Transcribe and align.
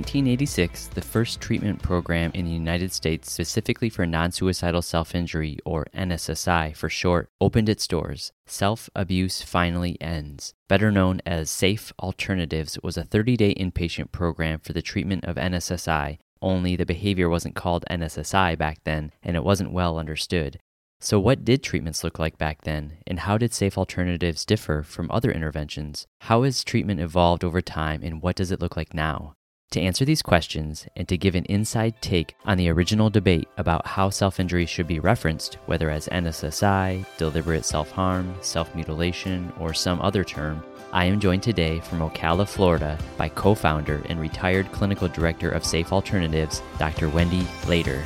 1986, 0.00 0.86
the 0.94 1.02
first 1.02 1.42
treatment 1.42 1.82
program 1.82 2.30
in 2.32 2.46
the 2.46 2.50
United 2.50 2.90
States 2.90 3.30
specifically 3.30 3.90
for 3.90 4.06
non 4.06 4.32
suicidal 4.32 4.80
self 4.80 5.14
injury, 5.14 5.58
or 5.66 5.88
NSSI 5.94 6.74
for 6.74 6.88
short, 6.88 7.28
opened 7.38 7.68
its 7.68 7.86
doors. 7.86 8.32
Self 8.46 8.88
Abuse 8.96 9.42
Finally 9.42 10.00
Ends. 10.00 10.54
Better 10.70 10.90
known 10.90 11.20
as 11.26 11.50
Safe 11.50 11.92
Alternatives, 11.98 12.78
was 12.82 12.96
a 12.96 13.04
30 13.04 13.36
day 13.36 13.54
inpatient 13.54 14.10
program 14.10 14.58
for 14.60 14.72
the 14.72 14.80
treatment 14.80 15.26
of 15.26 15.36
NSSI, 15.36 16.16
only 16.40 16.76
the 16.76 16.86
behavior 16.86 17.28
wasn't 17.28 17.54
called 17.54 17.84
NSSI 17.90 18.56
back 18.56 18.78
then 18.84 19.12
and 19.22 19.36
it 19.36 19.44
wasn't 19.44 19.70
well 19.70 19.98
understood. 19.98 20.58
So, 20.98 21.20
what 21.20 21.44
did 21.44 21.62
treatments 21.62 22.02
look 22.02 22.18
like 22.18 22.38
back 22.38 22.62
then, 22.62 22.98
and 23.06 23.20
how 23.20 23.36
did 23.36 23.52
safe 23.52 23.76
alternatives 23.76 24.46
differ 24.46 24.82
from 24.82 25.10
other 25.10 25.30
interventions? 25.30 26.06
How 26.22 26.42
has 26.44 26.64
treatment 26.64 27.00
evolved 27.00 27.44
over 27.44 27.60
time, 27.60 28.02
and 28.02 28.22
what 28.22 28.36
does 28.36 28.50
it 28.50 28.60
look 28.60 28.76
like 28.78 28.94
now? 28.94 29.34
To 29.70 29.80
answer 29.80 30.04
these 30.04 30.20
questions 30.20 30.88
and 30.96 31.06
to 31.06 31.16
give 31.16 31.36
an 31.36 31.44
inside 31.44 32.02
take 32.02 32.34
on 32.44 32.58
the 32.58 32.68
original 32.68 33.08
debate 33.08 33.48
about 33.56 33.86
how 33.86 34.10
self 34.10 34.40
injury 34.40 34.66
should 34.66 34.88
be 34.88 34.98
referenced, 34.98 35.54
whether 35.66 35.90
as 35.90 36.08
NSSI, 36.08 37.06
deliberate 37.18 37.64
self 37.64 37.92
harm, 37.92 38.34
self 38.40 38.74
mutilation, 38.74 39.52
or 39.60 39.72
some 39.72 40.00
other 40.00 40.24
term, 40.24 40.64
I 40.92 41.04
am 41.04 41.20
joined 41.20 41.44
today 41.44 41.78
from 41.78 42.00
Ocala, 42.00 42.48
Florida 42.48 42.98
by 43.16 43.28
co 43.28 43.54
founder 43.54 44.02
and 44.08 44.18
retired 44.18 44.72
clinical 44.72 45.06
director 45.06 45.50
of 45.50 45.64
Safe 45.64 45.92
Alternatives, 45.92 46.62
Dr. 46.80 47.08
Wendy 47.08 47.46
Lader. 47.68 48.02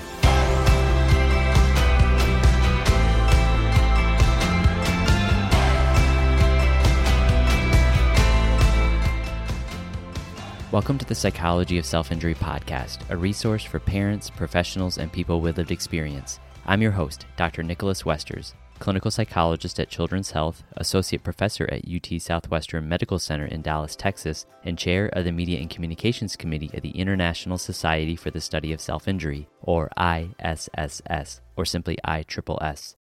Welcome 10.74 10.98
to 10.98 11.04
the 11.04 11.14
Psychology 11.14 11.78
of 11.78 11.86
Self 11.86 12.10
Injury 12.10 12.34
podcast, 12.34 13.08
a 13.08 13.16
resource 13.16 13.62
for 13.62 13.78
parents, 13.78 14.28
professionals, 14.28 14.98
and 14.98 15.12
people 15.12 15.40
with 15.40 15.56
lived 15.56 15.70
experience. 15.70 16.40
I'm 16.66 16.82
your 16.82 16.90
host, 16.90 17.26
Dr. 17.36 17.62
Nicholas 17.62 18.04
Westers, 18.04 18.54
clinical 18.80 19.12
psychologist 19.12 19.78
at 19.78 19.88
Children's 19.88 20.32
Health, 20.32 20.64
associate 20.78 21.22
professor 21.22 21.70
at 21.70 21.84
UT 21.88 22.20
Southwestern 22.20 22.88
Medical 22.88 23.20
Center 23.20 23.46
in 23.46 23.62
Dallas, 23.62 23.94
Texas, 23.94 24.46
and 24.64 24.76
chair 24.76 25.10
of 25.12 25.24
the 25.24 25.30
Media 25.30 25.60
and 25.60 25.70
Communications 25.70 26.34
Committee 26.34 26.72
at 26.74 26.82
the 26.82 26.98
International 26.98 27.56
Society 27.56 28.16
for 28.16 28.32
the 28.32 28.40
Study 28.40 28.72
of 28.72 28.80
Self 28.80 29.06
Injury, 29.06 29.46
or 29.60 29.88
ISSS, 29.96 31.40
or 31.56 31.64
simply 31.64 31.98
ISSS. 32.04 32.96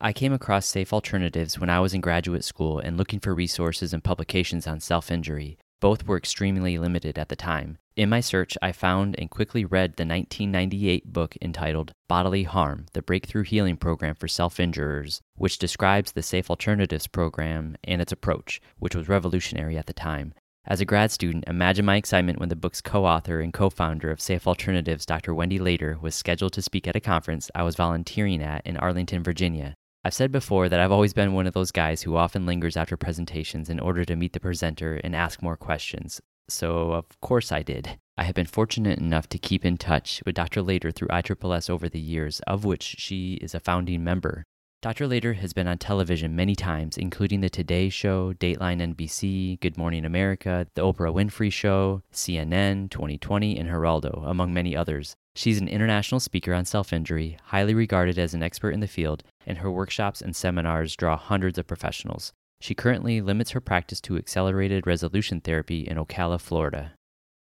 I 0.00 0.14
came 0.14 0.32
across 0.32 0.64
safe 0.64 0.94
alternatives 0.94 1.58
when 1.58 1.68
I 1.68 1.80
was 1.80 1.92
in 1.92 2.00
graduate 2.00 2.44
school 2.44 2.78
and 2.78 2.96
looking 2.96 3.20
for 3.20 3.34
resources 3.34 3.92
and 3.92 4.02
publications 4.02 4.66
on 4.66 4.80
self 4.80 5.10
injury. 5.10 5.58
Both 5.82 6.06
were 6.06 6.16
extremely 6.16 6.78
limited 6.78 7.18
at 7.18 7.28
the 7.28 7.34
time. 7.34 7.76
In 7.96 8.08
my 8.08 8.20
search, 8.20 8.56
I 8.62 8.70
found 8.70 9.16
and 9.18 9.28
quickly 9.28 9.64
read 9.64 9.96
the 9.96 10.06
1998 10.06 11.12
book 11.12 11.34
entitled 11.42 11.90
Bodily 12.08 12.44
Harm 12.44 12.86
The 12.92 13.02
Breakthrough 13.02 13.42
Healing 13.42 13.76
Program 13.76 14.14
for 14.14 14.28
Self 14.28 14.58
Injurers, 14.58 15.20
which 15.34 15.58
describes 15.58 16.12
the 16.12 16.22
Safe 16.22 16.48
Alternatives 16.48 17.08
program 17.08 17.74
and 17.82 18.00
its 18.00 18.12
approach, 18.12 18.60
which 18.78 18.94
was 18.94 19.08
revolutionary 19.08 19.76
at 19.76 19.86
the 19.86 19.92
time. 19.92 20.34
As 20.64 20.80
a 20.80 20.84
grad 20.84 21.10
student, 21.10 21.42
imagine 21.48 21.84
my 21.84 21.96
excitement 21.96 22.38
when 22.38 22.48
the 22.48 22.54
book's 22.54 22.80
co 22.80 23.04
author 23.04 23.40
and 23.40 23.52
co 23.52 23.68
founder 23.68 24.12
of 24.12 24.20
Safe 24.20 24.46
Alternatives, 24.46 25.04
Dr. 25.04 25.34
Wendy 25.34 25.58
Lader, 25.58 25.98
was 26.00 26.14
scheduled 26.14 26.52
to 26.52 26.62
speak 26.62 26.86
at 26.86 26.94
a 26.94 27.00
conference 27.00 27.50
I 27.56 27.64
was 27.64 27.74
volunteering 27.74 28.40
at 28.40 28.64
in 28.64 28.76
Arlington, 28.76 29.24
Virginia. 29.24 29.74
I've 30.04 30.14
said 30.14 30.32
before 30.32 30.68
that 30.68 30.80
I've 30.80 30.90
always 30.90 31.12
been 31.12 31.32
one 31.32 31.46
of 31.46 31.54
those 31.54 31.70
guys 31.70 32.02
who 32.02 32.16
often 32.16 32.44
lingers 32.44 32.76
after 32.76 32.96
presentations 32.96 33.70
in 33.70 33.78
order 33.78 34.04
to 34.04 34.16
meet 34.16 34.32
the 34.32 34.40
presenter 34.40 34.96
and 35.04 35.14
ask 35.14 35.40
more 35.40 35.56
questions. 35.56 36.20
So, 36.48 36.92
of 36.92 37.04
course, 37.20 37.52
I 37.52 37.62
did. 37.62 38.00
I 38.18 38.24
have 38.24 38.34
been 38.34 38.46
fortunate 38.46 38.98
enough 38.98 39.28
to 39.28 39.38
keep 39.38 39.64
in 39.64 39.76
touch 39.76 40.20
with 40.26 40.34
Dr. 40.34 40.60
Lader 40.60 40.90
through 40.90 41.06
ISSS 41.12 41.70
over 41.70 41.88
the 41.88 42.00
years, 42.00 42.40
of 42.48 42.64
which 42.64 42.96
she 42.98 43.34
is 43.34 43.54
a 43.54 43.60
founding 43.60 44.02
member. 44.02 44.42
Dr. 44.82 45.06
Lader 45.06 45.34
has 45.34 45.52
been 45.52 45.68
on 45.68 45.78
television 45.78 46.34
many 46.34 46.56
times, 46.56 46.98
including 46.98 47.40
The 47.40 47.48
Today 47.48 47.88
Show, 47.88 48.32
Dateline 48.32 48.94
NBC, 48.96 49.60
Good 49.60 49.78
Morning 49.78 50.04
America, 50.04 50.66
The 50.74 50.82
Oprah 50.82 51.14
Winfrey 51.14 51.52
Show, 51.52 52.02
CNN, 52.12 52.90
2020, 52.90 53.56
and 53.56 53.70
Geraldo, 53.70 54.28
among 54.28 54.52
many 54.52 54.74
others. 54.74 55.14
She's 55.36 55.60
an 55.60 55.68
international 55.68 56.18
speaker 56.18 56.52
on 56.52 56.64
self 56.64 56.92
injury, 56.92 57.38
highly 57.44 57.74
regarded 57.74 58.18
as 58.18 58.34
an 58.34 58.42
expert 58.42 58.72
in 58.72 58.80
the 58.80 58.88
field, 58.88 59.22
and 59.46 59.58
her 59.58 59.70
workshops 59.70 60.20
and 60.20 60.34
seminars 60.34 60.96
draw 60.96 61.16
hundreds 61.16 61.58
of 61.58 61.66
professionals. 61.66 62.32
She 62.60 62.74
currently 62.74 63.20
limits 63.20 63.50
her 63.50 63.60
practice 63.60 64.00
to 64.02 64.16
accelerated 64.16 64.86
resolution 64.86 65.40
therapy 65.40 65.80
in 65.80 65.96
Ocala, 65.96 66.40
Florida. 66.40 66.92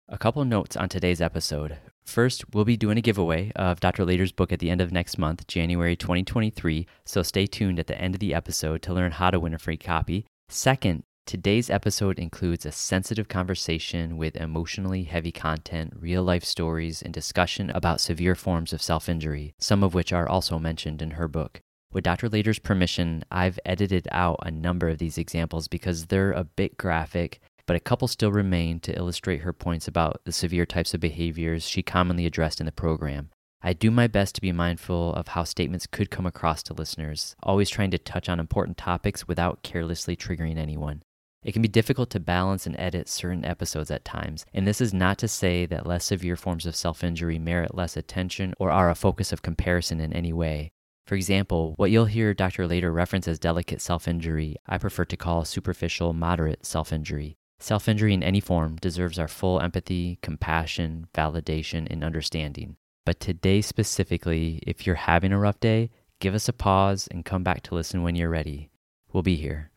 A 0.10 0.18
couple 0.18 0.44
notes 0.44 0.76
on 0.76 0.90
today's 0.90 1.22
episode. 1.22 1.78
First, 2.04 2.54
we'll 2.54 2.66
be 2.66 2.78
doing 2.78 2.98
a 2.98 3.02
giveaway 3.02 3.52
of 3.56 3.80
Dr. 3.80 4.04
Lader's 4.06 4.32
book 4.32 4.52
at 4.52 4.60
the 4.60 4.70
end 4.70 4.82
of 4.82 4.92
next 4.92 5.18
month, 5.18 5.48
January 5.48 5.96
2023, 5.96 6.86
so 7.06 7.24
stay 7.24 7.46
tuned 7.46 7.80
at 7.80 7.88
the 7.88 8.00
end 8.00 8.16
of 8.16 8.20
the 8.20 8.34
episode 8.34 8.82
to 8.82 8.94
learn 8.94 9.12
how 9.14 9.32
to 9.32 9.40
win 9.40 9.54
a 9.54 9.60
free 9.60 9.78
copy. 9.78 10.26
Second, 10.50 11.04
Today's 11.26 11.70
episode 11.70 12.20
includes 12.20 12.66
a 12.66 12.72
sensitive 12.72 13.30
conversation 13.30 14.18
with 14.18 14.36
emotionally 14.36 15.04
heavy 15.04 15.32
content, 15.32 15.94
real 15.98 16.22
life 16.22 16.44
stories, 16.44 17.02
and 17.02 17.14
discussion 17.14 17.70
about 17.70 18.02
severe 18.02 18.36
forms 18.36 18.74
of 18.74 18.82
self 18.82 19.08
injury, 19.08 19.54
some 19.58 19.84
of 19.84 19.94
which 19.94 20.12
are 20.12 20.28
also 20.28 20.60
mentioned 20.60 21.02
in 21.02 21.12
her 21.12 21.30
book. 21.30 21.62
With 21.94 22.04
Dr. 22.04 22.28
Lader's 22.28 22.58
permission, 22.58 23.24
I've 23.30 23.60
edited 23.66 24.08
out 24.12 24.40
a 24.42 24.50
number 24.50 24.90
of 24.90 24.98
these 24.98 25.20
examples 25.20 25.68
because 25.68 26.08
they're 26.08 26.32
a 26.32 26.44
bit 26.44 26.76
graphic, 26.76 27.40
but 27.68 27.76
a 27.76 27.80
couple 27.80 28.08
still 28.08 28.32
remain 28.32 28.80
to 28.80 28.98
illustrate 28.98 29.42
her 29.42 29.54
points 29.54 29.88
about 29.88 30.20
the 30.26 30.32
severe 30.32 30.66
types 30.66 30.96
of 30.96 31.00
behaviors 31.00 31.70
she 31.70 31.84
commonly 31.84 32.26
addressed 32.26 32.60
in 32.60 32.66
the 32.66 32.72
program. 32.72 33.30
I 33.62 33.74
do 33.74 33.92
my 33.92 34.08
best 34.08 34.34
to 34.36 34.42
be 34.42 34.52
mindful 34.52 35.14
of 35.14 35.30
how 35.30 35.44
statements 35.44 35.86
could 35.86 36.10
come 36.10 36.26
across 36.26 36.64
to 36.64 36.74
listeners, 36.74 37.36
always 37.44 37.70
trying 37.70 37.92
to 37.92 38.00
touch 38.00 38.28
on 38.28 38.40
important 38.40 38.78
topics 38.78 39.28
without 39.28 39.62
carelessly 39.62 40.16
triggering 40.16 40.58
anyone. 40.58 41.04
It 41.44 41.52
can 41.52 41.62
be 41.62 41.68
difficult 41.68 42.10
to 42.12 42.20
balance 42.20 42.66
and 42.66 42.76
edit 42.80 43.08
certain 43.08 43.46
episodes 43.46 43.92
at 43.92 44.04
times, 44.04 44.48
and 44.52 44.66
this 44.66 44.82
is 44.82 44.96
not 44.96 45.20
to 45.20 45.28
say 45.28 45.68
that 45.68 45.86
less 45.86 46.06
severe 46.06 46.38
forms 46.38 46.66
of 46.66 46.76
self 46.76 47.04
injury 47.04 47.38
merit 47.38 47.76
less 47.76 47.96
attention 47.96 48.56
or 48.58 48.72
are 48.72 48.90
a 48.90 48.96
focus 48.96 49.32
of 49.32 49.44
comparison 49.44 50.00
in 50.00 50.12
any 50.12 50.34
way. 50.34 50.72
For 51.06 51.16
example, 51.16 51.74
what 51.76 51.92
you'll 51.92 52.06
hear 52.06 52.34
Dr. 52.34 52.66
Lader 52.66 52.92
reference 52.92 53.28
as 53.28 53.40
delicate 53.40 53.82
self 53.82 54.08
injury, 54.08 54.56
I 54.68 54.78
prefer 54.78 55.06
to 55.06 55.18
call 55.18 55.44
superficial 55.44 56.14
moderate 56.14 56.66
self 56.66 56.94
injury. 56.94 57.38
Self 57.60 57.88
injury 57.88 58.14
in 58.14 58.24
any 58.24 58.40
form 58.40 58.78
deserves 58.78 59.20
our 59.20 59.28
full 59.28 59.60
empathy, 59.60 60.20
compassion, 60.22 61.08
validation, 61.14 61.88
and 61.90 62.04
understanding. 62.04 62.78
But 63.06 63.20
today, 63.20 63.62
specifically, 63.62 64.62
if 64.66 64.88
you're 64.88 64.96
having 64.96 65.34
a 65.34 65.40
rough 65.40 65.60
day, 65.60 65.90
give 66.20 66.34
us 66.34 66.48
a 66.48 66.54
pause 66.54 67.08
and 67.12 67.26
come 67.26 67.44
back 67.44 67.64
to 67.64 67.76
listen 67.76 68.02
when 68.02 68.16
you're 68.16 68.30
ready. 68.30 68.70
We'll 69.12 69.24
be 69.24 69.36
here. 69.36 69.72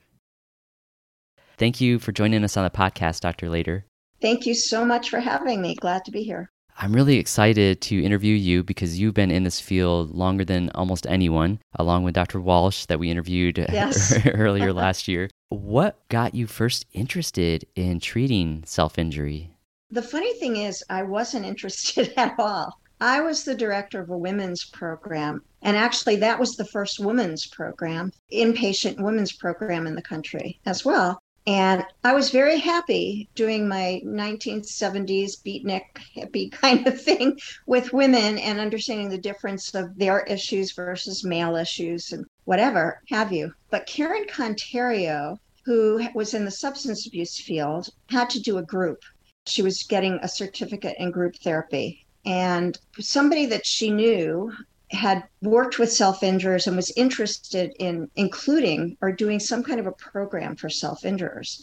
Thank 1.58 1.80
you 1.80 1.98
for 1.98 2.12
joining 2.12 2.44
us 2.44 2.56
on 2.56 2.64
the 2.64 2.70
podcast, 2.70 3.20
Dr. 3.20 3.48
Lader. 3.48 3.84
Thank 4.20 4.46
you 4.46 4.54
so 4.54 4.84
much 4.84 5.10
for 5.10 5.20
having 5.20 5.60
me. 5.60 5.74
Glad 5.74 6.04
to 6.04 6.10
be 6.10 6.22
here. 6.22 6.50
I'm 6.78 6.92
really 6.92 7.16
excited 7.16 7.80
to 7.82 8.02
interview 8.02 8.34
you 8.34 8.62
because 8.62 9.00
you've 9.00 9.14
been 9.14 9.30
in 9.30 9.44
this 9.44 9.60
field 9.60 10.14
longer 10.14 10.44
than 10.44 10.70
almost 10.74 11.06
anyone, 11.06 11.58
along 11.76 12.04
with 12.04 12.14
Dr. 12.14 12.38
Walsh 12.38 12.84
that 12.86 12.98
we 12.98 13.10
interviewed 13.10 13.56
yes. 13.72 14.14
earlier 14.34 14.72
last 14.74 15.08
year. 15.08 15.30
What 15.48 16.06
got 16.10 16.34
you 16.34 16.46
first 16.46 16.84
interested 16.92 17.66
in 17.76 18.00
treating 18.00 18.62
self 18.66 18.98
injury? 18.98 19.50
The 19.90 20.02
funny 20.02 20.34
thing 20.34 20.56
is, 20.56 20.84
I 20.90 21.02
wasn't 21.02 21.46
interested 21.46 22.12
at 22.16 22.34
all. 22.38 22.78
I 23.00 23.20
was 23.20 23.44
the 23.44 23.54
director 23.54 24.00
of 24.00 24.10
a 24.10 24.18
women's 24.18 24.64
program. 24.64 25.42
And 25.62 25.76
actually, 25.76 26.16
that 26.16 26.38
was 26.38 26.56
the 26.56 26.64
first 26.64 26.98
women's 26.98 27.46
program, 27.46 28.12
inpatient 28.32 29.00
women's 29.00 29.32
program 29.32 29.86
in 29.86 29.94
the 29.94 30.02
country 30.02 30.60
as 30.66 30.84
well. 30.84 31.18
And 31.48 31.84
I 32.02 32.12
was 32.12 32.30
very 32.30 32.58
happy 32.58 33.28
doing 33.36 33.68
my 33.68 34.02
1970s 34.04 35.42
beatnik 35.44 35.84
hippie 36.16 36.50
kind 36.62 36.84
of 36.88 37.00
thing 37.00 37.38
with 37.66 37.92
women 37.92 38.38
and 38.38 38.58
understanding 38.58 39.10
the 39.10 39.18
difference 39.18 39.72
of 39.72 39.96
their 39.96 40.24
issues 40.24 40.72
versus 40.72 41.22
male 41.22 41.54
issues 41.54 42.10
and 42.10 42.24
whatever 42.46 43.00
have 43.10 43.32
you. 43.32 43.54
But 43.70 43.86
Karen 43.86 44.24
Conterio, 44.24 45.38
who 45.64 46.04
was 46.14 46.34
in 46.34 46.44
the 46.44 46.50
substance 46.50 47.06
abuse 47.06 47.40
field, 47.40 47.90
had 48.10 48.28
to 48.30 48.40
do 48.40 48.58
a 48.58 48.62
group. 48.64 48.98
She 49.46 49.62
was 49.62 49.84
getting 49.84 50.18
a 50.22 50.28
certificate 50.28 50.96
in 50.98 51.12
group 51.12 51.36
therapy. 51.36 52.06
And 52.24 52.76
somebody 52.98 53.46
that 53.46 53.64
she 53.64 53.90
knew 53.90 54.52
had 54.96 55.24
worked 55.42 55.78
with 55.78 55.92
self 55.92 56.20
injurers 56.22 56.66
and 56.66 56.74
was 56.74 56.92
interested 56.96 57.74
in 57.78 58.10
including 58.16 58.96
or 59.00 59.12
doing 59.12 59.38
some 59.38 59.62
kind 59.62 59.78
of 59.78 59.86
a 59.86 59.92
program 59.92 60.56
for 60.56 60.68
self 60.68 61.02
injurers. 61.02 61.62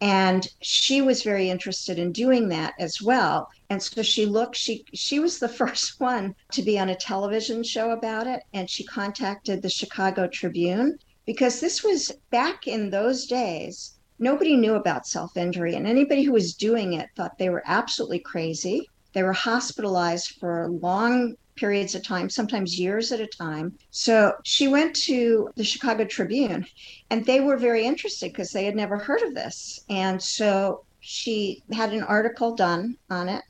And 0.00 0.46
she 0.60 1.00
was 1.00 1.22
very 1.22 1.48
interested 1.48 1.98
in 1.98 2.12
doing 2.12 2.48
that 2.48 2.74
as 2.78 3.00
well. 3.00 3.48
And 3.70 3.82
so 3.82 4.02
she 4.02 4.26
looked, 4.26 4.56
she 4.56 4.84
she 4.92 5.18
was 5.20 5.38
the 5.38 5.48
first 5.60 6.00
one 6.00 6.34
to 6.52 6.62
be 6.62 6.78
on 6.78 6.90
a 6.90 6.96
television 6.96 7.62
show 7.62 7.90
about 7.92 8.26
it. 8.26 8.42
And 8.52 8.68
she 8.68 8.84
contacted 8.84 9.62
the 9.62 9.70
Chicago 9.70 10.26
Tribune 10.26 10.98
because 11.24 11.60
this 11.60 11.82
was 11.82 12.12
back 12.30 12.66
in 12.66 12.90
those 12.90 13.26
days 13.26 13.94
nobody 14.18 14.56
knew 14.56 14.74
about 14.74 15.06
self 15.06 15.36
injury, 15.36 15.74
and 15.74 15.86
anybody 15.86 16.22
who 16.22 16.32
was 16.32 16.54
doing 16.54 16.92
it 16.94 17.08
thought 17.16 17.38
they 17.38 17.50
were 17.50 17.62
absolutely 17.66 18.20
crazy. 18.20 18.88
They 19.12 19.22
were 19.22 19.32
hospitalized 19.32 20.36
for 20.40 20.68
long 20.68 21.36
periods 21.56 21.94
of 21.94 22.02
time, 22.02 22.28
sometimes 22.28 22.78
years 22.78 23.12
at 23.12 23.20
a 23.20 23.26
time. 23.26 23.76
So 23.90 24.34
she 24.44 24.68
went 24.68 24.94
to 25.04 25.50
the 25.56 25.64
Chicago 25.64 26.04
Tribune, 26.04 26.66
and 27.10 27.24
they 27.24 27.40
were 27.40 27.56
very 27.56 27.84
interested 27.84 28.32
because 28.32 28.50
they 28.50 28.64
had 28.64 28.76
never 28.76 28.98
heard 28.98 29.22
of 29.22 29.34
this. 29.34 29.80
And 29.88 30.22
so 30.22 30.84
she 31.00 31.62
had 31.72 31.92
an 31.92 32.02
article 32.02 32.54
done 32.54 32.96
on 33.10 33.28
it. 33.28 33.42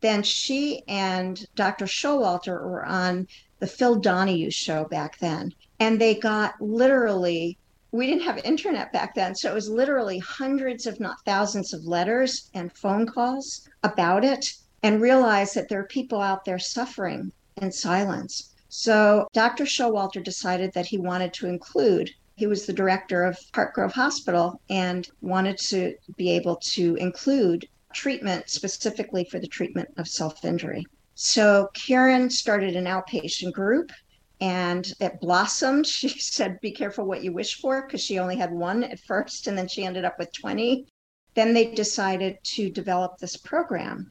Then 0.00 0.22
she 0.22 0.82
and 0.88 1.46
Dr. 1.54 1.84
Showalter 1.84 2.64
were 2.64 2.84
on 2.84 3.28
the 3.60 3.66
Phil 3.66 3.96
Donahue 3.96 4.50
show 4.50 4.84
back 4.84 5.18
then. 5.18 5.54
And 5.78 6.00
they 6.00 6.14
got 6.16 6.60
literally, 6.60 7.58
we 7.92 8.06
didn't 8.06 8.24
have 8.24 8.38
internet 8.38 8.92
back 8.92 9.14
then. 9.14 9.34
So 9.36 9.50
it 9.50 9.54
was 9.54 9.68
literally 9.68 10.18
hundreds, 10.18 10.86
if 10.86 10.98
not 10.98 11.24
thousands, 11.24 11.72
of 11.72 11.84
letters 11.84 12.50
and 12.54 12.72
phone 12.72 13.06
calls 13.06 13.68
about 13.84 14.24
it 14.24 14.54
and 14.82 15.00
realized 15.00 15.54
that 15.54 15.68
there 15.68 15.80
are 15.80 15.84
people 15.84 16.20
out 16.20 16.44
there 16.44 16.58
suffering 16.58 17.30
in 17.60 17.72
silence. 17.72 18.52
So 18.68 19.28
Dr. 19.32 19.64
Showalter 19.64 20.22
decided 20.22 20.72
that 20.72 20.86
he 20.86 20.98
wanted 20.98 21.34
to 21.34 21.46
include 21.46 22.10
he 22.36 22.46
was 22.46 22.66
the 22.66 22.72
director 22.72 23.24
of 23.24 23.38
Hartgrove 23.52 23.92
Hospital 23.92 24.60
and 24.70 25.08
wanted 25.20 25.58
to 25.58 25.94
be 26.16 26.30
able 26.30 26.56
to 26.56 26.96
include 26.96 27.68
treatment 27.92 28.48
specifically 28.48 29.24
for 29.24 29.38
the 29.38 29.46
treatment 29.46 29.90
of 29.98 30.08
self 30.08 30.44
injury. 30.44 30.86
So 31.14 31.68
Karen 31.74 32.30
started 32.30 32.74
an 32.74 32.86
outpatient 32.86 33.52
group 33.52 33.92
and 34.40 34.92
it 34.98 35.20
blossomed. 35.20 35.86
She 36.02 36.08
said, 36.08 36.60
Be 36.60 36.72
careful 36.72 37.04
what 37.04 37.22
you 37.22 37.32
wish 37.32 37.60
for, 37.60 37.82
because 37.82 38.00
she 38.00 38.18
only 38.18 38.36
had 38.36 38.50
one 38.50 38.82
at 38.82 38.98
first, 38.98 39.46
and 39.46 39.56
then 39.56 39.68
she 39.68 39.84
ended 39.84 40.04
up 40.04 40.18
with 40.18 40.32
20. 40.32 40.86
Then 41.34 41.54
they 41.54 41.66
decided 41.66 42.38
to 42.56 42.70
develop 42.70 43.18
this 43.18 43.36
program. 43.36 44.10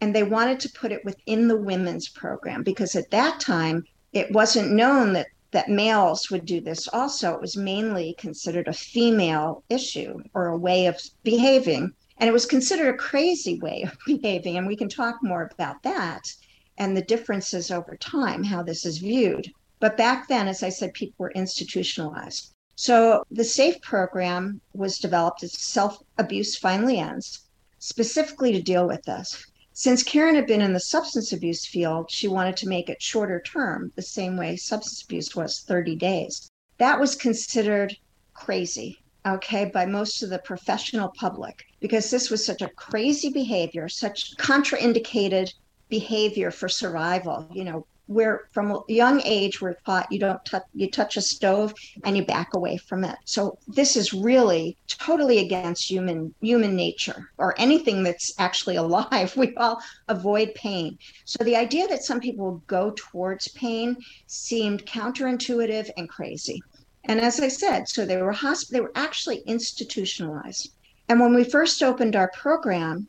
And 0.00 0.14
they 0.14 0.22
wanted 0.22 0.60
to 0.60 0.70
put 0.70 0.92
it 0.92 1.04
within 1.04 1.48
the 1.48 1.58
women's 1.58 2.08
program 2.08 2.62
because 2.62 2.96
at 2.96 3.10
that 3.10 3.40
time, 3.40 3.84
it 4.12 4.32
wasn't 4.32 4.72
known 4.72 5.12
that 5.12 5.28
that 5.52 5.68
males 5.68 6.30
would 6.30 6.44
do 6.44 6.60
this 6.60 6.88
also. 6.88 7.34
It 7.34 7.40
was 7.40 7.56
mainly 7.56 8.14
considered 8.18 8.68
a 8.68 8.72
female 8.72 9.64
issue 9.68 10.22
or 10.32 10.46
a 10.46 10.58
way 10.58 10.86
of 10.86 11.00
behaving. 11.22 11.92
And 12.18 12.28
it 12.28 12.32
was 12.32 12.46
considered 12.46 12.94
a 12.94 12.98
crazy 12.98 13.58
way 13.58 13.82
of 13.82 13.96
behaving. 14.06 14.56
And 14.56 14.66
we 14.66 14.76
can 14.76 14.88
talk 14.88 15.16
more 15.22 15.50
about 15.52 15.82
that 15.82 16.32
and 16.78 16.96
the 16.96 17.02
differences 17.02 17.70
over 17.70 17.96
time, 17.96 18.44
how 18.44 18.62
this 18.62 18.86
is 18.86 18.98
viewed. 18.98 19.52
But 19.80 19.96
back 19.96 20.28
then, 20.28 20.46
as 20.48 20.62
I 20.62 20.68
said, 20.68 20.94
people 20.94 21.16
were 21.18 21.32
institutionalized. 21.32 22.54
So 22.74 23.24
the 23.30 23.44
SAFE 23.44 23.82
program 23.82 24.60
was 24.72 24.98
developed 24.98 25.42
as 25.42 25.52
Self 25.52 26.02
Abuse 26.16 26.56
Finally 26.56 26.98
Ends, 26.98 27.40
specifically 27.78 28.52
to 28.52 28.62
deal 28.62 28.86
with 28.86 29.02
this. 29.02 29.46
Since 29.82 30.02
Karen 30.02 30.34
had 30.34 30.46
been 30.46 30.60
in 30.60 30.74
the 30.74 30.78
substance 30.78 31.32
abuse 31.32 31.64
field, 31.64 32.10
she 32.10 32.28
wanted 32.28 32.54
to 32.58 32.68
make 32.68 32.90
it 32.90 33.00
shorter 33.00 33.40
term, 33.40 33.92
the 33.96 34.02
same 34.02 34.36
way 34.36 34.56
substance 34.56 35.02
abuse 35.02 35.34
was 35.34 35.60
30 35.60 35.96
days. 35.96 36.50
That 36.76 37.00
was 37.00 37.16
considered 37.16 37.96
crazy, 38.34 38.98
okay, 39.24 39.64
by 39.64 39.86
most 39.86 40.22
of 40.22 40.28
the 40.28 40.38
professional 40.38 41.08
public 41.08 41.64
because 41.80 42.10
this 42.10 42.28
was 42.28 42.44
such 42.44 42.60
a 42.60 42.68
crazy 42.68 43.30
behavior, 43.30 43.88
such 43.88 44.36
contraindicated 44.36 45.54
behavior 45.88 46.50
for 46.50 46.68
survival. 46.68 47.48
You 47.50 47.64
know, 47.64 47.86
where 48.10 48.48
from 48.50 48.72
a 48.72 48.80
young 48.88 49.22
age 49.24 49.60
we're 49.60 49.76
taught 49.86 50.10
you 50.10 50.18
don't 50.18 50.44
touch 50.44 50.64
you 50.74 50.90
touch 50.90 51.16
a 51.16 51.22
stove 51.22 51.72
and 52.02 52.16
you 52.16 52.24
back 52.24 52.54
away 52.54 52.76
from 52.76 53.04
it. 53.04 53.16
So 53.24 53.56
this 53.68 53.94
is 53.94 54.12
really 54.12 54.76
totally 54.88 55.38
against 55.38 55.88
human 55.88 56.34
human 56.40 56.74
nature 56.74 57.30
or 57.38 57.54
anything 57.56 58.02
that's 58.02 58.32
actually 58.40 58.74
alive. 58.84 59.36
We 59.36 59.54
all 59.54 59.80
avoid 60.08 60.56
pain. 60.56 60.98
So 61.24 61.44
the 61.44 61.54
idea 61.54 61.86
that 61.86 62.02
some 62.02 62.18
people 62.18 62.60
go 62.66 62.92
towards 62.96 63.46
pain 63.48 63.96
seemed 64.26 64.86
counterintuitive 64.86 65.90
and 65.96 66.08
crazy. 66.08 66.60
And 67.04 67.20
as 67.20 67.38
i 67.38 67.46
said 67.46 67.88
so 67.88 68.04
they 68.04 68.20
were 68.20 68.34
hosp- 68.34 68.70
they 68.70 68.80
were 68.80 68.92
actually 68.96 69.38
institutionalized. 69.46 70.72
And 71.08 71.20
when 71.20 71.32
we 71.32 71.44
first 71.44 71.80
opened 71.80 72.16
our 72.16 72.32
program 72.34 73.06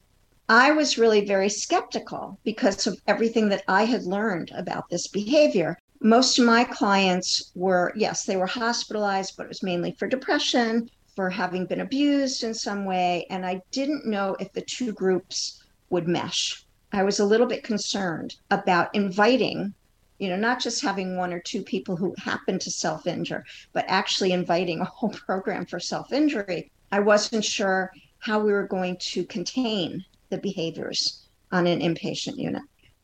I 0.53 0.71
was 0.71 0.97
really 0.97 1.23
very 1.23 1.47
skeptical 1.47 2.37
because 2.43 2.85
of 2.85 2.99
everything 3.07 3.47
that 3.47 3.63
I 3.69 3.85
had 3.85 4.03
learned 4.03 4.51
about 4.53 4.89
this 4.89 5.07
behavior. 5.07 5.79
Most 6.01 6.37
of 6.37 6.43
my 6.43 6.65
clients 6.65 7.53
were, 7.55 7.93
yes, 7.95 8.25
they 8.25 8.35
were 8.35 8.47
hospitalized, 8.47 9.37
but 9.37 9.45
it 9.45 9.47
was 9.47 9.63
mainly 9.63 9.93
for 9.93 10.09
depression, 10.09 10.89
for 11.15 11.29
having 11.29 11.67
been 11.67 11.79
abused 11.79 12.43
in 12.43 12.53
some 12.53 12.83
way. 12.83 13.25
And 13.29 13.45
I 13.45 13.61
didn't 13.71 14.05
know 14.05 14.35
if 14.41 14.51
the 14.51 14.59
two 14.59 14.91
groups 14.91 15.63
would 15.89 16.05
mesh. 16.05 16.65
I 16.91 17.03
was 17.03 17.21
a 17.21 17.25
little 17.25 17.47
bit 17.47 17.63
concerned 17.63 18.35
about 18.49 18.93
inviting, 18.93 19.73
you 20.19 20.27
know, 20.27 20.35
not 20.35 20.59
just 20.59 20.81
having 20.81 21.15
one 21.15 21.31
or 21.31 21.39
two 21.39 21.63
people 21.63 21.95
who 21.95 22.13
happen 22.17 22.59
to 22.59 22.69
self 22.69 23.07
injure, 23.07 23.45
but 23.71 23.85
actually 23.87 24.33
inviting 24.33 24.81
a 24.81 24.83
whole 24.83 25.11
program 25.27 25.65
for 25.65 25.79
self 25.79 26.11
injury. 26.11 26.69
I 26.91 26.99
wasn't 26.99 27.45
sure 27.45 27.93
how 28.19 28.41
we 28.41 28.51
were 28.51 28.67
going 28.67 28.97
to 28.97 29.23
contain 29.23 30.03
the 30.31 30.39
behaviors 30.39 31.27
on 31.51 31.67
an 31.67 31.79
inpatient 31.79 32.37
unit. 32.37 32.63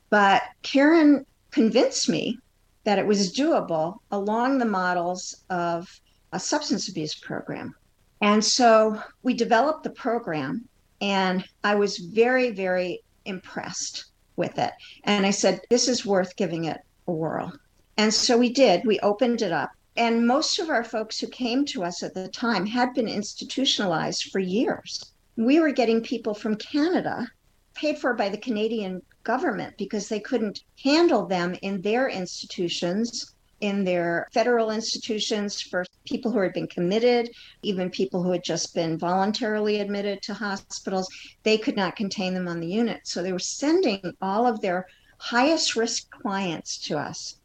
But 0.09 0.41
Karen 0.63 1.25
convinced 1.51 2.09
me 2.09 2.39
that 2.85 2.97
it 2.97 3.05
was 3.05 3.33
doable 3.33 3.99
along 4.11 4.57
the 4.57 4.65
models 4.65 5.43
of 5.49 5.87
a 6.31 6.39
substance 6.39 6.89
abuse 6.89 7.13
program. 7.13 7.75
And 8.21 8.43
so 8.43 8.99
we 9.21 9.33
developed 9.33 9.83
the 9.83 9.91
program, 9.91 10.67
and 11.01 11.45
I 11.63 11.75
was 11.75 11.97
very, 11.97 12.51
very 12.51 13.03
impressed 13.25 14.05
with 14.37 14.57
it. 14.57 14.71
And 15.03 15.25
I 15.25 15.31
said, 15.31 15.61
this 15.69 15.87
is 15.87 16.05
worth 16.05 16.35
giving 16.35 16.65
it 16.65 16.79
a 17.07 17.11
whirl. 17.11 17.53
And 17.97 18.13
so 18.13 18.37
we 18.37 18.51
did. 18.51 18.85
We 18.85 18.99
opened 19.01 19.41
it 19.41 19.51
up. 19.51 19.71
And 19.97 20.27
most 20.27 20.59
of 20.59 20.69
our 20.69 20.83
folks 20.83 21.19
who 21.19 21.27
came 21.27 21.65
to 21.65 21.83
us 21.83 22.03
at 22.03 22.13
the 22.13 22.27
time 22.29 22.65
had 22.65 22.93
been 22.93 23.07
institutionalized 23.07 24.31
for 24.31 24.39
years 24.39 25.11
we 25.37 25.59
were 25.59 25.71
getting 25.71 26.01
people 26.01 26.33
from 26.33 26.55
Canada 26.55 27.27
paid 27.75 27.99
for 27.99 28.13
by 28.15 28.27
the 28.27 28.37
Canadian 28.37 29.01
government 29.23 29.75
because 29.77 30.09
they 30.09 30.19
couldn't 30.19 30.63
handle 30.83 31.27
them 31.27 31.55
in 31.61 31.79
their 31.81 32.09
institutions, 32.09 33.35
in 33.61 33.83
their 33.83 34.27
federal 34.33 34.71
institutions 34.71 35.61
for 35.61 35.85
people 36.05 36.31
who 36.31 36.39
had 36.39 36.53
been 36.53 36.67
committed, 36.67 37.29
even 37.61 37.89
people 37.91 38.23
who 38.23 38.31
had 38.31 38.43
just 38.43 38.73
been 38.73 38.97
voluntarily 38.97 39.79
admitted 39.79 40.21
to 40.23 40.33
hospitals. 40.33 41.07
They 41.43 41.57
could 41.57 41.75
not 41.75 41.95
contain 41.95 42.33
them 42.33 42.47
on 42.47 42.59
the 42.59 42.67
unit. 42.67 43.01
So 43.03 43.21
they 43.21 43.31
were 43.33 43.39
sending 43.39 44.13
all 44.21 44.47
of 44.47 44.61
their 44.61 44.87
highest 45.19 45.75
risk 45.75 46.09
clients 46.09 46.79
to 46.79 46.97
us. 46.97 47.39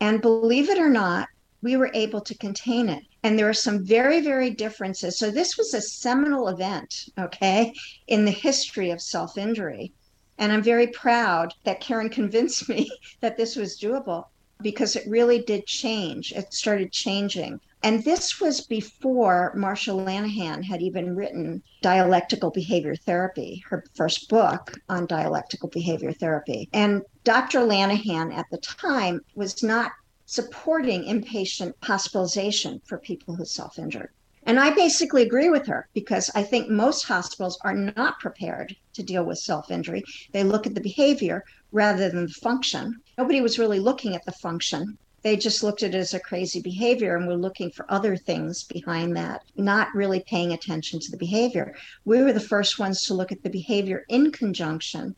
And 0.00 0.20
believe 0.20 0.70
it 0.70 0.78
or 0.78 0.90
not, 0.90 1.28
we 1.64 1.76
were 1.78 1.90
able 1.94 2.20
to 2.20 2.36
contain 2.36 2.90
it. 2.90 3.02
And 3.22 3.38
there 3.38 3.48
are 3.48 3.54
some 3.54 3.84
very, 3.84 4.20
very 4.20 4.50
differences. 4.50 5.18
So 5.18 5.30
this 5.30 5.56
was 5.56 5.72
a 5.72 5.80
seminal 5.80 6.48
event, 6.48 7.08
okay, 7.18 7.72
in 8.06 8.26
the 8.26 8.30
history 8.30 8.90
of 8.90 9.00
self 9.00 9.38
injury. 9.38 9.92
And 10.36 10.52
I'm 10.52 10.62
very 10.62 10.88
proud 10.88 11.54
that 11.64 11.80
Karen 11.80 12.10
convinced 12.10 12.68
me 12.68 12.90
that 13.20 13.38
this 13.38 13.56
was 13.56 13.80
doable 13.80 14.26
because 14.60 14.94
it 14.94 15.08
really 15.08 15.40
did 15.40 15.66
change. 15.66 16.32
It 16.32 16.52
started 16.52 16.92
changing. 16.92 17.60
And 17.82 18.04
this 18.04 18.40
was 18.40 18.62
before 18.62 19.54
Marsha 19.56 19.94
Linehan 19.94 20.64
had 20.64 20.82
even 20.82 21.16
written 21.16 21.62
Dialectical 21.82 22.50
Behavior 22.50 22.96
Therapy, 22.96 23.62
her 23.68 23.84
first 23.94 24.28
book 24.28 24.78
on 24.88 25.06
dialectical 25.06 25.68
behavior 25.68 26.12
therapy. 26.12 26.68
And 26.72 27.02
Dr. 27.24 27.60
Linehan 27.60 28.32
at 28.34 28.46
the 28.50 28.58
time 28.58 29.20
was 29.34 29.62
not 29.62 29.92
supporting 30.34 31.04
inpatient 31.04 31.72
hospitalization 31.84 32.80
for 32.84 32.98
people 32.98 33.36
who 33.36 33.44
self 33.44 33.78
injured. 33.78 34.10
And 34.42 34.58
I 34.58 34.74
basically 34.74 35.22
agree 35.22 35.48
with 35.48 35.66
her 35.68 35.88
because 35.94 36.28
I 36.34 36.42
think 36.42 36.68
most 36.68 37.04
hospitals 37.04 37.56
are 37.62 37.74
not 37.74 38.18
prepared 38.18 38.74
to 38.94 39.02
deal 39.04 39.24
with 39.24 39.38
self 39.38 39.70
injury. 39.70 40.02
They 40.32 40.42
look 40.42 40.66
at 40.66 40.74
the 40.74 40.80
behavior 40.80 41.44
rather 41.70 42.10
than 42.10 42.26
the 42.26 42.32
function. 42.32 43.00
Nobody 43.16 43.40
was 43.40 43.60
really 43.60 43.78
looking 43.78 44.16
at 44.16 44.24
the 44.24 44.32
function. 44.32 44.98
They 45.22 45.36
just 45.36 45.62
looked 45.62 45.84
at 45.84 45.94
it 45.94 45.98
as 45.98 46.14
a 46.14 46.20
crazy 46.20 46.60
behavior 46.60 47.16
and 47.16 47.28
were 47.28 47.36
looking 47.36 47.70
for 47.70 47.86
other 47.88 48.16
things 48.16 48.64
behind 48.64 49.16
that, 49.16 49.42
not 49.54 49.94
really 49.94 50.24
paying 50.26 50.52
attention 50.52 50.98
to 50.98 51.10
the 51.12 51.16
behavior. 51.16 51.76
We 52.04 52.20
were 52.20 52.32
the 52.32 52.40
first 52.40 52.80
ones 52.80 53.02
to 53.02 53.14
look 53.14 53.30
at 53.30 53.44
the 53.44 53.50
behavior 53.50 54.04
in 54.08 54.32
conjunction 54.32 55.14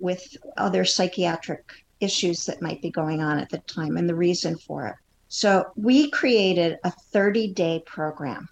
with 0.00 0.36
other 0.56 0.84
psychiatric 0.84 1.85
issues 2.00 2.44
that 2.44 2.62
might 2.62 2.82
be 2.82 2.90
going 2.90 3.22
on 3.22 3.38
at 3.38 3.50
the 3.50 3.58
time 3.58 3.96
and 3.96 4.08
the 4.08 4.14
reason 4.14 4.56
for 4.56 4.86
it. 4.86 4.94
So 5.28 5.66
we 5.76 6.10
created 6.10 6.78
a 6.84 6.90
30 6.90 7.52
day 7.52 7.82
program. 7.84 8.48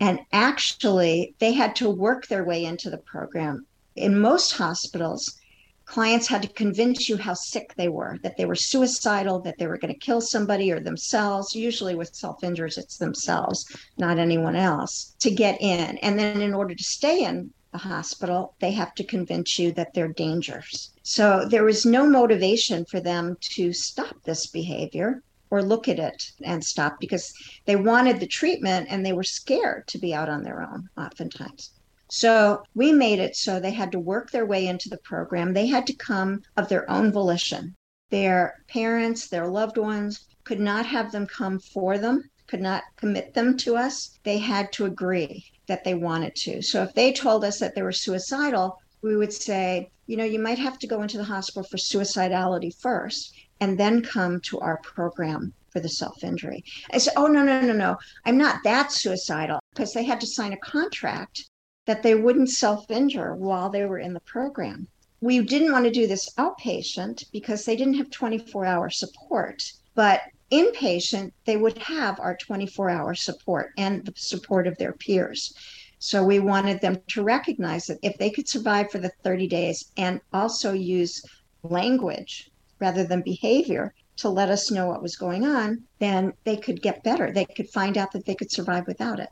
And 0.00 0.20
actually, 0.32 1.34
they 1.38 1.52
had 1.52 1.74
to 1.76 1.88
work 1.88 2.26
their 2.26 2.44
way 2.44 2.64
into 2.64 2.90
the 2.90 2.98
program. 2.98 3.64
In 3.94 4.18
most 4.18 4.52
hospitals, 4.52 5.38
clients 5.86 6.26
had 6.26 6.42
to 6.42 6.48
convince 6.48 7.08
you 7.08 7.16
how 7.16 7.32
sick 7.32 7.72
they 7.76 7.88
were, 7.88 8.18
that 8.22 8.36
they 8.36 8.44
were 8.44 8.56
suicidal, 8.56 9.40
that 9.40 9.56
they 9.56 9.66
were 9.66 9.78
going 9.78 9.94
to 9.94 9.98
kill 9.98 10.20
somebody 10.20 10.70
or 10.70 10.80
themselves. 10.80 11.54
Usually 11.54 11.94
with 11.94 12.14
self 12.14 12.44
injuries, 12.44 12.76
it's 12.76 12.98
themselves, 12.98 13.64
not 13.96 14.18
anyone 14.18 14.56
else, 14.56 15.14
to 15.20 15.30
get 15.30 15.60
in. 15.62 15.96
And 15.98 16.18
then 16.18 16.42
in 16.42 16.52
order 16.52 16.74
to 16.74 16.84
stay 16.84 17.24
in 17.24 17.50
the 17.72 17.78
hospital, 17.78 18.54
they 18.60 18.70
have 18.72 18.94
to 18.94 19.04
convince 19.04 19.58
you 19.58 19.72
that 19.72 19.92
they're 19.92 20.12
dangerous. 20.12 20.92
So 21.02 21.46
there 21.48 21.64
was 21.64 21.84
no 21.84 22.08
motivation 22.08 22.84
for 22.84 23.00
them 23.00 23.36
to 23.54 23.72
stop 23.72 24.16
this 24.24 24.46
behavior 24.46 25.22
or 25.50 25.62
look 25.62 25.88
at 25.88 25.98
it 25.98 26.32
and 26.42 26.64
stop 26.64 26.98
because 27.00 27.32
they 27.64 27.76
wanted 27.76 28.20
the 28.20 28.26
treatment 28.26 28.88
and 28.90 29.04
they 29.04 29.12
were 29.12 29.22
scared 29.22 29.86
to 29.88 29.98
be 29.98 30.14
out 30.14 30.28
on 30.28 30.42
their 30.42 30.62
own, 30.62 30.88
oftentimes. 30.96 31.72
So 32.08 32.62
we 32.74 32.92
made 32.92 33.18
it 33.18 33.36
so 33.36 33.58
they 33.58 33.72
had 33.72 33.92
to 33.92 33.98
work 33.98 34.30
their 34.30 34.46
way 34.46 34.66
into 34.66 34.88
the 34.88 34.98
program. 34.98 35.52
They 35.52 35.66
had 35.66 35.86
to 35.88 35.92
come 35.92 36.42
of 36.56 36.68
their 36.68 36.88
own 36.90 37.12
volition. 37.12 37.74
Their 38.10 38.62
parents, 38.68 39.28
their 39.28 39.48
loved 39.48 39.76
ones 39.76 40.26
could 40.44 40.60
not 40.60 40.86
have 40.86 41.10
them 41.10 41.26
come 41.26 41.58
for 41.58 41.98
them, 41.98 42.30
could 42.46 42.60
not 42.60 42.84
commit 42.96 43.34
them 43.34 43.56
to 43.58 43.76
us. 43.76 44.18
They 44.22 44.38
had 44.38 44.72
to 44.74 44.84
agree 44.84 45.44
that 45.66 45.84
they 45.84 45.94
wanted 45.94 46.34
to. 46.36 46.62
So 46.62 46.82
if 46.82 46.94
they 46.94 47.12
told 47.12 47.44
us 47.44 47.58
that 47.58 47.74
they 47.74 47.82
were 47.82 47.92
suicidal, 47.92 48.78
we 49.02 49.16
would 49.16 49.32
say, 49.32 49.90
you 50.06 50.16
know, 50.16 50.24
you 50.24 50.38
might 50.38 50.58
have 50.58 50.78
to 50.80 50.86
go 50.86 51.02
into 51.02 51.18
the 51.18 51.24
hospital 51.24 51.62
for 51.62 51.76
suicidality 51.76 52.74
first 52.80 53.34
and 53.60 53.78
then 53.78 54.02
come 54.02 54.40
to 54.40 54.60
our 54.60 54.78
program 54.78 55.52
for 55.70 55.80
the 55.80 55.88
self 55.88 56.24
injury. 56.24 56.64
I 56.92 56.98
said, 56.98 57.14
oh, 57.16 57.26
no, 57.26 57.42
no, 57.42 57.60
no, 57.60 57.72
no. 57.72 57.96
I'm 58.24 58.38
not 58.38 58.62
that 58.64 58.92
suicidal 58.92 59.60
because 59.72 59.92
they 59.92 60.04
had 60.04 60.20
to 60.20 60.26
sign 60.26 60.52
a 60.52 60.58
contract 60.58 61.48
that 61.86 62.02
they 62.02 62.14
wouldn't 62.14 62.50
self 62.50 62.90
injure 62.90 63.34
while 63.34 63.70
they 63.70 63.84
were 63.84 63.98
in 63.98 64.14
the 64.14 64.20
program. 64.20 64.88
We 65.20 65.40
didn't 65.40 65.72
want 65.72 65.84
to 65.84 65.90
do 65.90 66.06
this 66.06 66.32
outpatient 66.34 67.30
because 67.32 67.64
they 67.64 67.76
didn't 67.76 67.94
have 67.94 68.10
24 68.10 68.66
hour 68.66 68.90
support, 68.90 69.62
but 69.94 70.22
inpatient, 70.50 71.32
they 71.44 71.56
would 71.56 71.78
have 71.78 72.20
our 72.20 72.36
24 72.36 72.90
hour 72.90 73.14
support 73.14 73.72
and 73.76 74.04
the 74.04 74.12
support 74.16 74.66
of 74.66 74.76
their 74.78 74.92
peers. 74.92 75.54
So 75.98 76.22
we 76.22 76.38
wanted 76.38 76.80
them 76.80 76.98
to 77.08 77.22
recognize 77.22 77.86
that 77.86 77.98
if 78.02 78.16
they 78.18 78.30
could 78.30 78.48
survive 78.48 78.90
for 78.90 78.98
the 78.98 79.12
30 79.22 79.48
days 79.48 79.92
and 79.96 80.20
also 80.32 80.72
use 80.72 81.22
language 81.62 82.50
rather 82.78 83.04
than 83.04 83.22
behavior 83.22 83.94
to 84.16 84.28
let 84.28 84.50
us 84.50 84.70
know 84.70 84.86
what 84.86 85.02
was 85.02 85.16
going 85.16 85.46
on, 85.46 85.82
then 85.98 86.32
they 86.44 86.56
could 86.56 86.82
get 86.82 87.02
better. 87.02 87.32
They 87.32 87.44
could 87.44 87.68
find 87.70 87.98
out 87.98 88.12
that 88.12 88.24
they 88.24 88.34
could 88.34 88.50
survive 88.50 88.86
without 88.86 89.20
it. 89.20 89.28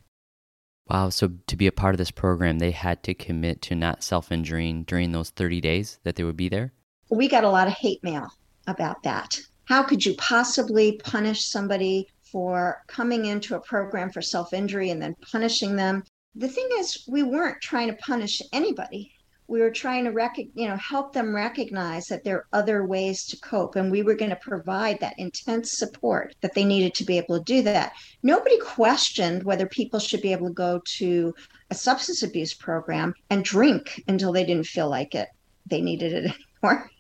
Wow. 0.88 1.09
So 1.09 1.30
to 1.47 1.56
be 1.56 1.66
a 1.66 1.73
part 1.73 1.94
of 1.94 1.99
this 1.99 2.11
program, 2.11 2.59
they 2.59 2.71
had 2.71 3.02
to 3.04 3.14
commit 3.14 3.62
to 3.62 3.75
not 3.75 4.02
self 4.02 4.30
injuring 4.30 4.85
during 4.85 5.12
those 5.12 5.30
30 5.30 5.61
days 5.61 5.99
that 6.04 6.16
they 6.16 6.25
would 6.25 6.37
be 6.37 6.49
there? 6.49 6.73
We 7.11 7.28
got 7.28 7.44
a 7.44 7.50
lot 7.50 7.68
of 7.68 7.75
hate 7.75 8.02
mail 8.02 8.28
about 8.66 9.02
that. 9.04 9.38
How 9.66 9.83
could 9.83 10.04
you 10.04 10.14
possibly 10.16 11.00
punish 11.04 11.47
somebody 11.47 12.09
for 12.23 12.83
coming 12.87 13.26
into 13.26 13.54
a 13.54 13.61
program 13.61 14.11
for 14.11 14.21
self 14.21 14.52
injury 14.52 14.90
and 14.90 15.00
then 15.00 15.16
punishing 15.23 15.76
them? 15.76 16.04
The 16.35 16.49
thing 16.49 16.68
is, 16.78 17.04
we 17.09 17.23
weren't 17.23 17.62
trying 17.62 17.88
to 17.88 17.97
punish 17.97 18.42
anybody. 18.52 19.12
We 19.47 19.61
were 19.61 19.71
trying 19.71 20.04
to 20.04 20.11
rec- 20.11 20.38
you 20.38 20.68
know 20.68 20.76
help 20.76 21.12
them 21.12 21.35
recognize 21.35 22.06
that 22.06 22.25
there 22.25 22.38
are 22.38 22.47
other 22.52 22.85
ways 22.87 23.25
to 23.26 23.38
cope 23.40 23.76
and 23.76 23.90
we 23.90 24.02
were 24.02 24.14
going 24.14 24.30
to 24.30 24.37
provide 24.37 25.00
that 25.00 25.18
intense 25.18 25.78
support 25.78 26.35
that 26.40 26.54
they 26.54 26.64
needed 26.64 26.94
to 26.94 27.04
be 27.04 27.18
able 27.18 27.38
to 27.38 27.44
do 27.44 27.62
that. 27.62 27.92
Nobody 28.23 28.59
questioned 28.59 29.44
whether 29.44 29.66
people 29.66 30.00
should 30.00 30.23
be 30.23 30.33
able 30.33 30.49
to 30.49 30.54
go 30.54 30.80
to 30.99 31.35
a 31.71 31.75
substance 31.75 32.23
abuse 32.23 32.52
program 32.54 33.14
and 33.30 33.44
drink 33.44 34.02
until 34.09 34.33
they 34.33 34.44
didn't 34.44 34.66
feel 34.66 34.90
like 34.90 35.14
it. 35.14 35.28
They 35.66 35.80
needed 35.80 36.12
it 36.12 36.35
anymore 36.62 36.90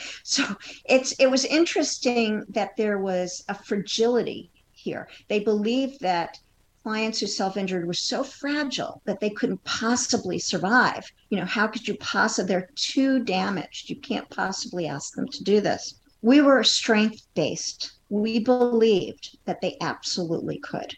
so 0.22 0.44
it's 0.84 1.12
it 1.12 1.26
was 1.26 1.44
interesting 1.44 2.44
that 2.48 2.76
there 2.76 2.98
was 2.98 3.44
a 3.48 3.54
fragility 3.54 4.50
here 4.72 5.08
they 5.28 5.40
believed 5.40 6.00
that 6.00 6.38
clients 6.82 7.20
who 7.20 7.26
self-injured 7.26 7.86
were 7.86 7.92
so 7.92 8.24
fragile 8.24 9.02
that 9.04 9.20
they 9.20 9.30
couldn't 9.30 9.62
possibly 9.64 10.38
survive. 10.38 11.10
You 11.28 11.38
know, 11.38 11.44
how 11.44 11.66
could 11.66 11.86
you 11.86 11.94
possibly 11.96 12.48
they're 12.48 12.70
too 12.74 13.22
damaged. 13.22 13.90
You 13.90 13.96
can't 13.96 14.28
possibly 14.30 14.86
ask 14.86 15.14
them 15.14 15.28
to 15.28 15.44
do 15.44 15.60
this. 15.60 16.00
We 16.22 16.40
were 16.40 16.62
strength 16.64 17.26
based. 17.34 17.92
We 18.08 18.40
believed 18.40 19.38
that 19.44 19.60
they 19.60 19.76
absolutely 19.80 20.58
could. 20.58 20.94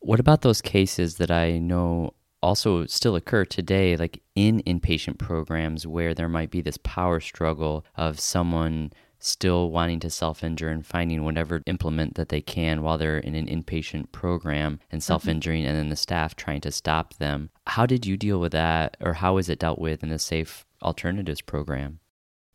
What 0.00 0.20
about 0.20 0.42
those 0.42 0.62
cases 0.62 1.16
that 1.16 1.30
I 1.30 1.58
know 1.58 2.14
also 2.46 2.86
still 2.86 3.16
occur 3.16 3.44
today, 3.44 3.96
like 3.96 4.22
in 4.36 4.62
inpatient 4.62 5.18
programs 5.18 5.84
where 5.84 6.14
there 6.14 6.28
might 6.28 6.50
be 6.50 6.60
this 6.60 6.78
power 6.84 7.18
struggle 7.18 7.84
of 7.96 8.20
someone 8.20 8.92
still 9.18 9.70
wanting 9.72 9.98
to 9.98 10.08
self 10.08 10.44
injure 10.44 10.68
and 10.68 10.86
finding 10.86 11.24
whatever 11.24 11.60
implement 11.66 12.14
that 12.14 12.28
they 12.28 12.40
can 12.40 12.82
while 12.82 12.98
they're 12.98 13.18
in 13.18 13.34
an 13.34 13.48
inpatient 13.48 14.12
program 14.12 14.78
and 14.92 15.02
self 15.02 15.26
injuring, 15.26 15.62
mm-hmm. 15.62 15.70
and 15.70 15.76
then 15.76 15.88
the 15.88 15.96
staff 15.96 16.36
trying 16.36 16.60
to 16.60 16.70
stop 16.70 17.14
them. 17.14 17.50
How 17.66 17.84
did 17.84 18.06
you 18.06 18.16
deal 18.16 18.38
with 18.38 18.52
that, 18.52 18.96
or 19.00 19.14
how 19.14 19.38
is 19.38 19.48
it 19.48 19.58
dealt 19.58 19.80
with 19.80 20.04
in 20.04 20.10
the 20.10 20.18
Safe 20.20 20.64
Alternatives 20.82 21.40
program? 21.40 21.98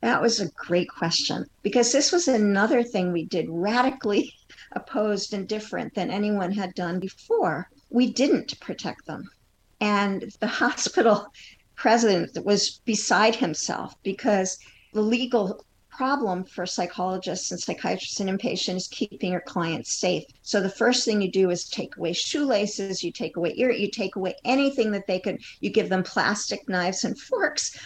That 0.02 0.22
was 0.22 0.40
a 0.40 0.50
great 0.52 0.88
question 0.88 1.46
because 1.64 1.92
this 1.92 2.14
was 2.14 2.30
another 2.30 2.82
thing 2.82 3.12
we 3.12 3.26
did 3.26 3.48
radically 3.50 4.34
opposed 4.72 5.34
and 5.34 5.50
different 5.50 5.94
than 5.96 6.10
anyone 6.10 6.54
had 6.54 6.74
done 6.76 7.02
before. 7.02 7.70
We 7.90 8.14
didn't 8.14 8.58
protect 8.62 9.06
them. 9.06 9.30
And 9.82 10.34
the 10.40 10.48
hospital 10.64 11.28
president 11.76 12.38
was 12.46 12.80
beside 12.86 13.36
himself 13.36 13.96
because 14.04 14.58
the 14.94 15.02
legal 15.02 15.66
problem 15.90 16.44
for 16.44 16.66
psychologists 16.66 17.52
and 17.52 17.60
psychiatrists 17.60 18.20
and 18.20 18.30
inpatient 18.30 18.76
is 18.76 18.88
keeping 18.88 19.32
your 19.32 19.42
clients 19.42 19.94
safe. 19.94 20.24
So 20.42 20.62
the 20.62 20.70
first 20.70 21.04
thing 21.04 21.22
you 21.22 21.32
do 21.32 21.50
is 21.50 21.68
take 21.68 21.98
away 21.98 22.14
shoelaces, 22.14 23.04
you 23.04 23.12
take 23.12 23.36
away 23.36 23.54
ear, 23.58 23.72
you 23.72 23.90
take 23.90 24.16
away 24.16 24.36
anything 24.46 24.92
that 24.92 25.06
they 25.06 25.20
could, 25.20 25.42
you 25.60 25.70
give 25.70 25.90
them 25.90 26.04
plastic 26.04 26.68
knives 26.70 27.04
and 27.04 27.20
forks. 27.20 27.78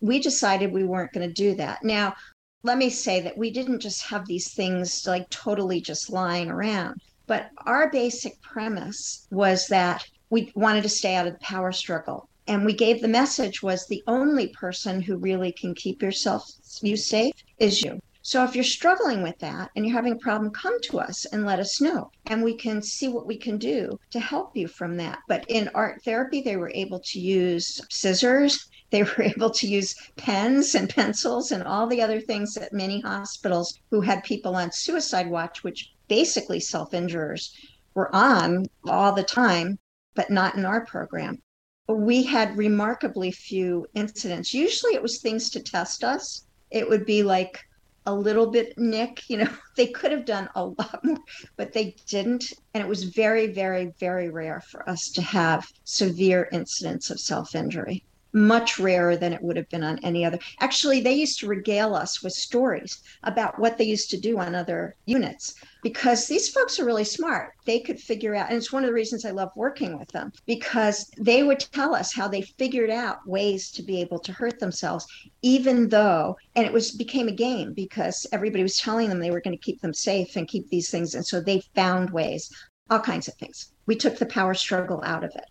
We 0.00 0.20
decided 0.20 0.72
we 0.72 0.84
weren't 0.84 1.12
going 1.12 1.28
to 1.28 1.34
do 1.34 1.54
that. 1.56 1.84
Now, 1.84 2.14
let 2.62 2.78
me 2.78 2.90
say 2.90 3.20
that 3.20 3.36
we 3.36 3.50
didn't 3.50 3.80
just 3.80 4.02
have 4.06 4.26
these 4.26 4.52
things 4.52 5.06
like 5.06 5.28
totally 5.30 5.80
just 5.80 6.10
lying 6.10 6.50
around, 6.50 7.00
but 7.26 7.50
our 7.66 7.90
basic 7.90 8.40
premise 8.40 9.26
was 9.30 9.66
that 9.68 10.06
we 10.30 10.50
wanted 10.54 10.82
to 10.82 10.88
stay 10.88 11.16
out 11.16 11.26
of 11.26 11.34
the 11.34 11.40
power 11.40 11.72
struggle 11.72 12.28
and 12.50 12.64
we 12.64 12.72
gave 12.72 13.00
the 13.00 13.06
message 13.06 13.62
was 13.62 13.86
the 13.86 14.02
only 14.06 14.48
person 14.48 15.02
who 15.02 15.16
really 15.16 15.52
can 15.52 15.74
keep 15.74 16.02
yourself 16.02 16.50
you 16.80 16.96
safe 16.96 17.34
is 17.58 17.82
you. 17.82 18.00
So 18.22 18.42
if 18.44 18.54
you're 18.54 18.64
struggling 18.64 19.22
with 19.22 19.38
that 19.38 19.70
and 19.76 19.86
you're 19.86 19.94
having 19.94 20.14
a 20.14 20.16
problem, 20.16 20.50
come 20.50 20.80
to 20.82 20.98
us 20.98 21.26
and 21.26 21.46
let 21.46 21.60
us 21.60 21.80
know. 21.80 22.10
And 22.26 22.42
we 22.42 22.56
can 22.56 22.82
see 22.82 23.08
what 23.08 23.26
we 23.26 23.36
can 23.36 23.56
do 23.56 23.98
to 24.10 24.20
help 24.20 24.56
you 24.56 24.66
from 24.66 24.96
that. 24.96 25.20
But 25.28 25.44
in 25.48 25.70
art 25.74 26.02
therapy, 26.04 26.40
they 26.40 26.56
were 26.56 26.72
able 26.74 26.98
to 27.00 27.20
use 27.20 27.80
scissors. 27.88 28.68
They 28.90 29.04
were 29.04 29.22
able 29.36 29.50
to 29.50 29.68
use 29.68 29.94
pens 30.16 30.74
and 30.74 30.90
pencils 30.90 31.52
and 31.52 31.62
all 31.62 31.86
the 31.86 32.02
other 32.02 32.20
things 32.20 32.54
that 32.54 32.72
many 32.72 33.00
hospitals 33.00 33.78
who 33.90 34.00
had 34.00 34.24
people 34.24 34.56
on 34.56 34.72
suicide 34.72 35.30
watch, 35.30 35.62
which 35.62 35.92
basically 36.08 36.58
self 36.58 36.92
injurers 36.92 37.54
were 37.94 38.14
on 38.14 38.66
all 38.86 39.12
the 39.12 39.22
time, 39.22 39.78
but 40.14 40.30
not 40.30 40.56
in 40.56 40.64
our 40.64 40.84
program. 40.84 41.42
We 41.88 42.22
had 42.22 42.56
remarkably 42.56 43.32
few 43.32 43.86
incidents. 43.94 44.54
Usually 44.54 44.94
it 44.94 45.02
was 45.02 45.20
things 45.20 45.50
to 45.50 45.60
test 45.60 46.04
us 46.04 46.46
it 46.70 46.88
would 46.88 47.04
be 47.04 47.22
like 47.22 47.60
a 48.06 48.14
little 48.14 48.50
bit 48.50 48.76
nick 48.78 49.28
you 49.28 49.36
know 49.36 49.50
they 49.76 49.86
could 49.86 50.10
have 50.10 50.24
done 50.24 50.48
a 50.54 50.64
lot 50.64 51.00
more 51.04 51.18
but 51.56 51.72
they 51.72 51.94
didn't 52.06 52.52
and 52.74 52.82
it 52.82 52.88
was 52.88 53.04
very 53.04 53.48
very 53.48 53.92
very 53.98 54.30
rare 54.30 54.62
for 54.70 54.88
us 54.88 55.10
to 55.10 55.22
have 55.22 55.66
severe 55.84 56.48
incidents 56.52 57.10
of 57.10 57.20
self-injury 57.20 58.04
much 58.32 58.78
rarer 58.78 59.16
than 59.16 59.32
it 59.32 59.42
would 59.42 59.56
have 59.56 59.68
been 59.68 59.82
on 59.82 59.98
any 60.02 60.24
other. 60.24 60.38
Actually, 60.60 61.00
they 61.00 61.14
used 61.14 61.38
to 61.40 61.46
regale 61.46 61.94
us 61.94 62.22
with 62.22 62.32
stories 62.32 63.02
about 63.24 63.58
what 63.58 63.78
they 63.78 63.84
used 63.84 64.10
to 64.10 64.20
do 64.20 64.38
on 64.38 64.54
other 64.54 64.96
units 65.06 65.54
because 65.82 66.26
these 66.26 66.48
folks 66.48 66.78
are 66.78 66.84
really 66.84 67.04
smart. 67.04 67.52
They 67.64 67.80
could 67.80 67.98
figure 67.98 68.34
out, 68.34 68.48
and 68.48 68.56
it's 68.56 68.72
one 68.72 68.84
of 68.84 68.88
the 68.88 68.94
reasons 68.94 69.24
I 69.24 69.30
love 69.30 69.50
working 69.56 69.98
with 69.98 70.08
them 70.08 70.32
because 70.46 71.10
they 71.18 71.42
would 71.42 71.60
tell 71.60 71.94
us 71.94 72.12
how 72.12 72.28
they 72.28 72.42
figured 72.42 72.90
out 72.90 73.26
ways 73.26 73.70
to 73.72 73.82
be 73.82 74.00
able 74.00 74.18
to 74.20 74.32
hurt 74.32 74.58
themselves, 74.58 75.06
even 75.42 75.88
though, 75.88 76.36
and 76.54 76.66
it 76.66 76.72
was 76.72 76.92
became 76.92 77.28
a 77.28 77.32
game 77.32 77.72
because 77.72 78.26
everybody 78.32 78.62
was 78.62 78.76
telling 78.76 79.08
them 79.08 79.20
they 79.20 79.30
were 79.30 79.40
going 79.40 79.56
to 79.56 79.62
keep 79.62 79.80
them 79.80 79.94
safe 79.94 80.36
and 80.36 80.48
keep 80.48 80.68
these 80.68 80.90
things. 80.90 81.14
And 81.14 81.26
so 81.26 81.40
they 81.40 81.62
found 81.74 82.10
ways, 82.10 82.50
all 82.90 83.00
kinds 83.00 83.28
of 83.28 83.34
things. 83.34 83.72
We 83.86 83.96
took 83.96 84.18
the 84.18 84.26
power 84.26 84.54
struggle 84.54 85.02
out 85.04 85.24
of 85.24 85.34
it. 85.34 85.44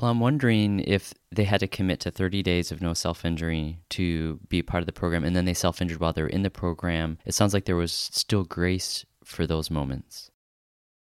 Well, 0.00 0.12
I'm 0.12 0.20
wondering 0.20 0.78
if 0.86 1.12
they 1.32 1.42
had 1.42 1.58
to 1.58 1.66
commit 1.66 1.98
to 2.00 2.12
30 2.12 2.40
days 2.44 2.70
of 2.70 2.80
no 2.80 2.94
self 2.94 3.24
injury 3.24 3.80
to 3.90 4.38
be 4.48 4.62
part 4.62 4.80
of 4.80 4.86
the 4.86 4.92
program, 4.92 5.24
and 5.24 5.34
then 5.34 5.44
they 5.44 5.54
self 5.54 5.82
injured 5.82 5.98
while 5.98 6.12
they 6.12 6.22
were 6.22 6.28
in 6.28 6.44
the 6.44 6.50
program. 6.50 7.18
It 7.24 7.34
sounds 7.34 7.52
like 7.52 7.64
there 7.64 7.74
was 7.74 7.92
still 7.92 8.44
grace 8.44 9.04
for 9.24 9.44
those 9.44 9.72
moments. 9.72 10.30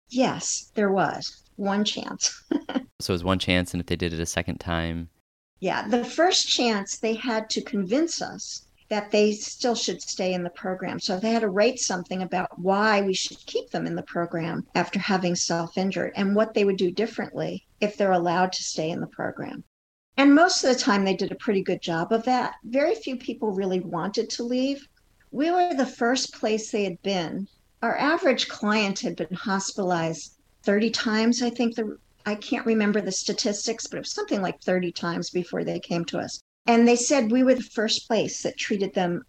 Yes, 0.08 0.72
there 0.75 0.89
was 0.89 1.44
one 1.58 1.84
chance. 1.84 2.41
so 3.01 3.12
it 3.12 3.15
was 3.15 3.25
one 3.25 3.39
chance, 3.39 3.74
and 3.74 3.82
if 3.82 3.88
they 3.88 3.98
did 3.98 4.13
it 4.13 4.22
a 4.22 4.25
second 4.25 4.60
time? 4.60 5.10
Yeah, 5.60 5.86
the 5.86 6.06
first 6.06 6.48
chance 6.48 6.98
they 6.98 7.15
had 7.15 7.50
to 7.50 7.62
convince 7.62 8.22
us 8.22 8.67
that 8.88 9.12
they 9.12 9.34
still 9.34 9.75
should 9.75 10.01
stay 10.01 10.34
in 10.34 10.44
the 10.44 10.50
program. 10.51 11.01
So 11.01 11.20
they 11.20 11.32
had 11.32 11.41
to 11.41 11.50
write 11.50 11.79
something 11.79 12.22
about 12.22 12.58
why 12.58 13.01
we 13.01 13.13
should 13.13 13.46
keep 13.48 13.70
them 13.72 13.86
in 13.86 13.96
the 13.96 14.03
program 14.03 14.65
after 14.75 14.98
having 14.98 15.36
self 15.36 15.77
injured 15.77 16.13
and 16.15 16.34
what 16.34 16.53
they 16.53 16.63
would 16.63 16.77
do 16.77 16.89
differently 16.89 17.66
if 17.79 17.98
they're 17.98 18.12
allowed 18.12 18.51
to 18.53 18.63
stay 18.63 18.89
in 18.89 19.01
the 19.01 19.07
program. 19.07 19.63
And 20.17 20.34
most 20.34 20.63
of 20.63 20.74
the 20.74 20.79
time, 20.79 21.05
they 21.05 21.15
did 21.15 21.31
a 21.31 21.36
pretty 21.36 21.62
good 21.62 21.81
job 21.81 22.12
of 22.12 22.24
that. 22.24 22.55
Very 22.63 22.96
few 22.96 23.17
people 23.17 23.51
really 23.51 23.81
wanted 23.81 24.29
to 24.31 24.43
leave. 24.43 24.88
We 25.31 25.51
were 25.51 25.74
the 25.75 25.86
first 25.86 26.34
place 26.34 26.72
they 26.72 26.84
had 26.84 27.01
been. 27.03 27.48
Our 27.84 27.96
average 27.96 28.48
client 28.48 29.00
had 29.00 29.15
been 29.15 29.34
hospitalized 29.34 30.38
30 30.63 30.89
times, 30.89 31.41
I 31.41 31.50
think 31.50 31.75
the 31.75 31.98
I 32.25 32.36
can't 32.36 32.65
remember 32.65 33.00
the 33.00 33.12
statistics, 33.13 33.88
but 33.88 33.96
it 33.96 34.01
was 34.01 34.12
something 34.12 34.41
like 34.41 34.62
30 34.62 34.91
times 34.91 35.29
before 35.29 35.63
they 35.63 35.79
came 35.79 36.03
to 36.05 36.19
us. 36.19 36.41
And 36.65 36.86
they 36.86 36.98
said 36.98 37.31
we 37.31 37.41
were 37.41 37.55
the 37.55 37.63
first 37.63 38.05
place 38.05 38.43
that 38.43 38.57
treated 38.57 38.93
them 38.93 39.24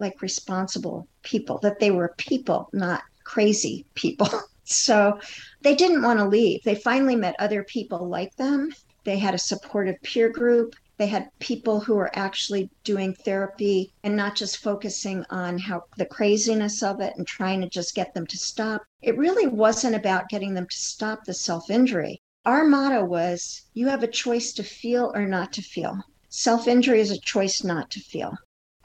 like 0.00 0.20
responsible 0.20 1.06
people, 1.22 1.58
that 1.58 1.78
they 1.78 1.92
were 1.92 2.14
people, 2.18 2.68
not 2.72 3.04
crazy 3.22 3.86
people. 3.94 4.28
so 4.70 5.18
they 5.62 5.74
didn't 5.74 6.02
want 6.02 6.18
to 6.18 6.24
leave. 6.24 6.62
They 6.62 6.74
finally 6.74 7.16
met 7.16 7.36
other 7.38 7.64
people 7.64 8.08
like 8.08 8.34
them. 8.36 8.72
They 9.04 9.18
had 9.18 9.34
a 9.34 9.38
supportive 9.38 10.00
peer 10.02 10.28
group. 10.28 10.74
They 10.96 11.06
had 11.06 11.30
people 11.38 11.80
who 11.80 11.94
were 11.94 12.10
actually 12.14 12.68
doing 12.84 13.14
therapy 13.14 13.92
and 14.04 14.14
not 14.14 14.36
just 14.36 14.58
focusing 14.58 15.24
on 15.30 15.58
how 15.58 15.84
the 15.96 16.04
craziness 16.04 16.82
of 16.82 17.00
it 17.00 17.14
and 17.16 17.26
trying 17.26 17.62
to 17.62 17.68
just 17.68 17.94
get 17.94 18.12
them 18.12 18.26
to 18.26 18.36
stop. 18.36 18.82
It 19.00 19.16
really 19.16 19.46
wasn't 19.46 19.96
about 19.96 20.28
getting 20.28 20.52
them 20.52 20.66
to 20.68 20.76
stop 20.76 21.24
the 21.24 21.32
self 21.34 21.70
injury. 21.70 22.20
Our 22.44 22.64
motto 22.64 23.04
was 23.04 23.62
you 23.72 23.88
have 23.88 24.02
a 24.02 24.06
choice 24.06 24.52
to 24.52 24.62
feel 24.62 25.12
or 25.14 25.26
not 25.26 25.52
to 25.54 25.62
feel. 25.62 25.98
Self 26.28 26.68
injury 26.68 27.00
is 27.00 27.10
a 27.10 27.18
choice 27.18 27.64
not 27.64 27.90
to 27.92 28.00
feel. 28.00 28.36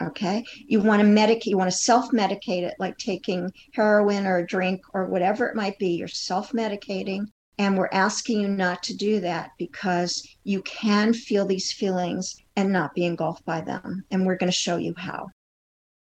Okay. 0.01 0.43
You 0.67 0.81
want 0.81 1.01
to 1.01 1.07
medicate, 1.07 1.45
you 1.45 1.57
want 1.57 1.71
to 1.71 1.77
self 1.77 2.11
medicate 2.11 2.63
it 2.63 2.75
like 2.79 2.97
taking 2.97 3.51
heroin 3.73 4.25
or 4.25 4.37
a 4.39 4.47
drink 4.47 4.81
or 4.93 5.05
whatever 5.05 5.47
it 5.47 5.55
might 5.55 5.79
be. 5.79 5.95
You're 5.95 6.07
self 6.07 6.51
medicating. 6.51 7.27
And 7.57 7.77
we're 7.77 7.89
asking 7.93 8.41
you 8.41 8.49
not 8.49 8.83
to 8.83 8.97
do 8.97 9.21
that 9.21 9.51
because 9.57 10.27
you 10.43 10.61
can 10.63 11.13
feel 11.13 11.45
these 11.45 11.71
feelings 11.71 12.35
and 12.57 12.73
not 12.73 12.93
be 12.93 13.05
engulfed 13.05 13.45
by 13.45 13.61
them. 13.61 14.03
And 14.11 14.25
we're 14.25 14.35
going 14.35 14.51
to 14.51 14.57
show 14.57 14.75
you 14.75 14.93
how. 14.97 15.27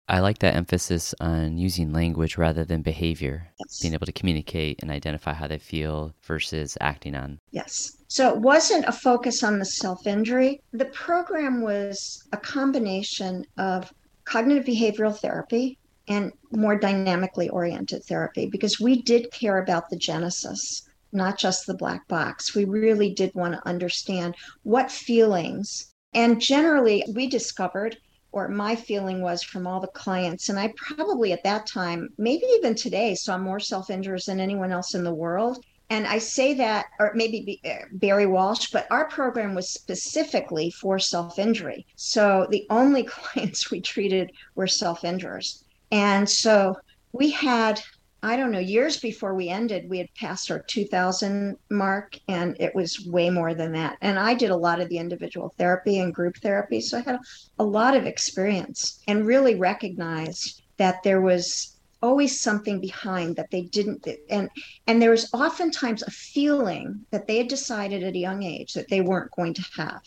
I 0.08 0.20
like 0.20 0.40
that 0.40 0.56
emphasis 0.56 1.16
on 1.22 1.58
using 1.58 1.94
language 1.94 2.38
rather 2.38 2.66
than 2.66 2.82
behavior, 2.82 3.48
yes. 3.60 3.80
being 3.80 3.94
able 3.94 4.06
to 4.06 4.12
communicate 4.12 4.82
and 4.82 4.92
identify 4.92 5.34
how 5.34 5.48
they 5.48 5.58
feel 5.58 6.14
versus 6.24 6.78
acting 6.82 7.16
on. 7.16 7.40
Yes. 7.52 7.98
So 8.08 8.30
it 8.30 8.42
wasn't 8.42 8.86
a 8.86 8.92
focus 8.92 9.42
on 9.42 9.58
the 9.58 9.66
self 9.66 10.06
injury. 10.06 10.62
The 10.74 10.86
program 10.86 11.62
was 11.62 12.28
a 12.34 12.38
combination 12.38 13.46
of 13.58 13.94
cognitive 14.26 14.66
behavioral 14.66 15.18
therapy 15.18 15.78
and 16.08 16.34
more 16.52 16.78
dynamically 16.78 17.48
oriented 17.50 18.04
therapy 18.04 18.48
because 18.48 18.80
we 18.80 19.02
did 19.02 19.32
care 19.32 19.60
about 19.60 19.90
the 19.90 19.96
genesis, 19.96 20.90
not 21.14 21.38
just 21.38 21.66
the 21.66 21.74
black 21.74 22.06
box. 22.08 22.54
We 22.54 22.66
really 22.66 23.14
did 23.14 23.34
want 23.34 23.54
to 23.54 23.68
understand 23.68 24.36
what 24.64 24.92
feelings. 24.92 25.94
And 26.14 26.42
generally, 26.42 27.06
we 27.16 27.28
discovered 27.28 27.98
or 28.32 28.48
my 28.48 28.76
feeling 28.76 29.22
was 29.22 29.44
from 29.44 29.68
all 29.68 29.80
the 29.80 29.88
clients. 29.88 30.50
And 30.50 30.60
I 30.60 30.74
probably 30.78 31.34
at 31.34 31.44
that 31.44 31.68
time, 31.68 32.10
maybe 32.18 32.46
even 32.56 32.76
today, 32.76 33.16
saw 33.16 33.38
more 33.38 33.60
self 33.60 33.90
injures 33.90 34.26
than 34.26 34.40
anyone 34.40 34.72
else 34.72 34.94
in 34.96 35.04
the 35.04 35.14
world. 35.14 35.64
And 35.90 36.08
I 36.08 36.20
say 36.20 36.54
that, 36.54 36.86
or 37.00 37.12
maybe 37.16 37.60
uh, 37.66 37.86
Barry 37.92 38.26
Walsh, 38.26 38.72
but 38.72 38.88
our 38.90 39.10
program 39.10 39.54
was 39.54 39.70
specifically 39.70 40.72
for 40.72 40.98
self 41.00 41.38
injury. 41.38 41.86
So 41.96 42.48
the 42.50 42.66
only 42.70 43.04
clients 43.18 43.70
we 43.70 43.82
treated 43.82 44.32
were 44.56 44.68
self 44.68 45.02
injurers. 45.02 45.64
And 45.92 46.30
so 46.30 46.78
we 47.12 47.32
had 47.32 47.82
I 48.24 48.38
don't 48.38 48.52
know, 48.52 48.60
years 48.60 49.00
before 49.00 49.34
we 49.34 49.50
ended, 49.50 49.90
we 49.90 49.98
had 49.98 50.14
passed 50.14 50.52
our 50.52 50.60
2000 50.60 51.58
mark 51.72 52.20
and 52.28 52.56
it 52.60 52.76
was 52.76 53.06
way 53.08 53.32
more 53.32 53.56
than 53.56 53.72
that. 53.72 53.98
And 54.02 54.20
I 54.20 54.36
did 54.36 54.52
a 54.52 54.56
lot 54.56 54.80
of 54.80 54.90
the 54.90 55.00
individual 55.00 55.54
therapy 55.58 55.98
and 56.00 56.14
group 56.14 56.38
therapy. 56.38 56.82
So 56.82 57.00
I 57.00 57.02
had 57.02 57.20
a 57.58 57.64
lot 57.64 57.96
of 57.96 58.06
experience 58.06 59.02
and 59.08 59.26
really 59.26 59.56
recognized 59.56 60.62
that 60.78 61.02
there 61.04 61.22
was 61.22 61.78
always 62.04 62.40
something 62.40 62.80
behind 62.80 63.36
that 63.36 63.52
they 63.52 63.62
didn't 63.62 64.08
and 64.30 64.50
and 64.88 65.00
there 65.00 65.12
was 65.12 65.30
oftentimes 65.34 66.02
a 66.02 66.10
feeling 66.10 67.06
that 67.12 67.28
they 67.28 67.38
had 67.38 67.48
decided 67.48 68.04
at 68.04 68.16
a 68.16 68.18
young 68.18 68.42
age 68.42 68.74
that 68.74 68.90
they 68.90 69.02
weren't 69.02 69.30
going 69.36 69.54
to 69.54 69.64
have 69.76 70.02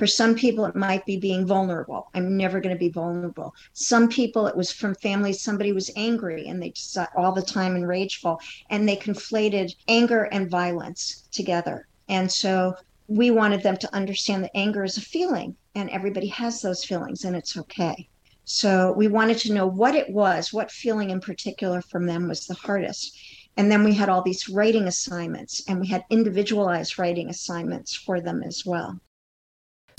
for 0.00 0.06
some 0.06 0.34
people, 0.34 0.64
it 0.64 0.74
might 0.74 1.04
be 1.04 1.18
being 1.18 1.46
vulnerable. 1.46 2.08
I'm 2.14 2.34
never 2.34 2.58
going 2.58 2.74
to 2.74 2.78
be 2.78 2.88
vulnerable. 2.88 3.54
Some 3.74 4.08
people, 4.08 4.46
it 4.46 4.56
was 4.56 4.72
from 4.72 4.94
families, 4.94 5.42
somebody 5.42 5.72
was 5.72 5.90
angry 5.94 6.48
and 6.48 6.62
they 6.62 6.70
just 6.70 6.96
all 7.14 7.32
the 7.32 7.42
time 7.42 7.76
and 7.76 7.86
rageful, 7.86 8.40
and 8.70 8.88
they 8.88 8.96
conflated 8.96 9.74
anger 9.88 10.22
and 10.32 10.48
violence 10.48 11.28
together. 11.30 11.86
And 12.08 12.32
so 12.32 12.76
we 13.08 13.30
wanted 13.30 13.62
them 13.62 13.76
to 13.76 13.94
understand 13.94 14.42
that 14.42 14.56
anger 14.56 14.84
is 14.84 14.96
a 14.96 15.02
feeling 15.02 15.54
and 15.74 15.90
everybody 15.90 16.28
has 16.28 16.62
those 16.62 16.82
feelings 16.82 17.24
and 17.24 17.36
it's 17.36 17.58
okay. 17.58 18.08
So 18.44 18.94
we 18.96 19.06
wanted 19.06 19.36
to 19.40 19.52
know 19.52 19.66
what 19.66 19.94
it 19.94 20.08
was, 20.08 20.50
what 20.50 20.70
feeling 20.70 21.10
in 21.10 21.20
particular 21.20 21.82
from 21.82 22.06
them 22.06 22.26
was 22.26 22.46
the 22.46 22.54
hardest. 22.54 23.18
And 23.58 23.70
then 23.70 23.84
we 23.84 23.92
had 23.92 24.08
all 24.08 24.22
these 24.22 24.48
writing 24.48 24.88
assignments 24.88 25.62
and 25.68 25.78
we 25.78 25.88
had 25.88 26.06
individualized 26.08 26.98
writing 26.98 27.28
assignments 27.28 27.94
for 27.94 28.22
them 28.22 28.42
as 28.42 28.64
well. 28.64 28.98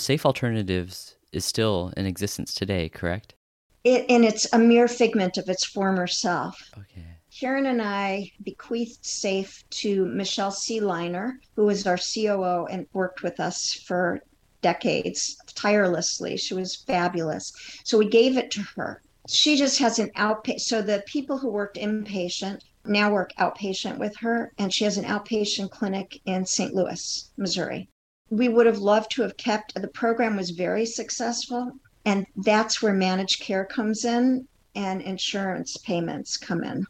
Safe 0.01 0.25
Alternatives 0.25 1.15
is 1.31 1.45
still 1.45 1.93
in 1.95 2.07
existence 2.07 2.55
today, 2.55 2.89
correct? 2.89 3.35
It, 3.83 4.05
and 4.09 4.25
it's 4.25 4.51
a 4.51 4.57
mere 4.57 4.87
figment 4.87 5.37
of 5.37 5.47
its 5.47 5.63
former 5.63 6.07
self. 6.07 6.71
Okay. 6.75 7.05
Sharon 7.29 7.67
and 7.67 7.83
I 7.83 8.31
bequeathed 8.43 9.05
SAFE 9.05 9.63
to 9.69 10.07
Michelle 10.07 10.51
Seliner, 10.51 11.33
who 11.55 11.65
was 11.65 11.85
our 11.85 11.97
COO 11.97 12.65
and 12.65 12.87
worked 12.93 13.21
with 13.21 13.39
us 13.39 13.73
for 13.73 14.23
decades 14.63 15.37
tirelessly. 15.53 16.35
She 16.35 16.55
was 16.55 16.75
fabulous. 16.75 17.53
So 17.83 17.99
we 17.99 18.09
gave 18.09 18.37
it 18.37 18.49
to 18.51 18.61
her. 18.75 19.03
She 19.27 19.55
just 19.55 19.77
has 19.77 19.99
an 19.99 20.09
outpatient. 20.17 20.61
So 20.61 20.81
the 20.81 21.03
people 21.05 21.37
who 21.37 21.49
worked 21.49 21.77
inpatient 21.77 22.61
now 22.85 23.11
work 23.11 23.33
outpatient 23.39 23.99
with 23.99 24.15
her, 24.17 24.51
and 24.57 24.73
she 24.73 24.83
has 24.83 24.97
an 24.97 25.05
outpatient 25.05 25.69
clinic 25.69 26.19
in 26.25 26.47
St. 26.47 26.73
Louis, 26.73 27.29
Missouri 27.37 27.87
we 28.31 28.47
would 28.47 28.65
have 28.65 28.79
loved 28.79 29.11
to 29.11 29.21
have 29.21 29.37
kept 29.37 29.79
the 29.79 29.87
program 29.89 30.37
was 30.37 30.49
very 30.49 30.85
successful 30.85 31.71
and 32.05 32.25
that's 32.37 32.81
where 32.81 32.93
managed 32.93 33.41
care 33.41 33.65
comes 33.65 34.05
in 34.05 34.47
and 34.73 35.01
insurance 35.01 35.77
payments 35.77 36.37
come 36.37 36.63
in. 36.63 36.87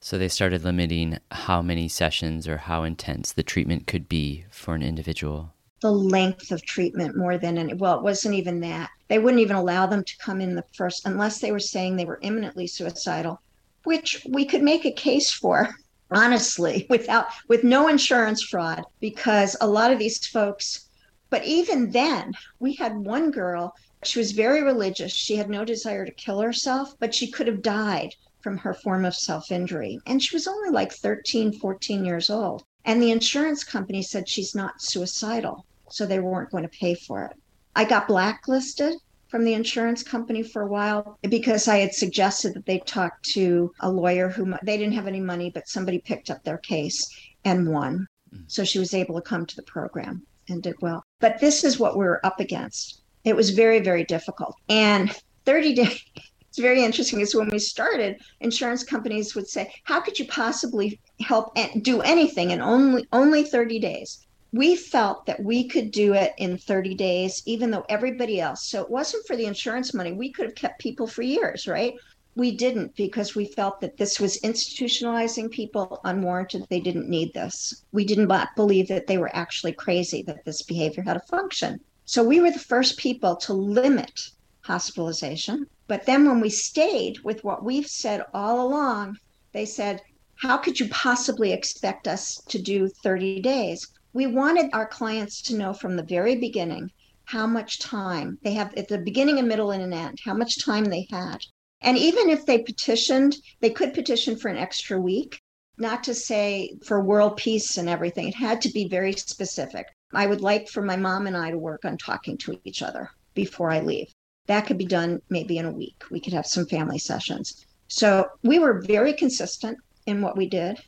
So 0.00 0.18
they 0.18 0.28
started 0.28 0.64
limiting 0.64 1.18
how 1.30 1.62
many 1.62 1.86
sessions 1.88 2.48
or 2.48 2.56
how 2.56 2.82
intense 2.82 3.32
the 3.32 3.42
treatment 3.42 3.86
could 3.86 4.08
be 4.08 4.44
for 4.50 4.74
an 4.74 4.82
individual? 4.82 5.54
The 5.80 5.92
length 5.92 6.50
of 6.50 6.64
treatment 6.64 7.16
more 7.16 7.38
than 7.38 7.58
any 7.58 7.74
well 7.74 7.98
it 7.98 8.02
wasn't 8.02 8.34
even 8.34 8.60
that. 8.60 8.90
They 9.08 9.18
wouldn't 9.18 9.42
even 9.42 9.56
allow 9.56 9.86
them 9.86 10.02
to 10.02 10.18
come 10.18 10.40
in 10.40 10.54
the 10.54 10.64
first 10.74 11.06
unless 11.06 11.40
they 11.40 11.52
were 11.52 11.60
saying 11.60 11.96
they 11.96 12.06
were 12.06 12.18
imminently 12.22 12.66
suicidal 12.66 13.40
which 13.84 14.26
we 14.28 14.44
could 14.44 14.62
make 14.62 14.84
a 14.84 14.92
case 14.92 15.30
for 15.30 15.68
honestly, 16.10 16.86
without 16.90 17.26
with 17.48 17.64
no 17.64 17.88
insurance 17.88 18.42
fraud, 18.42 18.84
because 19.00 19.56
a 19.60 19.66
lot 19.66 19.92
of 19.92 19.98
these 19.98 20.26
folks, 20.26 20.88
but 21.30 21.44
even 21.44 21.90
then, 21.90 22.32
we 22.58 22.74
had 22.74 22.96
one 22.96 23.30
girl, 23.30 23.74
she 24.04 24.18
was 24.18 24.32
very 24.32 24.62
religious. 24.62 25.12
She 25.12 25.36
had 25.36 25.48
no 25.48 25.64
desire 25.64 26.04
to 26.04 26.12
kill 26.12 26.40
herself, 26.40 26.94
but 26.98 27.14
she 27.14 27.30
could 27.30 27.46
have 27.46 27.62
died 27.62 28.14
from 28.40 28.58
her 28.58 28.74
form 28.74 29.04
of 29.06 29.16
self-injury. 29.16 29.98
And 30.06 30.22
she 30.22 30.36
was 30.36 30.46
only 30.46 30.70
like 30.70 30.92
13, 30.92 31.58
14 31.58 32.04
years 32.04 32.28
old. 32.28 32.64
And 32.84 33.02
the 33.02 33.10
insurance 33.10 33.64
company 33.64 34.02
said 34.02 34.28
she's 34.28 34.54
not 34.54 34.82
suicidal, 34.82 35.64
so 35.88 36.04
they 36.04 36.20
weren't 36.20 36.50
going 36.50 36.64
to 36.64 36.68
pay 36.68 36.94
for 36.94 37.24
it. 37.24 37.32
I 37.74 37.84
got 37.84 38.06
blacklisted 38.06 38.94
from 39.34 39.44
the 39.44 39.54
insurance 39.54 40.04
company 40.04 40.44
for 40.44 40.62
a 40.62 40.68
while 40.68 41.18
because 41.28 41.66
I 41.66 41.78
had 41.78 41.92
suggested 41.92 42.54
that 42.54 42.66
they 42.66 42.78
talk 42.78 43.20
to 43.32 43.72
a 43.80 43.90
lawyer 43.90 44.28
who 44.28 44.54
they 44.62 44.76
didn't 44.76 44.94
have 44.94 45.08
any 45.08 45.18
money, 45.18 45.50
but 45.50 45.66
somebody 45.66 45.98
picked 45.98 46.30
up 46.30 46.44
their 46.44 46.58
case 46.58 47.12
and 47.44 47.68
won. 47.68 48.06
Mm. 48.32 48.44
So 48.46 48.62
she 48.62 48.78
was 48.78 48.94
able 48.94 49.16
to 49.16 49.28
come 49.28 49.44
to 49.44 49.56
the 49.56 49.64
program 49.64 50.24
and 50.48 50.62
did 50.62 50.76
well. 50.80 51.02
But 51.18 51.40
this 51.40 51.64
is 51.64 51.80
what 51.80 51.98
we 51.98 52.04
were 52.04 52.24
up 52.24 52.38
against. 52.38 53.02
It 53.24 53.34
was 53.34 53.50
very, 53.50 53.80
very 53.80 54.04
difficult. 54.04 54.54
And 54.68 55.10
30 55.46 55.74
days, 55.74 56.04
it's 56.48 56.58
very 56.60 56.84
interesting 56.84 57.18
is 57.18 57.34
when 57.34 57.48
we 57.48 57.58
started, 57.58 58.20
insurance 58.38 58.84
companies 58.84 59.34
would 59.34 59.48
say, 59.48 59.68
How 59.82 60.00
could 60.00 60.16
you 60.16 60.28
possibly 60.28 61.00
help 61.18 61.50
and 61.56 61.82
do 61.82 62.02
anything 62.02 62.52
in 62.52 62.60
only 62.60 63.04
only 63.12 63.42
30 63.42 63.80
days? 63.80 64.23
We 64.54 64.76
felt 64.76 65.26
that 65.26 65.42
we 65.42 65.66
could 65.66 65.90
do 65.90 66.14
it 66.14 66.32
in 66.38 66.56
30 66.56 66.94
days, 66.94 67.42
even 67.44 67.72
though 67.72 67.84
everybody 67.88 68.40
else. 68.40 68.68
So 68.68 68.80
it 68.82 68.88
wasn't 68.88 69.26
for 69.26 69.34
the 69.34 69.46
insurance 69.46 69.92
money. 69.92 70.12
We 70.12 70.30
could 70.30 70.46
have 70.46 70.54
kept 70.54 70.78
people 70.80 71.08
for 71.08 71.22
years, 71.22 71.66
right? 71.66 71.94
We 72.36 72.56
didn't 72.56 72.94
because 72.94 73.34
we 73.34 73.46
felt 73.46 73.80
that 73.80 73.96
this 73.96 74.20
was 74.20 74.40
institutionalizing 74.42 75.50
people 75.50 76.00
unwarranted. 76.04 76.66
They 76.70 76.78
didn't 76.78 77.08
need 77.08 77.34
this. 77.34 77.82
We 77.90 78.04
didn't 78.04 78.32
believe 78.54 78.86
that 78.86 79.08
they 79.08 79.18
were 79.18 79.34
actually 79.34 79.72
crazy, 79.72 80.22
that 80.22 80.44
this 80.44 80.62
behavior 80.62 81.02
had 81.02 81.16
a 81.16 81.26
function. 81.26 81.80
So 82.04 82.22
we 82.22 82.40
were 82.40 82.52
the 82.52 82.60
first 82.60 82.96
people 82.96 83.34
to 83.36 83.52
limit 83.52 84.30
hospitalization. 84.60 85.66
But 85.88 86.06
then 86.06 86.28
when 86.28 86.38
we 86.38 86.50
stayed 86.50 87.18
with 87.24 87.42
what 87.42 87.64
we've 87.64 87.88
said 87.88 88.22
all 88.32 88.64
along, 88.64 89.18
they 89.50 89.66
said, 89.66 90.00
How 90.36 90.58
could 90.58 90.78
you 90.78 90.88
possibly 90.90 91.52
expect 91.52 92.06
us 92.06 92.40
to 92.46 92.62
do 92.62 92.88
30 92.88 93.40
days? 93.40 93.88
We 94.14 94.28
wanted 94.28 94.70
our 94.72 94.86
clients 94.86 95.42
to 95.42 95.56
know 95.56 95.72
from 95.74 95.96
the 95.96 96.02
very 96.04 96.36
beginning 96.36 96.92
how 97.24 97.48
much 97.48 97.80
time 97.80 98.38
they 98.44 98.52
have 98.52 98.72
at 98.74 98.86
the 98.86 98.98
beginning, 98.98 99.40
a 99.40 99.42
middle, 99.42 99.72
and 99.72 99.82
an 99.82 99.92
end, 99.92 100.20
how 100.24 100.34
much 100.34 100.64
time 100.64 100.84
they 100.84 101.08
had. 101.10 101.38
And 101.80 101.98
even 101.98 102.30
if 102.30 102.46
they 102.46 102.58
petitioned, 102.58 103.36
they 103.60 103.70
could 103.70 103.92
petition 103.92 104.36
for 104.36 104.48
an 104.48 104.56
extra 104.56 105.00
week, 105.00 105.40
not 105.78 106.04
to 106.04 106.14
say 106.14 106.76
for 106.84 107.02
world 107.02 107.36
peace 107.36 107.76
and 107.76 107.88
everything. 107.88 108.28
It 108.28 108.36
had 108.36 108.62
to 108.62 108.68
be 108.70 108.86
very 108.86 109.14
specific. 109.14 109.86
I 110.12 110.26
would 110.26 110.40
like 110.40 110.68
for 110.68 110.82
my 110.82 110.94
mom 110.94 111.26
and 111.26 111.36
I 111.36 111.50
to 111.50 111.58
work 111.58 111.84
on 111.84 111.98
talking 111.98 112.38
to 112.38 112.56
each 112.62 112.82
other 112.82 113.10
before 113.34 113.72
I 113.72 113.80
leave. 113.80 114.12
That 114.46 114.66
could 114.66 114.78
be 114.78 114.86
done 114.86 115.22
maybe 115.28 115.58
in 115.58 115.66
a 115.66 115.72
week. 115.72 116.04
We 116.12 116.20
could 116.20 116.34
have 116.34 116.46
some 116.46 116.66
family 116.66 117.00
sessions. 117.00 117.66
So 117.88 118.28
we 118.44 118.60
were 118.60 118.80
very 118.80 119.12
consistent 119.12 119.78
in 120.06 120.22
what 120.22 120.36
we 120.36 120.48
did, 120.48 120.78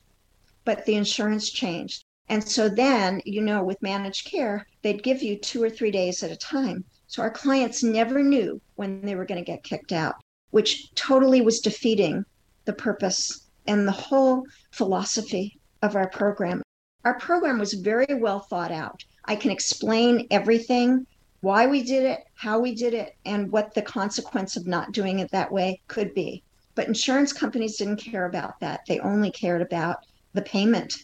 but 0.64 0.86
the 0.86 0.94
insurance 0.94 1.50
changed. 1.50 2.04
And 2.28 2.46
so 2.46 2.68
then, 2.68 3.22
you 3.24 3.40
know, 3.40 3.62
with 3.62 3.80
managed 3.82 4.26
care, 4.26 4.66
they'd 4.82 5.02
give 5.02 5.22
you 5.22 5.38
two 5.38 5.62
or 5.62 5.70
three 5.70 5.90
days 5.90 6.22
at 6.22 6.32
a 6.32 6.36
time. 6.36 6.84
So 7.06 7.22
our 7.22 7.30
clients 7.30 7.84
never 7.84 8.22
knew 8.22 8.60
when 8.74 9.00
they 9.02 9.14
were 9.14 9.24
going 9.24 9.42
to 9.42 9.50
get 9.50 9.62
kicked 9.62 9.92
out, 9.92 10.16
which 10.50 10.92
totally 10.94 11.40
was 11.40 11.60
defeating 11.60 12.24
the 12.64 12.72
purpose 12.72 13.46
and 13.66 13.86
the 13.86 13.92
whole 13.92 14.44
philosophy 14.72 15.58
of 15.82 15.94
our 15.94 16.08
program. 16.08 16.62
Our 17.04 17.18
program 17.18 17.58
was 17.58 17.74
very 17.74 18.12
well 18.14 18.40
thought 18.40 18.72
out. 18.72 19.04
I 19.24 19.36
can 19.36 19.52
explain 19.52 20.26
everything 20.30 21.06
why 21.42 21.66
we 21.66 21.82
did 21.82 22.02
it, 22.02 22.24
how 22.34 22.58
we 22.58 22.74
did 22.74 22.92
it, 22.92 23.14
and 23.24 23.52
what 23.52 23.72
the 23.74 23.82
consequence 23.82 24.56
of 24.56 24.66
not 24.66 24.90
doing 24.90 25.20
it 25.20 25.30
that 25.30 25.52
way 25.52 25.80
could 25.86 26.12
be. 26.14 26.42
But 26.74 26.88
insurance 26.88 27.32
companies 27.32 27.76
didn't 27.76 27.98
care 27.98 28.26
about 28.26 28.58
that. 28.60 28.80
They 28.88 28.98
only 28.98 29.30
cared 29.30 29.62
about 29.62 29.98
the 30.32 30.42
payment 30.42 30.94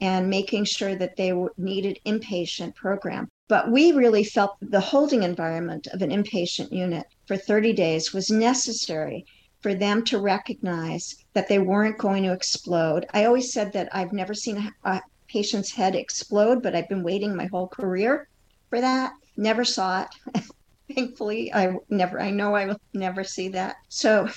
and 0.00 0.30
making 0.30 0.64
sure 0.64 0.94
that 0.94 1.16
they 1.16 1.32
needed 1.56 2.00
inpatient 2.06 2.74
program. 2.74 3.28
But 3.48 3.70
we 3.70 3.92
really 3.92 4.24
felt 4.24 4.56
the 4.60 4.80
holding 4.80 5.22
environment 5.22 5.88
of 5.92 6.02
an 6.02 6.10
inpatient 6.10 6.72
unit 6.72 7.06
for 7.26 7.36
30 7.36 7.72
days 7.72 8.12
was 8.12 8.30
necessary 8.30 9.26
for 9.60 9.74
them 9.74 10.04
to 10.04 10.18
recognize 10.18 11.16
that 11.34 11.48
they 11.48 11.58
weren't 11.58 11.98
going 11.98 12.22
to 12.22 12.32
explode. 12.32 13.06
I 13.12 13.24
always 13.24 13.52
said 13.52 13.72
that 13.72 13.88
I've 13.92 14.12
never 14.12 14.34
seen 14.34 14.56
a, 14.56 14.88
a 14.88 15.02
patient's 15.28 15.72
head 15.72 15.94
explode, 15.94 16.62
but 16.62 16.74
I've 16.74 16.88
been 16.88 17.02
waiting 17.02 17.36
my 17.36 17.46
whole 17.46 17.68
career 17.68 18.28
for 18.68 18.80
that. 18.80 19.12
Never 19.36 19.64
saw 19.64 20.02
it. 20.02 20.44
Thankfully, 20.94 21.52
I 21.52 21.74
never, 21.88 22.20
I 22.20 22.30
know 22.30 22.54
I 22.54 22.66
will 22.66 22.80
never 22.94 23.22
see 23.22 23.48
that. 23.48 23.76
So 23.88 24.28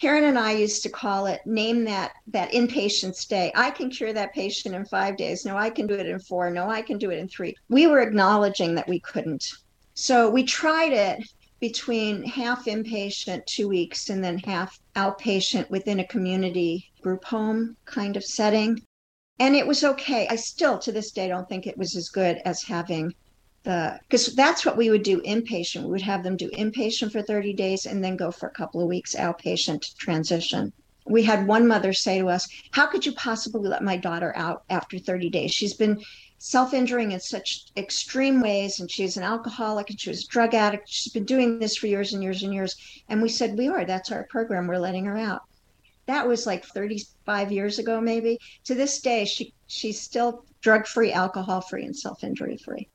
Karen 0.00 0.24
and 0.24 0.38
I 0.38 0.52
used 0.52 0.82
to 0.82 0.88
call 0.88 1.26
it 1.26 1.40
name 1.46 1.84
that 1.84 2.12
that 2.26 2.50
inpatient 2.52 3.14
stay. 3.14 3.52
I 3.54 3.70
can 3.70 3.90
cure 3.90 4.12
that 4.12 4.34
patient 4.34 4.74
in 4.74 4.84
five 4.84 5.16
days. 5.16 5.44
No, 5.44 5.56
I 5.56 5.70
can 5.70 5.86
do 5.86 5.94
it 5.94 6.06
in 6.06 6.18
four. 6.18 6.50
No, 6.50 6.68
I 6.68 6.82
can 6.82 6.98
do 6.98 7.10
it 7.10 7.18
in 7.18 7.28
three. 7.28 7.54
We 7.68 7.86
were 7.86 8.00
acknowledging 8.00 8.74
that 8.74 8.88
we 8.88 9.00
couldn't. 9.00 9.52
So 9.94 10.28
we 10.28 10.42
tried 10.42 10.92
it 10.92 11.24
between 11.60 12.24
half 12.24 12.64
inpatient, 12.66 13.46
two 13.46 13.68
weeks, 13.68 14.10
and 14.10 14.22
then 14.22 14.38
half 14.38 14.80
outpatient 14.96 15.70
within 15.70 16.00
a 16.00 16.06
community 16.08 16.90
group 17.00 17.24
home 17.24 17.76
kind 17.84 18.16
of 18.16 18.24
setting. 18.24 18.82
And 19.38 19.54
it 19.54 19.66
was 19.66 19.84
okay. 19.84 20.26
I 20.28 20.36
still, 20.36 20.78
to 20.80 20.92
this 20.92 21.12
day, 21.12 21.28
don't 21.28 21.48
think 21.48 21.66
it 21.66 21.78
was 21.78 21.96
as 21.96 22.08
good 22.08 22.38
as 22.44 22.62
having 22.62 23.14
the 23.64 23.98
because 24.02 24.34
that's 24.34 24.64
what 24.64 24.76
we 24.76 24.90
would 24.90 25.02
do 25.02 25.20
inpatient. 25.22 25.82
We 25.82 25.90
would 25.90 26.02
have 26.02 26.22
them 26.22 26.36
do 26.36 26.50
inpatient 26.50 27.12
for 27.12 27.22
30 27.22 27.54
days 27.54 27.86
and 27.86 28.04
then 28.04 28.16
go 28.16 28.30
for 28.30 28.46
a 28.46 28.52
couple 28.52 28.80
of 28.80 28.88
weeks 28.88 29.14
outpatient 29.14 29.96
transition. 29.96 30.72
We 31.06 31.22
had 31.22 31.46
one 31.46 31.66
mother 31.66 31.92
say 31.92 32.18
to 32.18 32.28
us, 32.28 32.48
How 32.70 32.86
could 32.86 33.04
you 33.04 33.12
possibly 33.12 33.68
let 33.68 33.82
my 33.82 33.96
daughter 33.96 34.32
out 34.36 34.64
after 34.70 34.98
30 34.98 35.30
days? 35.30 35.52
She's 35.52 35.74
been 35.74 36.02
self 36.38 36.74
injuring 36.74 37.12
in 37.12 37.20
such 37.20 37.66
extreme 37.76 38.40
ways, 38.42 38.80
and 38.80 38.90
she's 38.90 39.16
an 39.16 39.22
alcoholic 39.22 39.88
and 39.88 39.98
she 39.98 40.10
was 40.10 40.24
a 40.24 40.28
drug 40.28 40.54
addict. 40.54 40.88
She's 40.88 41.12
been 41.12 41.24
doing 41.24 41.58
this 41.58 41.76
for 41.76 41.86
years 41.86 42.12
and 42.12 42.22
years 42.22 42.42
and 42.42 42.52
years. 42.52 42.76
And 43.08 43.22
we 43.22 43.28
said, 43.30 43.56
We 43.56 43.68
are. 43.68 43.84
That's 43.84 44.12
our 44.12 44.24
program. 44.24 44.66
We're 44.66 44.78
letting 44.78 45.06
her 45.06 45.16
out. 45.16 45.42
That 46.06 46.28
was 46.28 46.46
like 46.46 46.66
35 46.66 47.50
years 47.50 47.78
ago, 47.78 47.98
maybe. 47.98 48.38
To 48.64 48.74
this 48.74 49.00
day, 49.00 49.24
she 49.24 49.54
she's 49.66 50.00
still 50.00 50.44
drug 50.60 50.86
free, 50.86 51.12
alcohol 51.12 51.62
free, 51.62 51.84
and 51.84 51.96
self 51.96 52.22
injury 52.22 52.58
free. 52.58 52.88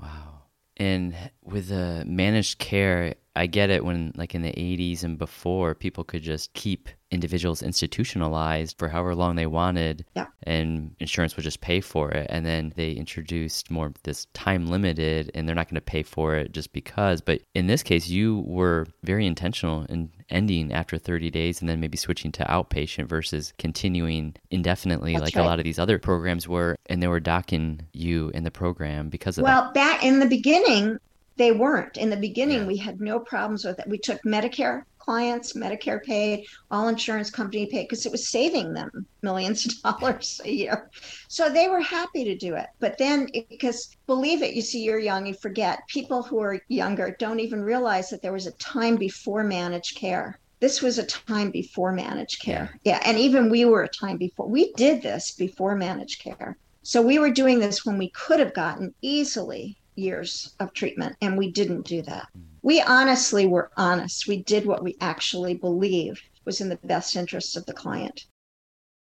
Wow. 0.00 0.42
And 0.76 1.14
with 1.42 1.68
the 1.68 2.04
managed 2.06 2.58
care, 2.58 3.14
I 3.34 3.46
get 3.46 3.70
it 3.70 3.84
when, 3.84 4.12
like 4.14 4.34
in 4.34 4.42
the 4.42 4.52
80s 4.52 5.04
and 5.04 5.16
before, 5.18 5.74
people 5.74 6.04
could 6.04 6.22
just 6.22 6.52
keep 6.52 6.88
individuals 7.10 7.62
institutionalized 7.62 8.76
for 8.78 8.88
however 8.88 9.14
long 9.14 9.36
they 9.36 9.46
wanted 9.46 10.04
yeah. 10.14 10.26
and 10.42 10.94
insurance 10.98 11.36
would 11.36 11.44
just 11.44 11.60
pay 11.60 11.80
for 11.80 12.10
it 12.10 12.26
and 12.30 12.44
then 12.44 12.72
they 12.74 12.90
introduced 12.90 13.70
more 13.70 13.92
this 14.02 14.26
time 14.34 14.66
limited 14.66 15.30
and 15.34 15.46
they're 15.46 15.54
not 15.54 15.68
going 15.68 15.76
to 15.76 15.80
pay 15.80 16.02
for 16.02 16.34
it 16.34 16.50
just 16.50 16.72
because 16.72 17.20
but 17.20 17.40
in 17.54 17.68
this 17.68 17.84
case 17.84 18.08
you 18.08 18.40
were 18.40 18.86
very 19.04 19.24
intentional 19.24 19.84
in 19.84 20.10
ending 20.30 20.72
after 20.72 20.98
30 20.98 21.30
days 21.30 21.60
and 21.60 21.68
then 21.68 21.80
maybe 21.80 21.96
switching 21.96 22.32
to 22.32 22.44
outpatient 22.44 23.06
versus 23.06 23.52
continuing 23.58 24.34
indefinitely 24.50 25.12
That's 25.12 25.24
like 25.24 25.36
right. 25.36 25.42
a 25.42 25.46
lot 25.46 25.58
of 25.58 25.64
these 25.64 25.78
other 25.78 25.98
programs 25.98 26.48
were 26.48 26.76
and 26.86 27.02
they 27.02 27.08
were 27.08 27.20
docking 27.20 27.82
you 27.92 28.30
in 28.34 28.44
the 28.44 28.50
program 28.50 29.08
because 29.08 29.38
of 29.38 29.44
well 29.44 29.62
that. 29.62 29.74
back 29.74 30.04
in 30.04 30.18
the 30.18 30.26
beginning 30.26 30.98
they 31.36 31.52
weren't 31.52 31.96
in 31.96 32.10
the 32.10 32.16
beginning 32.16 32.60
yeah. 32.60 32.66
we 32.66 32.76
had 32.76 33.00
no 33.00 33.18
problems 33.20 33.64
with 33.64 33.78
it 33.78 33.88
we 33.88 33.98
took 33.98 34.20
medicare 34.22 34.82
clients, 35.06 35.52
Medicare 35.52 36.02
paid, 36.02 36.44
all 36.70 36.88
insurance 36.88 37.30
company 37.30 37.66
paid, 37.66 37.84
because 37.84 38.04
it 38.04 38.12
was 38.12 38.28
saving 38.28 38.74
them 38.74 39.06
millions 39.22 39.64
of 39.64 40.00
dollars 40.00 40.40
a 40.44 40.50
year. 40.50 40.90
So 41.28 41.48
they 41.48 41.68
were 41.68 41.80
happy 41.80 42.24
to 42.24 42.36
do 42.36 42.56
it. 42.56 42.66
But 42.80 42.98
then, 42.98 43.28
because 43.48 43.96
believe 44.06 44.42
it, 44.42 44.54
you 44.54 44.62
see, 44.62 44.82
you're 44.82 44.98
young, 44.98 45.24
you 45.24 45.34
forget. 45.34 45.86
People 45.86 46.22
who 46.22 46.40
are 46.40 46.60
younger 46.68 47.16
don't 47.20 47.40
even 47.40 47.62
realize 47.62 48.10
that 48.10 48.20
there 48.20 48.32
was 48.32 48.48
a 48.48 48.52
time 48.52 48.96
before 48.96 49.44
managed 49.44 49.96
care. 49.96 50.40
This 50.58 50.82
was 50.82 50.98
a 50.98 51.06
time 51.06 51.50
before 51.50 51.92
managed 51.92 52.42
care. 52.42 52.78
Yeah. 52.82 53.00
And 53.04 53.16
even 53.16 53.48
we 53.48 53.64
were 53.64 53.84
a 53.84 53.88
time 53.88 54.16
before. 54.16 54.48
We 54.48 54.72
did 54.72 55.02
this 55.02 55.32
before 55.32 55.76
managed 55.76 56.20
care. 56.20 56.56
So 56.82 57.00
we 57.00 57.18
were 57.18 57.30
doing 57.30 57.60
this 57.60 57.86
when 57.86 57.96
we 57.96 58.10
could 58.10 58.40
have 58.40 58.54
gotten 58.54 58.94
easily 59.02 59.78
years 59.94 60.54
of 60.60 60.72
treatment, 60.72 61.16
and 61.22 61.38
we 61.38 61.50
didn't 61.50 61.86
do 61.86 62.02
that. 62.02 62.28
Mm. 62.36 62.44
We 62.66 62.80
honestly 62.80 63.46
were 63.46 63.70
honest. 63.76 64.26
We 64.26 64.42
did 64.42 64.66
what 64.66 64.82
we 64.82 64.96
actually 65.00 65.54
believed 65.54 66.24
was 66.44 66.60
in 66.60 66.68
the 66.68 66.80
best 66.82 67.14
interests 67.14 67.54
of 67.54 67.64
the 67.64 67.72
client. 67.72 68.26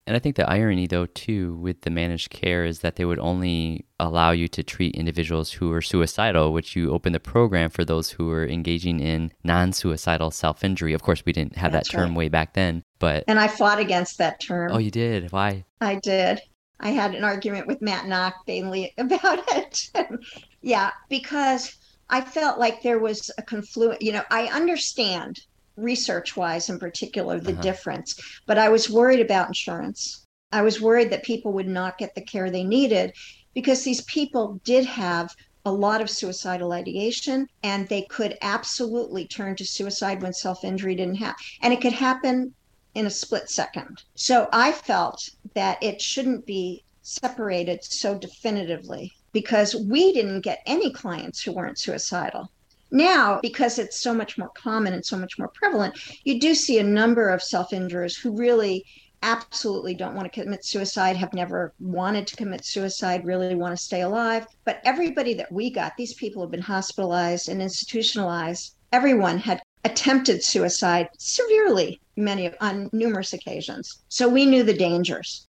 And 0.05 0.15
I 0.15 0.19
think 0.19 0.35
the 0.35 0.47
irony, 0.47 0.85
though, 0.85 1.07
too, 1.07 1.55
with 1.55 1.81
the 1.81 1.89
managed 1.89 2.29
care 2.29 2.63
is 2.63 2.81
that 2.81 2.95
they 2.95 3.05
would 3.05 3.17
only 3.17 3.87
allow 3.99 4.29
you 4.29 4.47
to 4.49 4.61
treat 4.61 4.93
individuals 4.93 5.53
who 5.53 5.71
are 5.71 5.81
suicidal, 5.81 6.53
which 6.53 6.75
you 6.75 6.91
open 6.91 7.11
the 7.11 7.19
program 7.19 7.71
for 7.71 7.83
those 7.83 8.11
who 8.11 8.29
are 8.29 8.47
engaging 8.47 8.99
in 8.99 9.31
non 9.43 9.73
suicidal 9.73 10.29
self 10.29 10.63
injury. 10.63 10.93
Of 10.93 11.01
course, 11.01 11.25
we 11.25 11.33
didn't 11.33 11.57
have 11.57 11.71
That's 11.71 11.89
that 11.89 11.97
term 11.97 12.09
right. 12.09 12.17
way 12.17 12.29
back 12.29 12.53
then, 12.53 12.83
but. 12.99 13.23
And 13.27 13.39
I 13.39 13.47
fought 13.47 13.79
against 13.79 14.19
that 14.19 14.39
term. 14.39 14.71
Oh, 14.71 14.77
you 14.77 14.91
did? 14.91 15.31
Why? 15.31 15.65
I 15.81 15.95
did. 15.95 16.39
I 16.79 16.89
had 16.91 17.15
an 17.15 17.23
argument 17.23 17.65
with 17.65 17.81
Matt 17.81 18.05
Nock 18.05 18.45
Bailey 18.45 18.93
about 18.99 19.39
it. 19.53 19.89
yeah, 20.61 20.91
because 21.09 21.78
I 22.09 22.21
felt 22.21 22.59
like 22.59 22.81
there 22.81 22.99
was 22.99 23.31
a 23.37 23.41
confluence. 23.41 24.01
You 24.01 24.13
know, 24.13 24.23
I 24.31 24.47
understand 24.47 25.41
research 25.75 26.35
wise 26.35 26.69
in 26.69 26.79
particular 26.79 27.39
the 27.39 27.53
uh-huh. 27.53 27.61
difference, 27.61 28.19
but 28.45 28.57
I 28.57 28.69
was 28.69 28.89
worried 28.89 29.19
about 29.19 29.47
insurance. 29.47 30.25
I 30.51 30.61
was 30.63 30.81
worried 30.81 31.11
that 31.11 31.23
people 31.23 31.53
would 31.53 31.67
not 31.67 31.97
get 31.97 32.15
the 32.15 32.21
care 32.21 32.49
they 32.49 32.63
needed 32.63 33.13
because 33.53 33.83
these 33.83 34.01
people 34.01 34.59
did 34.63 34.85
have 34.85 35.35
a 35.65 35.71
lot 35.71 36.01
of 36.01 36.09
suicidal 36.09 36.71
ideation 36.71 37.47
and 37.63 37.87
they 37.87 38.01
could 38.03 38.37
absolutely 38.41 39.27
turn 39.27 39.55
to 39.57 39.65
suicide 39.65 40.21
when 40.21 40.33
self 40.33 40.63
injury 40.63 40.95
didn't 40.95 41.15
happen. 41.15 41.43
And 41.61 41.73
it 41.73 41.81
could 41.81 41.93
happen 41.93 42.55
in 42.95 43.05
a 43.05 43.11
split 43.11 43.49
second. 43.49 44.03
So 44.15 44.49
I 44.51 44.71
felt 44.71 45.29
that 45.53 45.81
it 45.83 46.01
shouldn't 46.01 46.45
be 46.45 46.83
separated 47.03 47.83
so 47.83 48.17
definitively 48.17 49.13
because 49.31 49.75
we 49.75 50.13
didn't 50.13 50.41
get 50.41 50.61
any 50.65 50.91
clients 50.91 51.41
who 51.41 51.51
weren't 51.51 51.79
suicidal. 51.79 52.51
Now, 52.91 53.39
because 53.41 53.77
it's 53.77 53.99
so 53.99 54.13
much 54.13 54.37
more 54.37 54.49
common 54.49 54.93
and 54.93 55.05
so 55.05 55.17
much 55.17 55.37
more 55.37 55.49
prevalent, 55.49 55.95
you 56.23 56.39
do 56.39 56.55
see 56.55 56.79
a 56.79 56.83
number 56.83 57.29
of 57.29 57.43
self 57.43 57.71
injurers 57.71 58.17
who 58.17 58.35
really 58.35 58.85
absolutely 59.21 59.93
don't 59.93 60.15
want 60.15 60.31
to 60.31 60.41
commit 60.41 60.65
suicide, 60.65 61.17
have 61.17 61.33
never 61.33 61.73
wanted 61.79 62.25
to 62.27 62.35
commit 62.35 62.65
suicide, 62.65 63.25
really 63.25 63.55
want 63.55 63.77
to 63.77 63.83
stay 63.83 64.01
alive. 64.01 64.47
But 64.65 64.81
everybody 64.85 65.33
that 65.35 65.51
we 65.51 65.69
got, 65.69 65.97
these 65.97 66.13
people 66.13 66.41
have 66.41 66.51
been 66.51 66.61
hospitalized 66.61 67.49
and 67.49 67.61
institutionalized. 67.61 68.75
Everyone 68.91 69.37
had 69.37 69.61
attempted 69.85 70.43
suicide 70.43 71.09
severely, 71.17 72.01
many 72.15 72.51
on 72.59 72.89
numerous 72.91 73.33
occasions. 73.33 73.99
So 74.09 74.27
we 74.27 74.45
knew 74.45 74.63
the 74.63 74.73
dangers. 74.73 75.47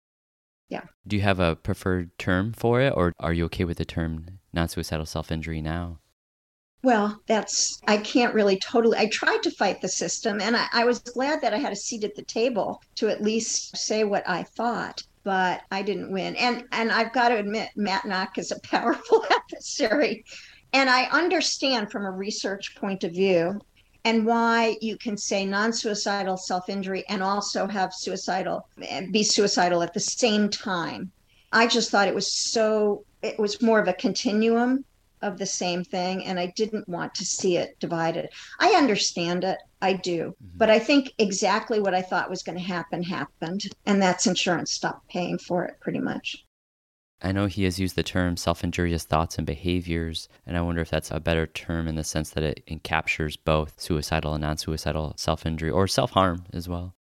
Yeah. 0.70 0.84
Do 1.06 1.16
you 1.16 1.22
have 1.22 1.40
a 1.40 1.56
preferred 1.56 2.18
term 2.18 2.54
for 2.54 2.82
it, 2.82 2.94
or 2.96 3.14
are 3.20 3.34
you 3.34 3.46
okay 3.46 3.64
with 3.64 3.78
the 3.78 3.86
term 3.86 4.26
non 4.54 4.68
suicidal 4.68 5.06
self 5.06 5.32
injury 5.32 5.62
now? 5.62 6.00
Well, 6.84 7.20
that's, 7.28 7.82
I 7.88 7.98
can't 7.98 8.36
really 8.36 8.58
totally, 8.60 8.98
I 8.98 9.08
tried 9.08 9.42
to 9.44 9.52
fight 9.52 9.82
the 9.82 9.90
system 9.90 10.40
and 10.40 10.56
I, 10.56 10.68
I 10.72 10.86
was 10.86 11.00
glad 11.00 11.42
that 11.42 11.54
I 11.54 11.58
had 11.58 11.74
a 11.74 11.76
seat 11.76 12.04
at 12.04 12.16
the 12.16 12.22
table 12.22 12.82
to 12.96 13.10
at 13.10 13.22
least 13.22 13.76
say 13.76 14.04
what 14.04 14.30
I 14.30 14.44
thought 14.44 15.02
but 15.28 15.64
I 15.72 15.82
didn't 15.82 16.14
win. 16.14 16.38
And 16.38 16.64
and 16.72 16.90
I've 16.90 17.12
got 17.12 17.28
to 17.30 17.38
admit, 17.38 17.72
Matt 17.76 18.06
Nock 18.06 18.38
is 18.38 18.54
a 18.54 18.60
powerful 18.64 19.26
adversary. 19.30 20.24
And 20.72 20.90
I 20.90 21.04
understand 21.12 21.92
from 21.92 22.06
a 22.06 22.12
research 22.12 22.78
point 22.78 23.04
of 23.04 23.12
view 23.12 23.60
and 24.08 24.26
why 24.26 24.78
you 24.80 24.96
can 24.96 25.18
say 25.18 25.46
non-suicidal 25.46 26.38
self-injury 26.38 27.04
and 27.10 27.22
also 27.22 27.68
have 27.68 27.94
suicidal 27.94 28.66
be 29.12 29.22
suicidal 29.22 29.84
at 29.84 29.94
the 29.94 30.00
same 30.00 30.50
time. 30.50 31.12
I 31.52 31.68
just 31.68 31.92
thought 31.92 32.08
it 32.08 32.16
was 32.16 32.32
so 32.32 33.04
it 33.22 33.38
was 33.38 33.62
more 33.62 33.80
of 33.80 33.90
a 33.90 33.94
continuum 33.94 34.86
of 35.22 35.38
the 35.38 35.46
same 35.46 35.84
thing 35.84 36.24
and 36.24 36.40
I 36.40 36.54
didn't 36.56 36.88
want 36.88 37.16
to 37.16 37.26
see 37.26 37.58
it 37.58 37.78
divided. 37.82 38.30
I 38.60 38.70
understand 38.78 39.44
it. 39.44 39.58
I 39.82 39.92
do. 39.94 40.20
Mm-hmm. 40.22 40.58
But 40.58 40.70
I 40.70 40.80
think 40.80 41.12
exactly 41.18 41.82
what 41.82 41.94
I 41.94 42.02
thought 42.02 42.30
was 42.30 42.44
going 42.44 42.58
to 42.58 42.64
happen 42.64 43.04
happened 43.04 43.64
and 43.86 44.02
that's 44.02 44.26
insurance 44.26 44.72
stopped 44.72 45.10
paying 45.10 45.38
for 45.38 45.66
it 45.66 45.82
pretty 45.82 46.00
much. 46.00 46.46
I 47.22 47.32
know 47.32 47.48
he 47.48 47.64
has 47.64 47.80
used 47.80 47.96
the 47.96 48.04
term 48.04 48.38
self 48.38 48.64
injurious 48.64 49.04
thoughts 49.04 49.38
and 49.38 49.48
behaviors, 49.48 50.30
and 50.46 50.56
I 50.56 50.62
wonder 50.62 50.82
if 50.82 50.90
that's 50.90 51.10
a 51.10 51.20
better 51.20 51.48
term 51.48 51.88
in 51.88 51.96
the 51.96 52.04
sense 52.04 52.30
that 52.32 52.44
it, 52.44 52.84
captures 52.84 53.36
both 53.38 53.80
suicidal 53.82 54.34
and 54.36 54.44
non 54.44 54.58
suicidal 54.58 55.14
self 55.18 55.46
injury 55.46 55.72
or 55.72 55.88
self 55.88 56.12
harm 56.12 56.46
as 56.54 56.70
well. 56.70 56.94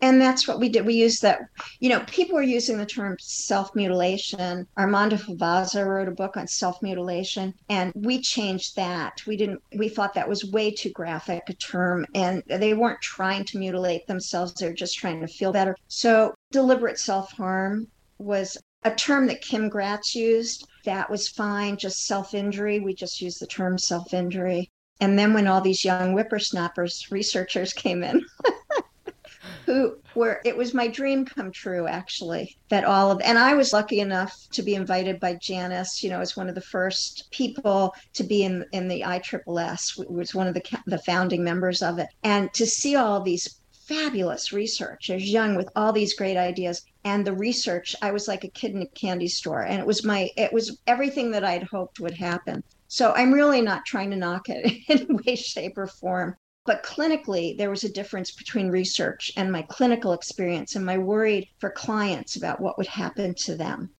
And 0.00 0.20
that's 0.20 0.46
what 0.46 0.60
we 0.60 0.68
did. 0.68 0.86
We 0.86 0.94
used 0.94 1.22
that 1.22 1.40
you 1.80 1.88
know 1.88 2.00
people 2.06 2.36
were 2.36 2.42
using 2.42 2.78
the 2.78 2.86
term 2.86 3.16
self-mutilation. 3.18 4.68
Armando 4.78 5.16
Favazza 5.16 5.84
wrote 5.84 6.06
a 6.06 6.12
book 6.12 6.36
on 6.36 6.46
self-mutilation 6.46 7.54
and 7.68 7.92
we 7.96 8.20
changed 8.20 8.76
that. 8.76 9.20
We 9.26 9.36
didn't 9.36 9.62
we 9.76 9.88
thought 9.88 10.14
that 10.14 10.28
was 10.28 10.44
way 10.44 10.70
too 10.70 10.90
graphic 10.90 11.44
a 11.48 11.54
term 11.54 12.06
and 12.14 12.42
they 12.46 12.74
weren't 12.74 13.00
trying 13.00 13.44
to 13.46 13.58
mutilate 13.58 14.06
themselves. 14.06 14.52
They're 14.54 14.72
just 14.72 14.96
trying 14.96 15.20
to 15.22 15.26
feel 15.26 15.50
better. 15.50 15.74
So 15.88 16.34
deliberate 16.52 16.98
self-harm 16.98 17.88
was 18.18 18.56
a 18.86 18.94
term 18.94 19.26
that 19.26 19.40
kim 19.40 19.68
gratz 19.68 20.14
used 20.14 20.68
that 20.84 21.10
was 21.10 21.28
fine 21.28 21.76
just 21.76 22.06
self-injury. 22.06 22.78
We 22.78 22.94
just 22.94 23.20
used 23.20 23.40
the 23.40 23.46
term 23.46 23.76
self-injury. 23.76 24.70
And 25.00 25.18
then 25.18 25.34
when 25.34 25.48
all 25.48 25.60
these 25.60 25.84
young 25.84 26.12
whippersnappers 26.12 27.08
researchers 27.10 27.72
came 27.72 28.02
in 28.04 28.24
who 29.66 29.98
were 30.14 30.40
it 30.44 30.56
was 30.56 30.72
my 30.72 30.86
dream 30.86 31.24
come 31.24 31.50
true 31.50 31.86
actually 31.86 32.56
that 32.68 32.84
all 32.84 33.10
of 33.10 33.20
and 33.22 33.36
I 33.36 33.54
was 33.54 33.72
lucky 33.72 34.00
enough 34.00 34.32
to 34.52 34.62
be 34.62 34.74
invited 34.74 35.20
by 35.20 35.34
Janice 35.34 36.02
you 36.02 36.08
know 36.08 36.20
as 36.20 36.36
one 36.36 36.48
of 36.48 36.54
the 36.54 36.60
first 36.60 37.28
people 37.32 37.94
to 38.14 38.22
be 38.22 38.44
in 38.44 38.64
in 38.72 38.88
the 38.88 39.02
ISSS 39.02 39.98
was 40.08 40.34
one 40.34 40.46
of 40.46 40.54
the 40.54 40.62
the 40.86 40.98
founding 40.98 41.42
members 41.42 41.82
of 41.82 41.98
it. 41.98 42.08
And 42.22 42.52
to 42.54 42.64
see 42.64 42.94
all 42.94 43.20
these 43.20 43.60
fabulous 43.86 44.52
researchers 44.52 45.30
young 45.30 45.54
with 45.56 45.68
all 45.76 45.92
these 45.92 46.14
great 46.14 46.36
ideas. 46.36 46.82
And 47.04 47.24
the 47.24 47.32
research 47.32 47.94
I 48.02 48.10
was 48.10 48.26
like 48.26 48.44
a 48.44 48.48
kid 48.48 48.72
in 48.72 48.82
a 48.82 48.86
candy 48.86 49.28
store. 49.28 49.62
And 49.62 49.80
it 49.80 49.86
was 49.86 50.04
my 50.04 50.30
it 50.36 50.52
was 50.52 50.78
everything 50.86 51.30
that 51.30 51.44
I'd 51.44 51.62
hoped 51.62 52.00
would 52.00 52.14
happen. 52.14 52.62
So 52.88 53.12
I'm 53.12 53.32
really 53.32 53.60
not 53.60 53.86
trying 53.86 54.10
to 54.10 54.16
knock 54.16 54.48
it 54.48 54.82
in 54.88 55.20
way, 55.24 55.36
shape, 55.36 55.78
or 55.78 55.86
form. 55.86 56.36
But 56.64 56.82
clinically, 56.82 57.56
there 57.56 57.70
was 57.70 57.84
a 57.84 57.92
difference 57.92 58.32
between 58.32 58.70
research 58.70 59.32
and 59.36 59.52
my 59.52 59.62
clinical 59.62 60.12
experience. 60.12 60.74
And 60.74 60.84
my 60.84 60.98
worried 60.98 61.48
for 61.58 61.70
clients 61.70 62.34
about 62.36 62.60
what 62.60 62.76
would 62.78 62.88
happen 62.88 63.34
to 63.34 63.56
them. 63.56 63.90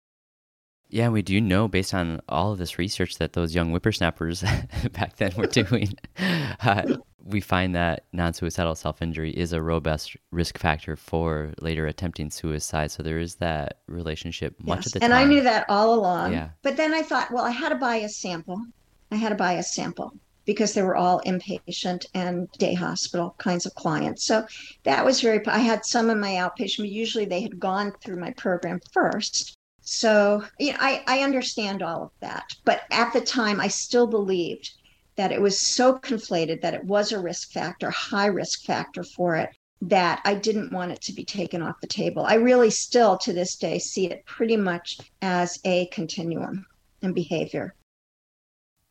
Yeah, 0.89 1.09
we 1.09 1.23
do 1.23 1.41
know 1.41 1.69
based 1.69 1.95
on 1.95 2.21
all 2.29 2.53
of 2.53 2.59
this 2.59 2.79
research 2.79 3.19
that 3.19 3.33
those 3.33 3.55
young 3.55 3.71
whippersnappers 3.71 4.43
back 4.93 5.17
then 5.17 5.33
were 5.37 5.47
doing. 5.47 5.95
uh, 6.61 6.97
we 7.25 7.41
find 7.41 7.75
that 7.75 8.05
non 8.13 8.33
suicidal 8.33 8.75
self 8.75 9.03
injury 9.03 9.31
is 9.33 9.53
a 9.53 9.61
robust 9.61 10.17
risk 10.31 10.59
factor 10.59 10.97
for 10.97 11.53
later 11.61 11.87
attempting 11.87 12.31
suicide. 12.31 12.91
So 12.91 13.03
there 13.03 13.19
is 13.19 13.37
that 13.37 13.79
relationship 13.89 14.55
much 14.63 14.79
yes. 14.79 14.87
of 14.87 14.93
the 14.93 15.05
and 15.05 15.11
time. 15.11 15.23
And 15.23 15.31
I 15.31 15.35
knew 15.35 15.43
that 15.43 15.67
all 15.69 15.95
along. 15.95 16.33
Yeah. 16.33 16.51
But 16.63 16.77
then 16.77 16.95
I 16.95 17.03
thought, 17.03 17.33
well, 17.33 17.45
I 17.45 17.51
had 17.51 17.71
to 17.71 17.77
buy 17.77 17.97
a 17.97 18.09
sample. 18.09 18.63
I 19.11 19.17
had 19.17 19.31
to 19.31 19.35
buy 19.35 19.55
a 19.55 19.63
sample 19.63 20.13
because 20.45 20.75
they 20.75 20.83
were 20.83 20.97
all 20.97 21.21
inpatient 21.27 22.07
and 22.15 22.51
day 22.53 22.75
hospital 22.75 23.35
kinds 23.39 23.67
of 23.67 23.75
clients. 23.75 24.25
So 24.25 24.47
that 24.85 25.05
was 25.05 25.21
very, 25.21 25.45
I 25.47 25.59
had 25.59 25.85
some 25.85 26.09
in 26.09 26.21
my 26.21 26.35
outpatient, 26.35 26.79
but 26.79 26.89
usually 26.89 27.25
they 27.25 27.43
had 27.43 27.59
gone 27.59 27.93
through 28.01 28.21
my 28.21 28.31
program 28.33 28.81
first. 28.93 29.56
So 29.89 30.43
I, 30.61 31.05
I 31.07 31.21
understand 31.21 31.81
all 31.81 32.03
of 32.03 32.11
that. 32.19 32.57
But 32.65 32.83
at 32.91 33.13
the 33.13 33.21
time, 33.21 33.61
I 33.61 33.69
still 33.69 34.09
believed 34.09 34.73
that 35.15 35.31
it 35.31 35.41
was 35.41 35.61
so 35.61 35.97
conflated 35.97 36.61
that 36.61 36.75
it 36.75 36.85
was 36.85 37.13
a 37.13 37.21
risk 37.21 37.53
factor, 37.53 37.91
high 37.91 38.27
risk 38.27 38.65
factor 38.65 39.05
for 39.05 39.37
it, 39.37 39.51
that 39.83 40.21
I 40.25 40.35
didn't 40.35 40.73
want 40.73 40.91
it 40.91 41.01
to 41.03 41.13
be 41.13 41.25
taken 41.25 41.63
off 41.63 41.81
the 41.81 41.87
table. 41.87 42.25
I 42.25 42.35
really 42.35 42.71
still, 42.71 43.17
to 43.19 43.33
this 43.33 43.55
day, 43.55 43.79
see 43.79 44.11
it 44.11 44.27
pretty 44.27 44.57
much 44.57 44.99
as 45.23 45.61
a 45.65 45.87
continuum 45.87 46.67
in 47.01 47.13
behavior. 47.13 47.75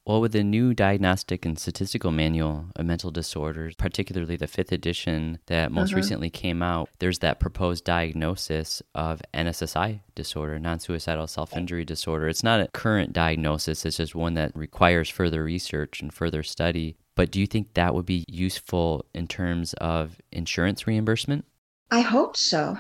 Well, 0.06 0.22
with 0.22 0.34
the 0.34 0.44
new 0.44 0.76
diagnostic 0.76 1.48
and 1.48 1.58
statistical 1.58 2.12
manual 2.12 2.68
of 2.76 2.86
mental 2.86 3.10
disorders, 3.10 3.74
particularly 3.74 4.36
the 4.36 4.46
fifth 4.46 4.72
edition 4.72 5.40
that 5.48 5.72
most 5.72 5.90
uh-huh. 5.90 5.96
recently 5.98 6.30
came 6.30 6.62
out, 6.62 6.90
there's 7.00 7.20
that 7.20 7.40
proposed 7.40 7.86
diagnosis 7.86 8.84
of 8.94 9.24
NSSI 9.34 10.02
disorder, 10.14 10.60
non 10.60 10.80
suicidal 10.80 11.26
self 11.26 11.58
injury 11.58 11.86
disorder. 11.86 12.28
It's 12.28 12.44
not 12.44 12.62
a 12.62 12.68
current 12.68 13.14
diagnosis, 13.14 13.84
it's 13.84 13.98
just 13.98 14.14
one 14.14 14.36
that 14.36 14.56
requires 14.56 15.10
further 15.10 15.44
research 15.44 16.02
and 16.02 16.14
further 16.14 16.44
study. 16.44 16.98
But 17.16 17.32
do 17.32 17.40
you 17.40 17.48
think 17.48 17.74
that 17.74 17.96
would 17.96 18.06
be 18.06 18.26
useful 18.28 19.06
in 19.16 19.28
terms 19.28 19.74
of 19.76 20.22
insurance 20.32 20.86
reimbursement? 20.86 21.46
I 21.90 22.02
hope 22.02 22.38
so, 22.38 22.78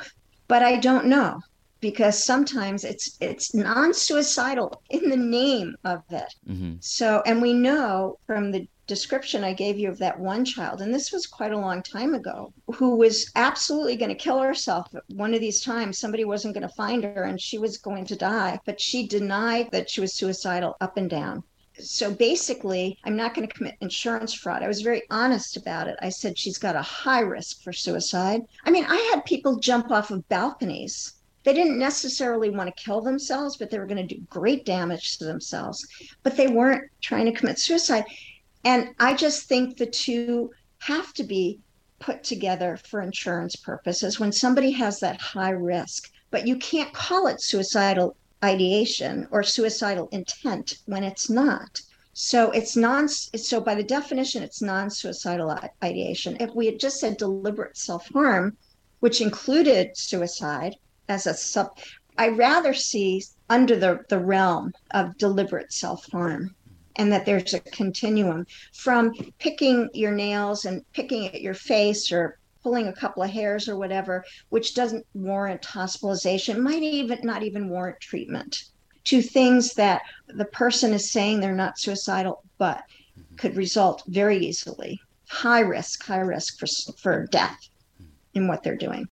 but 0.47 0.61
I 0.61 0.77
don't 0.77 1.07
know 1.07 1.41
because 1.81 2.23
sometimes 2.23 2.83
it's 2.83 3.17
it's 3.21 3.53
non-suicidal 3.53 4.81
in 4.89 5.09
the 5.09 5.17
name 5.17 5.75
of 5.83 6.03
it. 6.09 6.33
Mm-hmm. 6.49 6.75
So, 6.79 7.21
and 7.25 7.41
we 7.41 7.53
know 7.53 8.17
from 8.25 8.51
the 8.51 8.67
description 8.87 9.43
I 9.43 9.53
gave 9.53 9.79
you 9.79 9.89
of 9.89 9.97
that 9.97 10.19
one 10.19 10.45
child, 10.45 10.81
and 10.81 10.93
this 10.93 11.11
was 11.11 11.25
quite 11.25 11.51
a 11.51 11.57
long 11.57 11.81
time 11.81 12.13
ago, 12.13 12.53
who 12.75 12.95
was 12.95 13.31
absolutely 13.35 13.95
going 13.95 14.09
to 14.09 14.15
kill 14.15 14.39
herself. 14.39 14.87
One 15.09 15.33
of 15.33 15.41
these 15.41 15.61
times, 15.61 15.97
somebody 15.97 16.23
wasn't 16.23 16.53
going 16.53 16.67
to 16.67 16.75
find 16.75 17.03
her 17.03 17.23
and 17.23 17.41
she 17.41 17.57
was 17.57 17.77
going 17.77 18.05
to 18.05 18.15
die, 18.15 18.59
but 18.65 18.79
she 18.79 19.07
denied 19.07 19.71
that 19.71 19.89
she 19.89 20.01
was 20.01 20.13
suicidal 20.13 20.77
up 20.81 20.97
and 20.97 21.09
down. 21.09 21.43
So 21.77 22.13
basically, 22.13 22.97
I'm 23.03 23.17
not 23.17 23.33
going 23.33 23.47
to 23.47 23.53
commit 23.53 23.75
insurance 23.81 24.33
fraud. 24.33 24.63
I 24.63 24.67
was 24.67 24.81
very 24.81 25.03
honest 25.09 25.57
about 25.57 25.87
it. 25.87 25.97
I 26.01 26.09
said 26.09 26.37
she's 26.37 26.57
got 26.57 26.75
a 26.75 26.81
high 26.81 27.19
risk 27.19 27.63
for 27.63 27.73
suicide. 27.73 28.41
I 28.63 28.71
mean, 28.71 28.85
I 28.85 28.95
had 29.13 29.25
people 29.25 29.57
jump 29.57 29.91
off 29.91 30.09
of 30.11 30.27
balconies 30.29 31.15
they 31.45 31.53
didn't 31.53 31.77
necessarily 31.77 32.49
want 32.49 32.75
to 32.75 32.83
kill 32.83 33.01
themselves, 33.01 33.55
but 33.55 33.69
they 33.69 33.77
were 33.77 33.85
going 33.85 34.05
to 34.05 34.15
do 34.15 34.21
great 34.29 34.65
damage 34.65 35.19
to 35.19 35.25
themselves. 35.25 35.87
But 36.23 36.35
they 36.35 36.47
weren't 36.47 36.89
trying 37.01 37.25
to 37.27 37.31
commit 37.31 37.59
suicide. 37.59 38.03
And 38.63 38.95
I 38.99 39.13
just 39.13 39.43
think 39.43 39.77
the 39.77 39.85
two 39.85 40.51
have 40.79 41.13
to 41.13 41.23
be 41.23 41.59
put 41.99 42.23
together 42.23 42.77
for 42.89 42.99
insurance 42.99 43.55
purposes 43.55 44.19
when 44.19 44.31
somebody 44.31 44.71
has 44.71 44.99
that 44.99 45.21
high 45.21 45.51
risk. 45.51 46.11
But 46.31 46.47
you 46.47 46.57
can't 46.57 46.91
call 46.93 47.27
it 47.27 47.41
suicidal 47.41 48.17
ideation 48.43 49.27
or 49.29 49.43
suicidal 49.43 50.09
intent 50.11 50.79
when 50.87 51.03
it's 51.03 51.29
not. 51.29 51.79
So 52.13 52.49
it's 52.51 52.75
non 52.75 53.07
so 53.07 53.61
by 53.61 53.75
the 53.75 53.83
definition 53.83 54.41
it's 54.41 54.61
non-suicidal 54.61 55.59
ideation. 55.83 56.37
If 56.39 56.55
we 56.55 56.65
had 56.65 56.79
just 56.79 56.99
said 56.99 57.17
deliberate 57.17 57.77
self-harm, 57.77 58.57
which 58.99 59.21
included 59.21 59.95
suicide, 59.95 60.77
as 61.09 61.27
a 61.27 61.33
sub 61.33 61.67
i 62.17 62.27
rather 62.27 62.73
see 62.73 63.23
under 63.49 63.75
the, 63.75 63.99
the 64.09 64.19
realm 64.19 64.73
of 64.91 65.17
deliberate 65.17 65.71
self-harm 65.71 66.55
and 66.97 67.11
that 67.11 67.25
there's 67.25 67.53
a 67.53 67.59
continuum 67.59 68.45
from 68.73 69.13
picking 69.39 69.89
your 69.93 70.11
nails 70.11 70.65
and 70.65 70.83
picking 70.93 71.27
at 71.27 71.41
your 71.41 71.53
face 71.53 72.11
or 72.11 72.37
pulling 72.63 72.87
a 72.87 72.93
couple 72.93 73.21
of 73.21 73.29
hairs 73.29 73.69
or 73.69 73.77
whatever 73.77 74.23
which 74.49 74.73
doesn't 74.73 75.05
warrant 75.13 75.63
hospitalization 75.63 76.61
might 76.61 76.81
even 76.81 77.19
not 77.23 77.43
even 77.43 77.69
warrant 77.69 77.99
treatment 77.99 78.63
to 79.03 79.21
things 79.21 79.73
that 79.75 80.01
the 80.27 80.45
person 80.45 80.93
is 80.93 81.11
saying 81.11 81.39
they're 81.39 81.53
not 81.53 81.79
suicidal 81.79 82.43
but 82.57 82.83
could 83.37 83.55
result 83.55 84.03
very 84.07 84.37
easily. 84.37 84.99
High 85.29 85.61
risk 85.61 86.03
high 86.03 86.19
risk 86.19 86.59
for, 86.59 86.67
for 86.97 87.27
death 87.27 87.69
in 88.33 88.47
what 88.47 88.63
they're 88.63 88.75
doing 88.75 89.07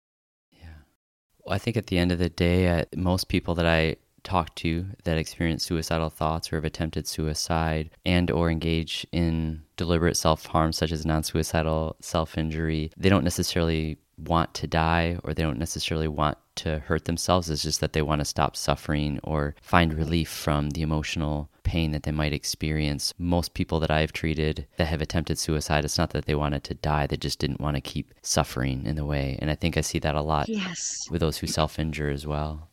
I 1.47 1.57
think 1.57 1.77
at 1.77 1.87
the 1.87 1.97
end 1.97 2.11
of 2.11 2.19
the 2.19 2.29
day, 2.29 2.67
uh, 2.67 2.85
most 2.95 3.27
people 3.27 3.55
that 3.55 3.65
I 3.65 3.97
talk 4.23 4.53
to 4.55 4.85
that 5.03 5.17
experience 5.17 5.65
suicidal 5.65 6.09
thoughts 6.09 6.51
or 6.51 6.57
have 6.57 6.65
attempted 6.65 7.07
suicide 7.07 7.89
and 8.05 8.29
or 8.29 8.51
engage 8.51 9.05
in 9.11 9.63
deliberate 9.77 10.15
self-harm 10.15 10.71
such 10.71 10.91
as 10.91 11.07
non-suicidal 11.07 11.95
self-injury 12.01 12.91
they 12.97 13.09
don't 13.09 13.23
necessarily 13.23 13.97
want 14.17 14.53
to 14.53 14.67
die 14.67 15.17
or 15.23 15.33
they 15.33 15.43
don't 15.43 15.57
necessarily 15.57 16.07
want 16.07 16.37
to 16.55 16.79
hurt 16.79 17.05
themselves. 17.05 17.49
It's 17.49 17.63
just 17.63 17.79
that 17.81 17.93
they 17.93 18.01
want 18.01 18.19
to 18.19 18.25
stop 18.25 18.55
suffering 18.55 19.19
or 19.23 19.55
find 19.61 19.93
relief 19.93 20.29
from 20.29 20.71
the 20.71 20.81
emotional 20.81 21.49
pain 21.63 21.91
that 21.91 22.03
they 22.03 22.11
might 22.11 22.33
experience. 22.33 23.13
Most 23.17 23.53
people 23.53 23.79
that 23.79 23.91
I've 23.91 24.13
treated 24.13 24.67
that 24.77 24.87
have 24.87 25.01
attempted 25.01 25.37
suicide, 25.37 25.85
it's 25.85 25.97
not 25.97 26.11
that 26.11 26.25
they 26.25 26.35
wanted 26.35 26.63
to 26.65 26.73
die, 26.73 27.07
they 27.07 27.17
just 27.17 27.39
didn't 27.39 27.61
want 27.61 27.75
to 27.75 27.81
keep 27.81 28.13
suffering 28.21 28.85
in 28.85 28.95
the 28.95 29.05
way. 29.05 29.37
And 29.41 29.49
I 29.49 29.55
think 29.55 29.77
I 29.77 29.81
see 29.81 29.99
that 29.99 30.15
a 30.15 30.21
lot 30.21 30.49
yes. 30.49 31.07
with 31.09 31.21
those 31.21 31.37
who 31.37 31.47
self 31.47 31.79
injure 31.79 32.09
as 32.09 32.25
well. 32.27 32.69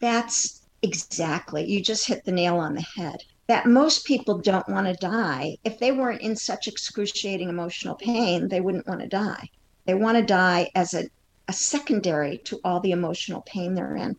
That's 0.00 0.62
exactly, 0.82 1.64
you 1.64 1.82
just 1.82 2.06
hit 2.06 2.24
the 2.24 2.32
nail 2.32 2.56
on 2.56 2.74
the 2.74 2.86
head. 2.96 3.22
That 3.48 3.66
most 3.66 4.06
people 4.06 4.38
don't 4.38 4.68
want 4.68 4.86
to 4.86 4.94
die. 4.94 5.58
If 5.64 5.78
they 5.78 5.92
weren't 5.92 6.22
in 6.22 6.36
such 6.36 6.68
excruciating 6.68 7.48
emotional 7.48 7.96
pain, 7.96 8.48
they 8.48 8.60
wouldn't 8.60 8.86
want 8.86 9.00
to 9.00 9.08
die. 9.08 9.48
They 9.84 9.94
want 9.94 10.16
to 10.16 10.24
die 10.24 10.70
as 10.74 10.94
a, 10.94 11.08
a 11.48 11.52
secondary 11.52 12.38
to 12.38 12.60
all 12.64 12.80
the 12.80 12.92
emotional 12.92 13.42
pain 13.42 13.74
they're 13.74 13.96
in 13.96 14.16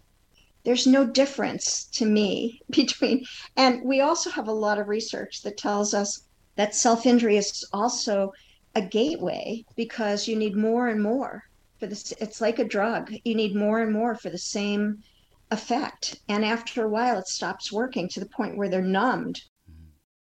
there's 0.64 0.88
no 0.88 1.06
difference 1.06 1.86
to 1.86 2.06
me 2.06 2.62
between 2.70 3.26
and 3.56 3.84
we 3.84 4.02
also 4.02 4.30
have 4.30 4.48
a 4.48 4.52
lot 4.52 4.80
of 4.80 4.88
research 4.88 5.42
that 5.42 5.58
tells 5.58 5.94
us 5.94 6.24
that 6.56 6.76
self-injury 6.76 7.38
is 7.38 7.66
also 7.74 8.32
a 8.76 8.82
gateway 8.82 9.64
because 9.76 10.28
you 10.28 10.36
need 10.36 10.56
more 10.56 10.88
and 10.88 11.02
more 11.02 11.44
for 11.84 11.88
this 11.88 12.14
it's 12.14 12.40
like 12.40 12.60
a 12.60 12.64
drug. 12.64 13.14
You 13.26 13.36
need 13.36 13.58
more 13.58 13.82
and 13.82 13.92
more 13.92 14.16
for 14.16 14.30
the 14.30 14.38
same 14.38 15.04
effect. 15.52 16.18
And 16.30 16.46
after 16.46 16.86
a 16.86 16.88
while 16.88 17.20
it 17.20 17.28
stops 17.28 17.74
working 17.74 18.08
to 18.10 18.22
the 18.22 18.26
point 18.26 18.56
where 18.56 18.70
they're 18.70 18.82
numbed. 18.82 19.42
Mm-hmm. 19.70 19.90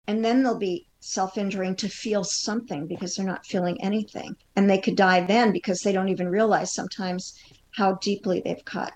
and 0.09 0.23
then 0.23 0.43
they'll 0.43 0.59
be 0.59 0.87
self-injuring 1.01 1.77
to 1.77 1.89
feel 1.89 2.23
something 2.23 2.87
because 2.87 3.15
they're 3.15 3.25
not 3.25 3.47
feeling 3.47 3.83
anything. 3.83 4.37
And 4.57 4.69
they 4.69 4.79
could 4.79 4.97
die 4.97 5.23
then 5.23 5.51
because 5.53 5.81
they 5.81 5.93
don't 5.93 6.11
even 6.11 6.29
realize 6.29 6.75
sometimes 6.75 7.33
how 7.71 7.95
deeply 7.95 8.43
they've 8.45 8.65
cut 8.67 8.93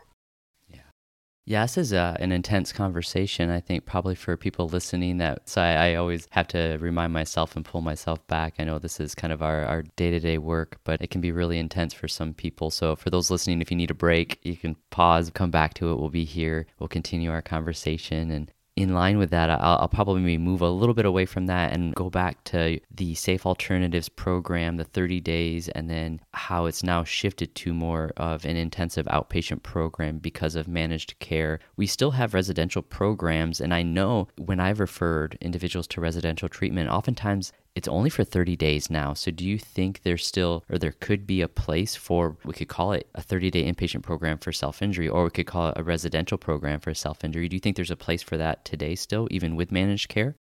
yeah, 1.45 1.65
this 1.65 1.77
is 1.77 1.93
a, 1.93 2.17
an 2.21 2.31
intense 2.31 2.73
conversation. 2.73 3.51
I 3.51 3.59
think 3.59 3.85
probably 3.85 4.15
for 4.15 4.37
people 4.37 4.69
listening 4.69 5.19
that 5.19 5.49
so 5.49 5.61
I, 5.61 5.91
I, 5.91 5.95
always 5.97 6.29
have 6.31 6.47
to 6.49 6.79
remind 6.81 7.13
myself 7.13 7.57
and 7.57 7.65
pull 7.65 7.81
myself 7.81 8.25
back. 8.29 8.55
I 8.61 8.65
know 8.65 8.79
this 8.79 9.01
is 9.01 9.17
kind 9.17 9.33
of 9.33 9.43
our, 9.43 9.65
our 9.65 9.83
day-to-day 9.97 10.39
work, 10.39 10.79
but 10.85 11.03
it 11.03 11.11
can 11.11 11.21
be 11.21 11.33
really 11.33 11.59
intense 11.59 11.95
for 11.95 12.07
some 12.07 12.33
people. 12.33 12.71
So 12.71 12.95
for 12.95 13.11
those 13.11 13.29
listening, 13.29 13.61
if 13.61 13.73
you 13.73 13.77
need 13.77 13.91
a 13.91 13.95
break, 13.95 14.39
you 14.43 14.57
can 14.57 14.77
pause, 14.91 15.31
come 15.35 15.51
back 15.51 15.75
to 15.75 15.91
it. 15.91 15.99
We'll 15.99 16.11
be 16.11 16.25
here. 16.25 16.67
We'll 16.79 16.89
continue 16.89 17.33
our 17.33 17.43
conversation. 17.43 18.31
And 18.31 18.53
in 18.75 18.95
line 18.95 19.19
with 19.19 19.31
that, 19.31 19.51
I'll, 19.51 19.79
I'll, 19.81 19.89
probably 19.89 20.39
move 20.39 20.63
a 20.63 20.71
little 20.71 20.95
bit 20.95 21.05
away 21.05 21.27
from 21.27 21.47
that 21.47 21.73
and 21.73 21.95
go 21.95 22.09
back 22.09 22.43
to 22.45 22.81
the 22.91 23.15
Safe 23.15 23.45
Alternatives 23.45 24.09
program, 24.09 24.79
the 24.79 24.85
30 24.85 25.21
days, 25.21 25.69
and 25.69 25.91
then 25.91 26.21
how 26.33 26.65
it's 26.65 26.83
now 26.83 27.05
shifted 27.05 27.55
to 27.55 27.75
more 27.75 28.13
of 28.17 28.47
an 28.47 28.57
intensive 28.57 29.05
outpatient 29.07 29.63
program 29.63 30.19
because 30.19 30.55
of 30.55 30.69
managed 30.69 31.19
care. 31.19 31.59
We 31.77 31.87
still 31.87 32.13
have 32.13 32.33
residential 32.33 32.81
programs, 32.81 33.61
and 33.61 33.75
I 33.75 33.83
know 33.83 34.29
when 34.39 34.59
I've 34.59 34.81
referred 34.81 35.37
individuals 35.43 35.87
to 35.89 36.01
residential 36.01 36.49
treatment, 36.49 36.89
oftentimes 36.89 37.53
it's 37.75 37.89
only 37.89 38.11
for 38.11 38.25
30 38.25 38.55
days 38.57 38.91
now. 38.91 39.15
So 39.15 39.31
do 39.31 39.45
you 39.45 39.59
think 39.59 40.03
there's 40.03 40.27
still, 40.27 40.65
or 40.69 40.79
there 40.79 40.95
could 41.01 41.27
be 41.27 41.41
a 41.41 41.49
place 41.49 41.97
for, 41.97 42.37
we 42.45 42.53
could 42.53 42.69
call 42.69 42.93
it 42.93 43.09
a 43.15 43.23
30 43.23 43.51
day 43.51 43.73
inpatient 43.73 44.03
program 44.03 44.39
for 44.39 44.53
self 44.53 44.83
injury, 44.83 45.09
or 45.09 45.25
we 45.25 45.31
could 45.31 45.47
call 45.47 45.69
it 45.69 45.79
a 45.79 45.83
residential 45.83 46.39
program 46.39 46.81
for 46.81 46.93
self 46.93 47.25
injury? 47.25 47.49
Do 47.49 47.57
you 47.57 47.61
think 47.61 47.77
there's 47.77 47.91
a 47.91 47.97
place 47.97 48.23
for 48.23 48.37
that 48.37 48.65
today 48.65 48.95
still, 48.95 49.27
even 49.31 49.57
with 49.57 49.73
managed 49.73 50.09
care? 50.09 50.37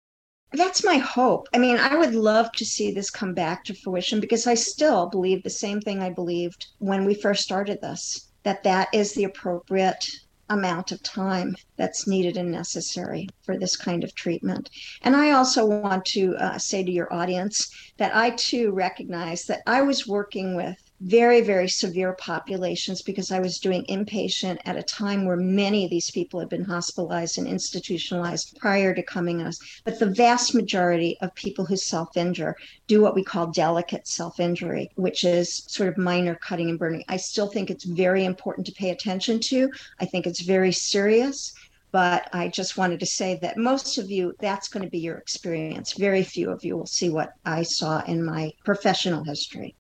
That's 0.53 0.85
my 0.85 0.99
hope. 0.99 1.49
I 1.53 1.59
mean, 1.59 1.77
I 1.77 1.97
would 1.97 2.15
love 2.15 2.53
to 2.53 2.65
see 2.65 2.93
this 2.93 3.11
come 3.11 3.35
back 3.35 3.65
to 3.65 3.75
fruition 3.75 4.21
because 4.21 4.47
I 4.47 4.55
still 4.55 5.09
believe 5.09 5.43
the 5.43 5.51
same 5.51 5.81
thing 5.81 6.01
I 6.01 6.11
believed 6.11 6.67
when 6.79 7.05
we 7.05 7.15
first 7.15 7.43
started 7.43 7.81
this 7.81 8.29
that 8.45 8.63
that 8.63 8.89
is 8.93 9.13
the 9.15 9.25
appropriate 9.25 10.09
amount 10.49 10.93
of 10.93 11.03
time 11.03 11.57
that's 11.77 12.07
needed 12.07 12.37
and 12.37 12.51
necessary 12.51 13.29
for 13.43 13.59
this 13.59 13.77
kind 13.77 14.05
of 14.05 14.15
treatment. 14.15 14.71
And 15.03 15.17
I 15.17 15.33
also 15.33 15.67
want 15.67 16.05
to 16.07 16.37
uh, 16.37 16.59
say 16.59 16.85
to 16.85 16.91
your 16.91 17.13
audience 17.13 17.69
that 17.99 18.15
I 18.15 18.31
too 18.31 18.73
recognize 18.73 19.45
that 19.45 19.63
I 19.67 19.83
was 19.83 20.07
working 20.07 20.55
with 20.57 20.77
very, 21.01 21.43
very 21.43 21.69
severe 21.69 22.15
populations 22.15 23.03
because 23.03 23.31
I 23.31 23.39
was 23.39 23.59
doing 23.59 23.85
inpatient 23.85 24.59
at 24.65 24.77
a 24.77 24.83
time 24.83 25.27
where 25.27 25.37
many 25.37 25.85
of 25.85 25.91
these 25.91 26.11
people 26.11 26.41
had 26.41 26.49
been 26.49 26.65
hospitalized 26.65 27.37
and 27.37 27.47
institutionalized 27.47 28.57
prior 28.59 28.95
to 28.95 29.03
coming 29.03 29.43
us. 29.43 29.59
But 29.85 29.99
the 29.99 30.11
vast 30.11 30.55
majority 30.55 31.19
of 31.21 31.35
people 31.35 31.67
who 31.67 31.77
self 31.77 32.17
injure 32.17 32.57
do 32.87 33.03
what 33.03 33.15
we 33.15 33.23
call 33.23 33.49
delicate 33.49 34.09
self 34.09 34.41
injury, 34.41 34.91
which 34.95 35.25
is 35.25 35.65
sort 35.67 35.91
of 35.91 35.99
minor 35.99 36.35
cutting 36.35 36.71
and 36.71 36.79
burning. 36.79 37.05
I 37.09 37.19
still 37.19 37.49
think 37.49 37.71
it's 37.71 37.85
very 37.85 38.25
important 38.25 38.67
to 38.67 38.73
pay 38.73 38.91
attention 38.91 39.41
to. 39.41 39.71
I 40.01 40.07
think 40.07 40.27
it's 40.27 40.43
very 40.43 40.73
serious. 40.73 41.53
But 41.93 42.29
I 42.33 42.49
just 42.49 42.77
wanted 42.77 43.01
to 43.01 43.07
say 43.07 43.39
that 43.43 43.57
most 43.57 43.97
of 43.97 44.11
you, 44.11 44.35
that's 44.41 44.69
going 44.69 44.85
to 44.85 44.91
be 44.91 44.99
your 44.99 45.17
experience. 45.17 45.93
Very 45.93 46.23
few 46.23 46.51
of 46.51 46.65
you 46.65 46.77
will 46.77 46.87
see 46.87 47.09
what 47.09 47.35
I 47.45 47.63
saw 47.63 48.03
in 48.05 48.25
my 48.25 48.53
professional 48.65 49.25
history 49.25 49.77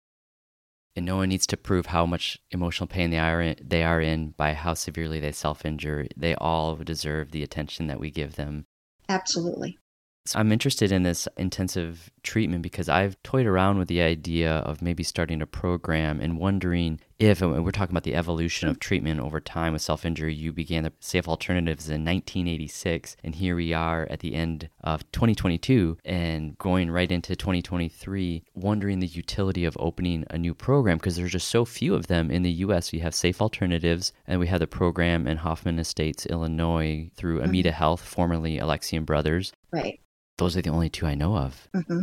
and 0.96 1.04
no 1.04 1.16
one 1.16 1.28
needs 1.28 1.46
to 1.48 1.56
prove 1.56 1.86
how 1.86 2.06
much 2.06 2.38
emotional 2.50 2.86
pain 2.86 3.10
they 3.10 3.18
are 3.18 3.40
in, 3.40 3.56
they 3.62 3.84
are 3.84 4.00
in 4.00 4.30
by 4.30 4.54
how 4.54 4.74
severely 4.74 5.20
they 5.20 5.32
self-injure. 5.32 6.08
They 6.16 6.34
all 6.34 6.74
deserve 6.76 7.30
the 7.30 7.42
attention 7.42 7.86
that 7.86 8.00
we 8.00 8.10
give 8.10 8.36
them. 8.36 8.64
Absolutely. 9.08 9.78
So 10.24 10.40
I'm 10.40 10.50
interested 10.50 10.90
in 10.90 11.04
this 11.04 11.28
intensive 11.36 12.10
treatment 12.24 12.62
because 12.62 12.88
I've 12.88 13.22
toyed 13.22 13.46
around 13.46 13.78
with 13.78 13.86
the 13.86 14.00
idea 14.00 14.56
of 14.56 14.82
maybe 14.82 15.04
starting 15.04 15.40
a 15.40 15.46
program 15.46 16.20
and 16.20 16.38
wondering 16.38 17.00
if, 17.18 17.40
and 17.40 17.64
we're 17.64 17.70
talking 17.70 17.94
about 17.94 18.02
the 18.02 18.14
evolution 18.14 18.68
of 18.68 18.78
treatment 18.78 19.20
over 19.20 19.40
time 19.40 19.72
with 19.72 19.82
self 19.82 20.04
injury, 20.04 20.34
you 20.34 20.52
began 20.52 20.84
the 20.84 20.92
Safe 21.00 21.26
Alternatives 21.26 21.88
in 21.88 22.04
1986, 22.04 23.16
and 23.24 23.34
here 23.34 23.56
we 23.56 23.72
are 23.72 24.06
at 24.10 24.20
the 24.20 24.34
end 24.34 24.68
of 24.84 25.10
2022 25.12 25.96
and 26.04 26.58
going 26.58 26.90
right 26.90 27.10
into 27.10 27.34
2023, 27.34 28.44
wondering 28.54 29.00
the 29.00 29.06
utility 29.06 29.64
of 29.64 29.76
opening 29.80 30.24
a 30.30 30.36
new 30.36 30.54
program 30.54 30.98
because 30.98 31.16
there's 31.16 31.32
just 31.32 31.48
so 31.48 31.64
few 31.64 31.94
of 31.94 32.06
them 32.06 32.30
in 32.30 32.42
the 32.42 32.50
US. 32.50 32.92
We 32.92 32.98
have 32.98 33.14
Safe 33.14 33.40
Alternatives, 33.40 34.12
and 34.26 34.38
we 34.38 34.48
have 34.48 34.60
the 34.60 34.66
program 34.66 35.26
in 35.26 35.38
Hoffman 35.38 35.78
Estates, 35.78 36.26
Illinois, 36.26 37.10
through 37.16 37.38
mm-hmm. 37.38 37.48
Amita 37.48 37.72
Health, 37.72 38.02
formerly 38.02 38.58
Alexian 38.58 39.06
Brothers. 39.06 39.52
Right. 39.72 40.00
Those 40.36 40.56
are 40.56 40.62
the 40.62 40.70
only 40.70 40.90
two 40.90 41.06
I 41.06 41.14
know 41.14 41.36
of. 41.36 41.68
Mm-hmm. 41.74 42.00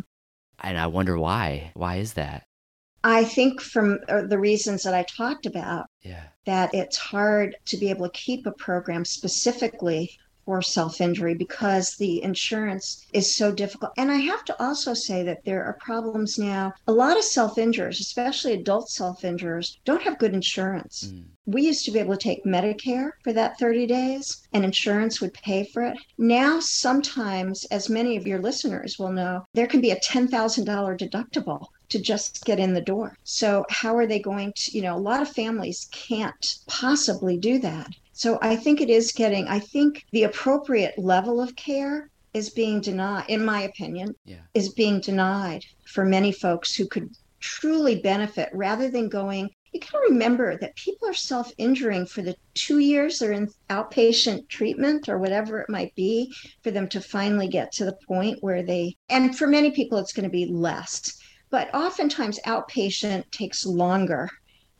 And 0.63 0.77
I 0.77 0.87
wonder 0.87 1.19
why. 1.19 1.71
Why 1.75 1.97
is 1.97 2.13
that? 2.13 2.45
I 3.03 3.25
think 3.25 3.59
from 3.59 3.99
uh, 4.07 4.21
the 4.21 4.39
reasons 4.39 4.83
that 4.83 4.93
I 4.93 5.03
talked 5.03 5.45
about, 5.45 5.87
yeah. 6.01 6.23
that 6.45 6.73
it's 6.73 6.97
hard 6.97 7.57
to 7.65 7.77
be 7.77 7.89
able 7.89 8.07
to 8.07 8.17
keep 8.17 8.45
a 8.45 8.51
program 8.51 9.03
specifically 9.03 10.17
for 10.45 10.61
self 10.61 10.99
injury 10.99 11.35
because 11.35 11.95
the 11.95 12.21
insurance 12.23 13.05
is 13.13 13.35
so 13.35 13.51
difficult. 13.51 13.93
And 13.97 14.11
I 14.11 14.17
have 14.17 14.43
to 14.45 14.63
also 14.63 14.93
say 14.93 15.23
that 15.23 15.43
there 15.45 15.63
are 15.63 15.77
problems 15.79 16.37
now. 16.37 16.73
A 16.87 16.91
lot 16.91 17.17
of 17.17 17.23
self 17.23 17.57
injurers, 17.57 17.99
especially 17.99 18.53
adult 18.53 18.89
self 18.89 19.21
injurers, 19.23 19.77
don't 19.85 20.01
have 20.01 20.19
good 20.19 20.33
insurance. 20.33 21.09
Mm. 21.11 21.25
We 21.45 21.63
used 21.63 21.83
to 21.85 21.91
be 21.91 21.99
able 21.99 22.15
to 22.15 22.23
take 22.23 22.45
Medicare 22.45 23.11
for 23.23 23.33
that 23.33 23.59
30 23.59 23.85
days 23.85 24.47
and 24.53 24.63
insurance 24.63 25.19
would 25.19 25.33
pay 25.33 25.65
for 25.65 25.83
it. 25.83 25.97
Now, 26.17 26.61
sometimes, 26.61 27.65
as 27.65 27.89
many 27.89 28.15
of 28.15 28.25
your 28.25 28.39
listeners 28.39 28.97
will 28.97 29.11
know, 29.11 29.45
there 29.53 29.67
can 29.67 29.81
be 29.81 29.91
a 29.91 29.99
$10,000 29.99 30.29
deductible 30.97 31.67
to 31.93 32.01
just 32.01 32.43
get 32.43 32.59
in 32.59 32.73
the 32.73 32.81
door. 32.81 33.15
So, 33.23 33.65
how 33.69 33.95
are 33.95 34.07
they 34.07 34.19
going 34.19 34.53
to, 34.55 34.71
you 34.71 34.81
know, 34.81 34.95
a 34.95 35.07
lot 35.09 35.21
of 35.21 35.29
families 35.29 35.87
can't 35.91 36.55
possibly 36.67 37.37
do 37.37 37.59
that. 37.59 37.91
So 38.13 38.39
I 38.41 38.55
think 38.55 38.79
it 38.81 38.89
is 38.89 39.11
getting, 39.11 39.47
I 39.47 39.59
think 39.59 40.05
the 40.11 40.23
appropriate 40.23 40.97
level 40.97 41.41
of 41.41 41.55
care 41.55 42.09
is 42.33 42.49
being 42.49 42.81
denied, 42.81 43.25
in 43.27 43.43
my 43.45 43.61
opinion, 43.61 44.15
yeah. 44.25 44.41
is 44.53 44.73
being 44.73 44.99
denied 44.99 45.65
for 45.85 46.03
many 46.03 46.31
folks 46.31 46.75
who 46.75 46.87
could 46.87 47.09
truly 47.39 47.99
benefit 48.01 48.49
rather 48.53 48.89
than 48.89 49.09
going. 49.09 49.49
You 49.71 49.79
got 49.79 49.91
to 49.91 49.99
remember 50.09 50.57
that 50.59 50.75
people 50.75 51.07
are 51.09 51.13
self 51.13 51.51
injuring 51.57 52.05
for 52.05 52.21
the 52.21 52.35
two 52.53 52.77
years 52.79 53.17
they're 53.17 53.31
in 53.31 53.49
outpatient 53.71 54.47
treatment 54.47 55.09
or 55.09 55.17
whatever 55.17 55.59
it 55.59 55.69
might 55.69 55.95
be 55.95 56.33
for 56.61 56.69
them 56.69 56.87
to 56.89 57.01
finally 57.01 57.47
get 57.47 57.71
to 57.73 57.85
the 57.85 57.97
point 58.07 58.37
where 58.41 58.63
they, 58.63 58.95
and 59.09 59.37
for 59.37 59.47
many 59.47 59.71
people, 59.71 59.97
it's 59.97 60.13
going 60.13 60.23
to 60.23 60.29
be 60.29 60.45
less. 60.45 61.17
But 61.53 61.71
oftentimes, 61.75 62.39
outpatient 62.47 63.29
takes 63.29 63.63
longer 63.63 64.27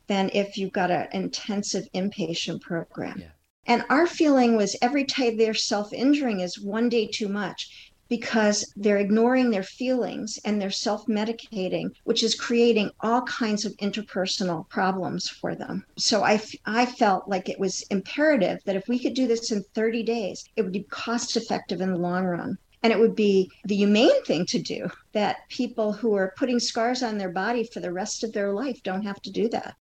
than 0.08 0.28
if 0.34 0.58
you've 0.58 0.72
got 0.72 0.90
an 0.90 1.06
intensive 1.12 1.86
inpatient 1.94 2.62
program. 2.62 3.20
Yeah. 3.20 3.28
And 3.64 3.84
our 3.88 4.08
feeling 4.08 4.56
was 4.56 4.74
every 4.82 5.04
time 5.04 5.36
they're 5.36 5.54
self 5.54 5.92
injuring 5.92 6.40
is 6.40 6.58
one 6.58 6.88
day 6.88 7.06
too 7.06 7.28
much 7.28 7.92
because 8.08 8.72
they're 8.74 8.98
ignoring 8.98 9.50
their 9.50 9.62
feelings 9.62 10.40
and 10.44 10.60
they're 10.60 10.68
self 10.68 11.06
medicating, 11.06 11.90
which 12.02 12.24
is 12.24 12.34
creating 12.34 12.90
all 12.98 13.22
kinds 13.22 13.64
of 13.64 13.76
interpersonal 13.76 14.68
problems 14.68 15.28
for 15.28 15.54
them. 15.54 15.84
So 15.96 16.24
I, 16.24 16.42
I 16.66 16.86
felt 16.86 17.28
like 17.28 17.48
it 17.48 17.60
was 17.60 17.82
imperative 17.92 18.58
that 18.64 18.74
if 18.74 18.88
we 18.88 18.98
could 18.98 19.14
do 19.14 19.28
this 19.28 19.52
in 19.52 19.62
30 19.74 20.02
days, 20.02 20.44
it 20.56 20.62
would 20.62 20.72
be 20.72 20.82
cost 20.90 21.36
effective 21.36 21.80
in 21.80 21.92
the 21.92 21.98
long 22.00 22.24
run. 22.24 22.58
And 22.84 22.92
it 22.92 22.98
would 23.00 23.16
be 23.16 23.50
the 23.64 23.76
humane 23.76 24.22
thing 24.24 24.44
to 24.46 24.58
do 24.58 24.90
that 25.12 25.48
people 25.48 25.94
who 25.94 26.14
are 26.14 26.34
putting 26.36 26.60
scars 26.60 27.02
on 27.02 27.16
their 27.16 27.30
body 27.30 27.64
for 27.64 27.80
the 27.80 27.90
rest 27.90 28.22
of 28.22 28.32
their 28.34 28.52
life 28.52 28.82
don't 28.82 29.02
have 29.02 29.22
to 29.22 29.32
do 29.32 29.48
that. 29.48 29.74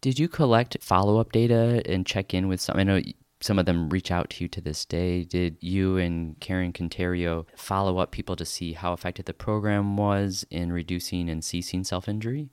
Did 0.00 0.18
you 0.18 0.28
collect 0.28 0.76
follow 0.82 1.18
up 1.18 1.30
data 1.30 1.80
and 1.86 2.04
check 2.04 2.34
in 2.34 2.48
with 2.48 2.60
some? 2.60 2.76
I 2.76 2.82
know 2.82 3.00
some 3.40 3.58
of 3.58 3.66
them 3.66 3.88
reach 3.88 4.10
out 4.10 4.30
to 4.30 4.44
you 4.44 4.48
to 4.48 4.60
this 4.60 4.84
day. 4.84 5.22
Did 5.22 5.58
you 5.60 5.96
and 5.96 6.38
Karen 6.40 6.72
Conterio 6.72 7.46
follow 7.56 7.98
up 7.98 8.10
people 8.10 8.34
to 8.36 8.44
see 8.44 8.72
how 8.72 8.92
effective 8.92 9.26
the 9.26 9.32
program 9.32 9.96
was 9.96 10.44
in 10.50 10.72
reducing 10.72 11.30
and 11.30 11.44
ceasing 11.44 11.84
self 11.84 12.08
injury? 12.08 12.50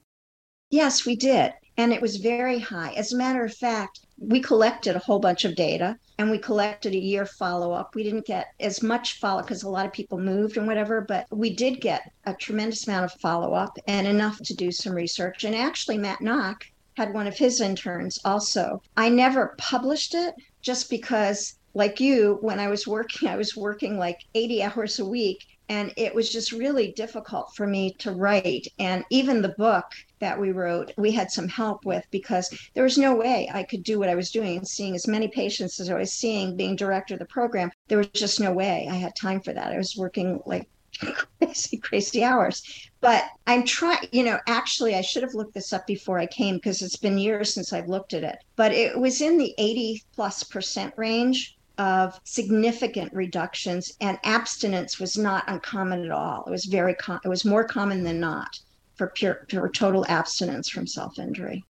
Yes, 0.70 1.06
we 1.06 1.16
did. 1.16 1.54
And 1.82 1.92
it 1.92 2.00
was 2.00 2.18
very 2.18 2.60
high. 2.60 2.94
As 2.94 3.12
a 3.12 3.18
matter 3.18 3.44
of 3.44 3.56
fact, 3.56 4.02
we 4.20 4.40
collected 4.40 4.96
a 4.96 5.00
whole 5.00 5.18
bunch 5.18 5.46
of 5.46 5.56
data 5.56 5.98
and 6.20 6.30
we 6.30 6.38
collected 6.38 6.94
a 6.94 7.00
year 7.00 7.26
follow 7.26 7.72
up. 7.72 7.96
We 7.96 8.04
didn't 8.04 8.28
get 8.28 8.54
as 8.60 8.84
much 8.84 9.18
follow 9.20 9.42
because 9.42 9.64
a 9.64 9.70
lot 9.70 9.88
of 9.88 9.92
people 9.92 10.20
moved 10.20 10.58
and 10.58 10.68
whatever, 10.68 11.02
but 11.02 11.26
we 11.32 11.56
did 11.56 11.82
get 11.82 12.12
a 12.28 12.36
tremendous 12.36 12.86
amount 12.86 13.06
of 13.06 13.20
follow 13.20 13.56
up 13.56 13.80
and 13.88 14.06
enough 14.06 14.38
to 14.44 14.54
do 14.54 14.72
some 14.72 14.94
research. 14.94 15.44
And 15.44 15.56
actually, 15.56 15.98
Matt 15.98 16.22
Nock 16.22 16.68
had 16.98 17.16
one 17.16 17.26
of 17.26 17.40
his 17.40 17.60
interns 17.60 18.20
also. 18.24 18.84
I 18.96 19.10
never 19.10 19.56
published 19.58 20.14
it 20.14 20.36
just 20.62 20.88
because, 20.88 21.56
like 21.74 22.00
you, 22.00 22.38
when 22.42 22.60
I 22.60 22.68
was 22.68 22.86
working, 22.86 23.28
I 23.28 23.38
was 23.38 23.58
working 23.58 23.98
like 23.98 24.20
80 24.36 24.62
hours 24.62 25.00
a 25.00 25.06
week 25.06 25.48
and 25.72 25.94
it 25.96 26.14
was 26.14 26.30
just 26.30 26.52
really 26.52 26.92
difficult 26.92 27.56
for 27.56 27.66
me 27.66 27.94
to 27.94 28.12
write. 28.12 28.68
And 28.78 29.06
even 29.10 29.42
the 29.42 29.56
book 29.58 29.86
that 30.20 30.38
we 30.38 30.52
wrote 30.52 30.92
we 30.98 31.12
had 31.14 31.32
some 31.32 31.48
help 31.48 31.86
with 31.86 32.06
because 32.12 32.54
there 32.74 32.84
was 32.84 32.98
no 32.98 33.16
way 33.16 33.50
i 33.54 33.64
could 33.64 33.82
do 33.82 33.98
what 33.98 34.08
i 34.08 34.14
was 34.14 34.30
doing 34.30 34.64
seeing 34.64 34.94
as 34.94 35.08
many 35.08 35.28
patients 35.28 35.80
as 35.80 35.90
i 35.90 35.98
was 35.98 36.14
seeing 36.14 36.56
being 36.56 36.76
director 36.76 37.16
of 37.16 37.20
the 37.20 37.26
program. 37.26 37.72
There 37.88 37.98
was 37.98 38.10
just 38.10 38.40
no 38.40 38.52
way. 38.52 38.88
I 38.92 38.96
had 38.96 39.16
time 39.16 39.42
for 39.42 39.52
that. 39.54 39.72
I 39.72 39.78
was 39.78 39.98
working 39.98 40.40
like 40.46 40.70
crazy 41.40 41.78
crazy 41.78 42.24
hours. 42.24 42.62
But 43.00 43.24
i'm 43.48 43.64
trying 43.64 44.10
you 44.12 44.24
know 44.24 44.40
actually 44.48 44.94
i 44.96 45.02
should 45.02 45.24
have 45.24 45.34
looked 45.34 45.54
this 45.54 45.72
up 45.72 45.88
before 45.88 46.20
i 46.20 46.28
came 46.28 46.56
because 46.56 46.82
it's 46.82 46.98
been 46.98 47.18
years 47.18 47.54
since 47.54 47.72
i've 47.72 47.88
looked 47.88 48.14
at 48.14 48.26
it. 48.26 48.38
But 48.58 48.74
it 48.74 49.00
was 49.00 49.22
in 49.22 49.38
the 49.38 49.56
80 49.58 50.04
plus 50.16 50.44
percent 50.44 50.94
range 50.98 51.58
of 51.82 52.20
significant 52.26 53.12
reductions 53.12 53.92
and 54.02 54.20
abstinence 54.24 55.00
was 55.00 55.18
not 55.18 55.44
uncommon 55.48 56.06
at 56.06 56.12
all. 56.12 56.44
It 56.46 56.52
was 56.52 56.66
very 56.66 56.94
com- 56.94 57.22
it 57.26 57.28
was 57.28 57.44
more 57.44 57.64
common 57.64 58.04
than 58.04 58.20
not 58.20 58.60
for 58.94 59.08
pure 59.08 59.48
for 59.50 59.68
total 59.68 60.06
abstinence 60.08 60.70
from 60.70 60.86
self-injury. 60.86 61.66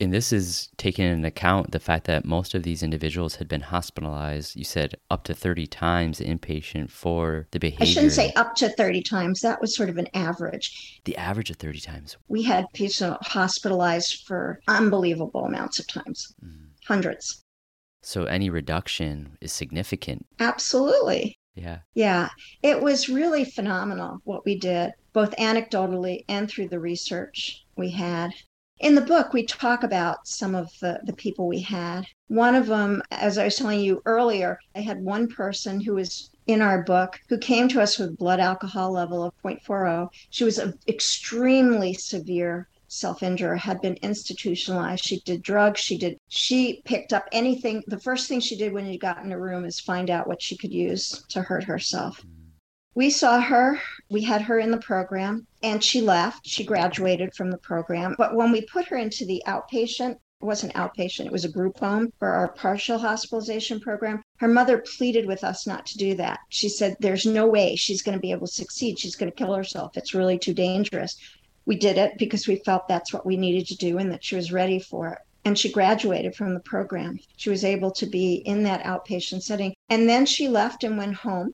And 0.00 0.12
this 0.12 0.32
is 0.32 0.70
taking 0.76 1.04
into 1.04 1.28
account 1.28 1.70
the 1.70 1.78
fact 1.78 2.06
that 2.06 2.24
most 2.24 2.56
of 2.56 2.64
these 2.64 2.82
individuals 2.82 3.36
had 3.36 3.46
been 3.46 3.60
hospitalized 3.60 4.56
you 4.56 4.64
said 4.64 4.96
up 5.08 5.22
to 5.24 5.34
30 5.34 5.68
times 5.68 6.18
inpatient 6.18 6.90
for 6.90 7.46
the 7.52 7.60
behavior 7.60 7.84
i 7.84 7.86
shouldn't 7.86 8.10
say 8.10 8.32
up 8.32 8.56
to 8.56 8.70
30 8.70 9.02
times 9.02 9.40
that 9.42 9.60
was 9.60 9.76
sort 9.76 9.88
of 9.88 9.98
an 9.98 10.08
average. 10.14 11.00
The 11.04 11.16
average 11.16 11.50
of 11.50 11.58
30 11.58 11.78
times. 11.78 12.16
We 12.26 12.42
had 12.42 12.66
people 12.74 13.18
hospitalized 13.22 14.24
for 14.26 14.58
unbelievable 14.66 15.44
amounts 15.44 15.78
of 15.78 15.86
times. 15.86 16.34
Mm. 16.44 16.70
hundreds 16.88 17.41
so 18.02 18.24
any 18.24 18.50
reduction 18.50 19.38
is 19.40 19.52
significant. 19.52 20.26
Absolutely. 20.40 21.38
Yeah. 21.54 21.78
Yeah. 21.94 22.30
It 22.62 22.82
was 22.82 23.08
really 23.08 23.44
phenomenal 23.44 24.20
what 24.24 24.44
we 24.44 24.58
did, 24.58 24.92
both 25.12 25.36
anecdotally 25.36 26.24
and 26.28 26.48
through 26.48 26.68
the 26.68 26.80
research 26.80 27.64
we 27.76 27.90
had. 27.90 28.32
In 28.80 28.96
the 28.96 29.00
book, 29.00 29.32
we 29.32 29.44
talk 29.44 29.84
about 29.84 30.26
some 30.26 30.56
of 30.56 30.68
the, 30.80 31.00
the 31.04 31.12
people 31.12 31.46
we 31.46 31.60
had. 31.60 32.04
One 32.26 32.56
of 32.56 32.66
them, 32.66 33.02
as 33.12 33.38
I 33.38 33.44
was 33.44 33.56
telling 33.56 33.80
you 33.80 34.02
earlier, 34.06 34.58
I 34.74 34.80
had 34.80 35.04
one 35.04 35.28
person 35.28 35.80
who 35.80 35.94
was 35.94 36.30
in 36.48 36.60
our 36.60 36.82
book 36.82 37.20
who 37.28 37.38
came 37.38 37.68
to 37.68 37.80
us 37.80 37.98
with 37.98 38.18
blood 38.18 38.40
alcohol 38.40 38.90
level 38.90 39.22
of 39.22 39.32
0.40. 39.44 40.08
She 40.30 40.42
was 40.42 40.58
an 40.58 40.76
extremely 40.88 41.94
severe 41.94 42.68
self 42.92 43.22
injure 43.22 43.56
had 43.56 43.80
been 43.80 43.96
institutionalized. 44.02 45.04
She 45.04 45.20
did 45.20 45.42
drugs. 45.42 45.80
She 45.80 45.96
did, 45.96 46.18
she 46.28 46.82
picked 46.84 47.12
up 47.12 47.26
anything. 47.32 47.82
The 47.86 47.98
first 47.98 48.28
thing 48.28 48.40
she 48.40 48.56
did 48.56 48.72
when 48.72 48.86
you 48.86 48.98
got 48.98 49.24
in 49.24 49.32
a 49.32 49.40
room 49.40 49.64
is 49.64 49.80
find 49.80 50.10
out 50.10 50.26
what 50.26 50.42
she 50.42 50.56
could 50.56 50.72
use 50.72 51.24
to 51.30 51.40
hurt 51.40 51.64
herself. 51.64 52.20
Hmm. 52.20 52.28
We 52.94 53.08
saw 53.08 53.40
her, 53.40 53.80
we 54.10 54.22
had 54.22 54.42
her 54.42 54.58
in 54.58 54.70
the 54.70 54.76
program, 54.76 55.46
and 55.62 55.82
she 55.82 56.02
left. 56.02 56.46
She 56.46 56.62
graduated 56.62 57.34
from 57.34 57.50
the 57.50 57.56
program. 57.56 58.14
But 58.18 58.34
when 58.34 58.52
we 58.52 58.66
put 58.66 58.88
her 58.88 58.98
into 58.98 59.24
the 59.24 59.42
outpatient, 59.46 60.10
it 60.10 60.44
wasn't 60.44 60.74
outpatient, 60.74 61.24
it 61.24 61.32
was 61.32 61.46
a 61.46 61.50
group 61.50 61.78
home 61.78 62.12
for 62.18 62.28
our 62.28 62.48
partial 62.48 62.98
hospitalization 62.98 63.80
program. 63.80 64.22
Her 64.36 64.48
mother 64.48 64.84
pleaded 64.98 65.24
with 65.24 65.44
us 65.44 65.66
not 65.66 65.86
to 65.86 65.96
do 65.96 66.14
that. 66.16 66.40
She 66.50 66.68
said, 66.68 66.96
There's 67.00 67.24
no 67.24 67.46
way 67.46 67.76
she's 67.76 68.02
going 68.02 68.18
to 68.18 68.20
be 68.20 68.32
able 68.32 68.48
to 68.48 68.52
succeed. 68.52 68.98
She's 68.98 69.16
going 69.16 69.32
to 69.32 69.36
kill 69.36 69.54
herself. 69.54 69.96
It's 69.96 70.12
really 70.12 70.38
too 70.38 70.52
dangerous 70.52 71.16
we 71.66 71.76
did 71.76 71.98
it 71.98 72.18
because 72.18 72.48
we 72.48 72.56
felt 72.56 72.88
that's 72.88 73.12
what 73.12 73.26
we 73.26 73.36
needed 73.36 73.66
to 73.68 73.76
do 73.76 73.98
and 73.98 74.10
that 74.10 74.24
she 74.24 74.36
was 74.36 74.52
ready 74.52 74.78
for 74.78 75.08
it. 75.08 75.18
And 75.44 75.58
she 75.58 75.72
graduated 75.72 76.34
from 76.34 76.54
the 76.54 76.60
program. 76.60 77.18
She 77.36 77.50
was 77.50 77.64
able 77.64 77.90
to 77.92 78.06
be 78.06 78.34
in 78.34 78.62
that 78.64 78.84
outpatient 78.84 79.42
setting. 79.42 79.74
And 79.88 80.08
then 80.08 80.24
she 80.24 80.48
left 80.48 80.84
and 80.84 80.96
went 80.96 81.14
home. 81.14 81.52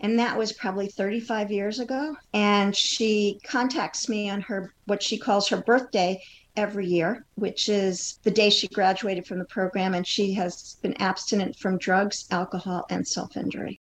And 0.00 0.18
that 0.18 0.36
was 0.36 0.52
probably 0.52 0.88
35 0.88 1.52
years 1.52 1.78
ago. 1.78 2.16
And 2.32 2.74
she 2.74 3.38
contacts 3.44 4.08
me 4.08 4.30
on 4.30 4.40
her, 4.42 4.72
what 4.86 5.02
she 5.02 5.18
calls 5.18 5.48
her 5.48 5.58
birthday 5.58 6.20
every 6.56 6.86
year, 6.86 7.26
which 7.34 7.68
is 7.68 8.18
the 8.22 8.30
day 8.30 8.50
she 8.50 8.66
graduated 8.68 9.26
from 9.26 9.38
the 9.38 9.44
program. 9.44 9.94
And 9.94 10.06
she 10.06 10.32
has 10.34 10.78
been 10.82 11.00
abstinent 11.00 11.56
from 11.56 11.78
drugs, 11.78 12.26
alcohol, 12.30 12.86
and 12.90 13.06
self 13.06 13.36
injury 13.36 13.80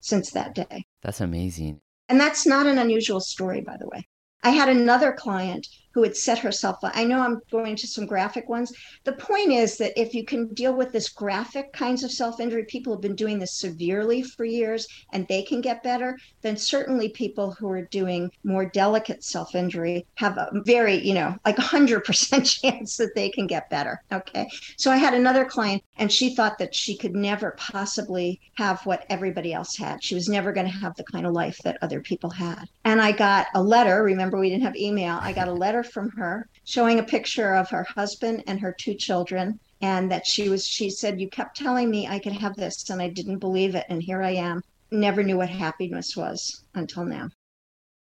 since 0.00 0.30
that 0.30 0.54
day. 0.54 0.86
That's 1.02 1.20
amazing. 1.20 1.80
And 2.08 2.20
that's 2.20 2.46
not 2.46 2.66
an 2.66 2.78
unusual 2.78 3.20
story, 3.20 3.60
by 3.60 3.76
the 3.76 3.88
way. 3.88 4.06
I 4.42 4.50
had 4.50 4.68
another 4.68 5.12
client 5.12 5.66
who 5.96 6.02
had 6.02 6.14
set 6.14 6.38
herself 6.38 6.84
up. 6.84 6.92
I 6.94 7.04
know 7.04 7.22
I'm 7.22 7.40
going 7.50 7.74
to 7.74 7.86
some 7.86 8.04
graphic 8.04 8.50
ones. 8.50 8.70
The 9.04 9.14
point 9.14 9.50
is 9.50 9.78
that 9.78 9.98
if 9.98 10.12
you 10.12 10.26
can 10.26 10.48
deal 10.48 10.74
with 10.74 10.92
this 10.92 11.08
graphic 11.08 11.72
kinds 11.72 12.04
of 12.04 12.12
self 12.12 12.38
injury, 12.38 12.66
people 12.66 12.92
have 12.92 13.00
been 13.00 13.16
doing 13.16 13.38
this 13.38 13.54
severely 13.54 14.22
for 14.22 14.44
years 14.44 14.86
and 15.14 15.26
they 15.26 15.42
can 15.42 15.62
get 15.62 15.82
better, 15.82 16.18
then 16.42 16.58
certainly 16.58 17.08
people 17.08 17.52
who 17.52 17.70
are 17.70 17.86
doing 17.86 18.30
more 18.44 18.66
delicate 18.66 19.24
self 19.24 19.54
injury 19.54 20.04
have 20.16 20.36
a 20.36 20.50
very, 20.66 20.96
you 20.96 21.14
know, 21.14 21.34
like 21.46 21.56
100% 21.56 22.60
chance 22.60 22.98
that 22.98 23.14
they 23.14 23.30
can 23.30 23.46
get 23.46 23.70
better. 23.70 24.02
Okay. 24.12 24.50
So 24.76 24.90
I 24.90 24.98
had 24.98 25.14
another 25.14 25.46
client 25.46 25.82
and 25.96 26.12
she 26.12 26.34
thought 26.34 26.58
that 26.58 26.74
she 26.74 26.94
could 26.94 27.16
never 27.16 27.52
possibly 27.52 28.38
have 28.56 28.84
what 28.84 29.06
everybody 29.08 29.54
else 29.54 29.78
had. 29.78 30.04
She 30.04 30.14
was 30.14 30.28
never 30.28 30.52
going 30.52 30.66
to 30.66 30.78
have 30.78 30.94
the 30.96 31.04
kind 31.04 31.24
of 31.24 31.32
life 31.32 31.56
that 31.64 31.78
other 31.80 32.02
people 32.02 32.28
had. 32.28 32.66
And 32.84 33.00
I 33.00 33.12
got 33.12 33.46
a 33.54 33.62
letter. 33.62 34.02
Remember, 34.02 34.38
we 34.38 34.50
didn't 34.50 34.64
have 34.64 34.76
email. 34.76 35.18
I 35.22 35.32
got 35.32 35.48
a 35.48 35.52
letter 35.52 35.85
from 35.86 36.10
her 36.10 36.48
showing 36.64 36.98
a 36.98 37.02
picture 37.04 37.54
of 37.54 37.70
her 37.70 37.84
husband 37.84 38.42
and 38.46 38.60
her 38.60 38.72
two 38.72 38.94
children 38.94 39.58
and 39.80 40.10
that 40.10 40.26
she 40.26 40.48
was 40.48 40.66
she 40.66 40.90
said 40.90 41.20
you 41.20 41.28
kept 41.28 41.56
telling 41.56 41.90
me 41.90 42.06
I 42.06 42.18
could 42.18 42.32
have 42.32 42.56
this 42.56 42.88
and 42.90 43.00
I 43.00 43.08
didn't 43.08 43.38
believe 43.38 43.74
it 43.74 43.86
and 43.88 44.02
here 44.02 44.22
I 44.22 44.32
am. 44.32 44.62
Never 44.90 45.22
knew 45.22 45.36
what 45.36 45.48
happiness 45.50 46.16
was 46.16 46.62
until 46.74 47.04
now 47.04 47.28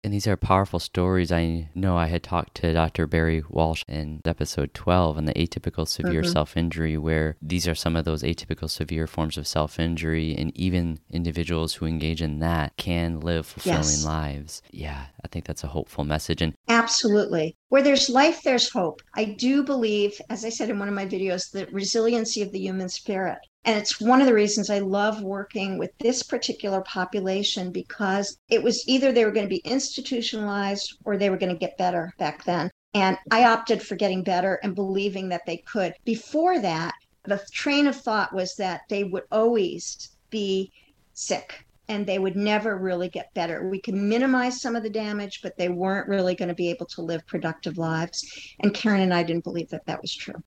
and 0.06 0.14
these 0.14 0.28
are 0.28 0.38
powerful 0.38 0.78
stories. 0.78 1.32
I 1.32 1.68
know 1.74 1.98
I 1.98 2.06
had 2.06 2.22
talked 2.22 2.54
to 2.58 2.72
Dr. 2.72 3.08
Barry 3.08 3.44
Walsh 3.50 3.84
in 3.88 4.22
episode 4.24 4.72
12 4.76 5.18
on 5.18 5.26
the 5.26 5.34
atypical 5.34 5.88
severe 5.88 6.22
mm-hmm. 6.22 6.32
self 6.32 6.56
injury, 6.56 6.96
where 6.96 7.38
these 7.42 7.68
are 7.68 7.74
some 7.74 7.96
of 7.96 8.06
those 8.06 8.22
atypical 8.22 8.70
severe 8.70 9.08
forms 9.08 9.36
of 9.36 9.48
self 9.48 9.80
injury, 9.80 10.36
and 10.38 10.56
even 10.56 11.00
individuals 11.10 11.74
who 11.74 11.88
engage 11.88 12.22
in 12.22 12.38
that 12.38 12.78
can 12.78 13.20
live 13.20 13.48
fulfilling 13.48 13.80
yes. 13.80 14.06
lives. 14.06 14.62
Yeah, 14.70 15.08
I 15.24 15.28
think 15.28 15.46
that's 15.46 15.64
a 15.64 15.70
hopeful 15.70 16.04
message. 16.04 16.40
And 16.40 16.54
absolutely. 16.68 17.58
Where 17.70 17.82
there's 17.82 18.08
life, 18.08 18.44
there's 18.44 18.70
hope. 18.70 19.02
I 19.16 19.26
do 19.26 19.64
believe, 19.64 20.22
as 20.30 20.46
I 20.46 20.50
said 20.50 20.70
in 20.70 20.78
one 20.78 20.88
of 20.88 20.94
my 20.94 21.08
videos, 21.08 21.52
the 21.52 21.66
resiliency 21.72 22.44
of 22.44 22.52
the 22.52 22.60
human 22.60 22.90
spirit. 22.90 23.40
And 23.66 23.78
it's 23.78 24.00
one 24.00 24.22
of 24.22 24.28
the 24.28 24.34
reasons 24.34 24.70
I 24.70 24.80
love 24.80 25.24
working 25.24 25.80
with 25.80 25.92
this 25.98 26.22
particular 26.22 26.82
population 26.82 27.72
because 27.72 28.38
it 28.48 28.62
was 28.62 28.88
either 28.88 29.12
they 29.12 29.26
were 29.26 29.32
going 29.32 29.48
to 29.48 29.50
be 29.50 29.62
institutionalized 29.66 30.98
or 31.04 31.18
they 31.18 31.32
were 31.32 31.38
going 31.38 31.52
to 31.52 31.58
get 31.58 31.78
better 31.78 32.14
back 32.20 32.44
then. 32.44 32.70
And 32.94 33.18
I 33.32 33.46
opted 33.46 33.82
for 33.82 33.96
getting 33.96 34.24
better 34.24 34.60
and 34.62 34.76
believing 34.76 35.30
that 35.30 35.48
they 35.48 35.58
could. 35.58 35.96
Before 36.06 36.60
that, 36.60 36.94
the 37.24 37.44
train 37.52 37.88
of 37.88 37.96
thought 37.96 38.34
was 38.34 38.56
that 38.56 38.82
they 38.88 39.04
would 39.04 39.24
always 39.32 40.12
be 40.30 40.72
sick 41.14 41.66
and 41.88 42.06
they 42.06 42.20
would 42.20 42.36
never 42.36 42.78
really 42.78 43.10
get 43.10 43.34
better. 43.34 43.68
We 43.68 43.82
could 43.82 43.96
minimize 43.96 44.62
some 44.62 44.76
of 44.76 44.84
the 44.84 44.90
damage, 44.90 45.42
but 45.42 45.58
they 45.58 45.70
weren't 45.70 46.08
really 46.08 46.36
going 46.36 46.50
to 46.50 46.56
be 46.56 46.70
able 46.70 46.86
to 46.88 47.02
live 47.02 47.26
productive 47.26 47.78
lives. 47.78 48.24
And 48.60 48.74
Karen 48.74 49.02
and 49.02 49.14
I 49.14 49.24
didn't 49.24 49.44
believe 49.44 49.70
that 49.70 49.86
that 49.88 50.02
was 50.02 50.16
true. 50.16 50.44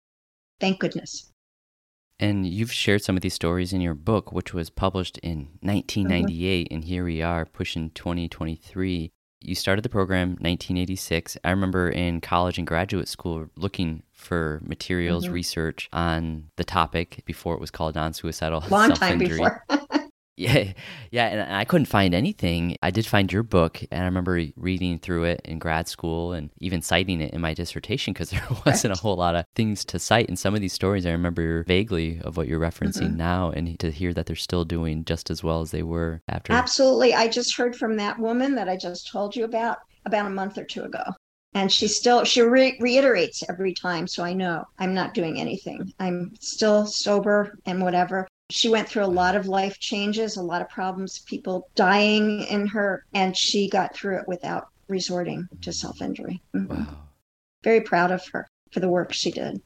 Thank 0.61 0.81
goodness. 0.81 1.33
And 2.21 2.47
you've 2.47 2.73
shared 2.73 3.03
some 3.03 3.17
of 3.17 3.23
these 3.23 3.35
stories 3.35 3.73
in 3.73 3.81
your 3.81 3.95
book, 3.95 4.33
which 4.33 4.53
was 4.53 4.71
published 4.71 5.19
in 5.19 5.49
1998, 5.61 6.67
mm-hmm. 6.67 6.75
and 6.75 6.85
here 6.85 7.05
we 7.05 7.23
are 7.23 7.45
pushing 7.45 7.91
2023. 7.91 9.13
You 9.41 9.55
started 9.55 9.85
the 9.85 9.89
program 9.89 10.31
1986. 10.31 11.39
I 11.45 11.51
remember 11.51 11.89
in 11.89 12.21
college 12.21 12.59
and 12.59 12.67
graduate 12.67 13.07
school 13.07 13.47
looking 13.57 14.03
for 14.13 14.61
materials, 14.65 15.27
mm-hmm. 15.27 15.35
research 15.35 15.89
on 15.93 16.51
the 16.57 16.65
topic 16.65 17.23
before 17.25 17.55
it 17.55 17.61
was 17.61 17.71
called 17.71 17.95
non-suicidal 17.95 18.65
Long 18.69 18.91
time 18.91 19.19
before. 19.19 19.65
Yeah, 20.39 20.73
yeah, 21.11 21.27
and 21.27 21.55
I 21.55 21.65
couldn't 21.65 21.87
find 21.87 22.15
anything. 22.15 22.77
I 22.81 22.91
did 22.91 23.07
find 23.07 23.31
your 23.33 23.43
book, 23.43 23.83
and 23.91 24.03
I 24.03 24.05
remember 24.05 24.41
reading 24.57 24.99
through 24.99 25.25
it 25.25 25.41
in 25.45 25.59
grad 25.59 25.89
school 25.89 26.33
and 26.33 26.51
even 26.59 26.81
citing 26.81 27.21
it 27.21 27.35
in 27.35 27.41
my 27.41 27.55
dissertation 27.55 28.13
because 28.13 28.31
there 28.31 28.47
wasn't 28.65 28.95
a 28.95 29.01
whole 29.01 29.17
lot 29.17 29.35
of 29.35 29.45
things 29.55 29.85
to 29.87 29.99
cite. 29.99 30.29
And 30.29 30.39
some 30.39 30.55
of 30.55 30.61
these 30.61 30.73
stories 30.73 31.07
I 31.07 31.11
remember 31.11 31.65
vaguely 31.65 32.21
of 32.23 32.37
what 32.37 32.47
you're 32.47 32.61
referencing 32.61 33.09
mm-hmm. 33.09 33.17
now, 33.17 33.51
and 33.51 33.79
to 33.81 33.91
hear 33.91 34.15
that 34.15 34.27
they're 34.27 34.37
still 34.37 34.65
doing 34.65 35.05
just 35.05 35.31
as 35.31 35.43
well 35.43 35.61
as 35.61 35.73
they 35.73 35.83
were 35.83 36.23
after. 36.29 36.53
Absolutely. 36.53 37.15
I 37.15 37.29
just 37.29 37.57
heard 37.57 37.75
from 37.75 37.97
that 37.97 38.19
woman 38.19 38.55
that 38.55 38.69
I 38.69 38.77
just 38.77 39.11
told 39.11 39.35
you 39.35 39.45
about 39.45 39.79
about 40.05 40.27
a 40.27 40.31
month 40.31 40.57
or 40.57 40.65
two 40.65 40.85
ago. 40.85 41.03
And 41.55 41.73
she 41.73 41.89
still 41.89 42.25
she 42.25 42.43
re- 42.43 42.79
reiterates 42.79 43.43
every 43.49 43.75
time, 43.75 44.07
so 44.07 44.23
I 44.23 44.35
know 44.35 44.65
I'm 44.79 44.95
not 44.95 45.15
doing 45.15 45.41
anything. 45.41 45.93
I'm 45.99 46.33
still 46.41 46.87
sober 46.87 47.59
and 47.67 47.83
whatever. 47.83 48.29
She 48.51 48.69
went 48.69 48.89
through 48.89 49.05
a 49.05 49.07
lot 49.07 49.37
of 49.37 49.47
life 49.47 49.79
changes, 49.79 50.37
a 50.37 50.43
lot 50.43 50.63
of 50.63 50.69
problems, 50.71 51.19
people 51.21 51.69
dying 51.75 52.43
in 52.45 52.67
her, 52.69 53.05
and 53.13 53.37
she 53.37 53.69
got 53.69 53.95
through 53.95 54.19
it 54.19 54.29
without 54.29 54.69
resorting 54.89 55.49
to 55.61 55.73
self 55.73 56.01
injury. 56.01 56.41
Mm-hmm. 56.55 56.75
Wow. 56.75 56.99
Very 57.63 57.83
proud 57.83 58.11
of 58.11 58.27
her 58.29 58.49
for 58.73 58.81
the 58.81 58.89
work 58.89 59.13
she 59.13 59.31
did. 59.31 59.61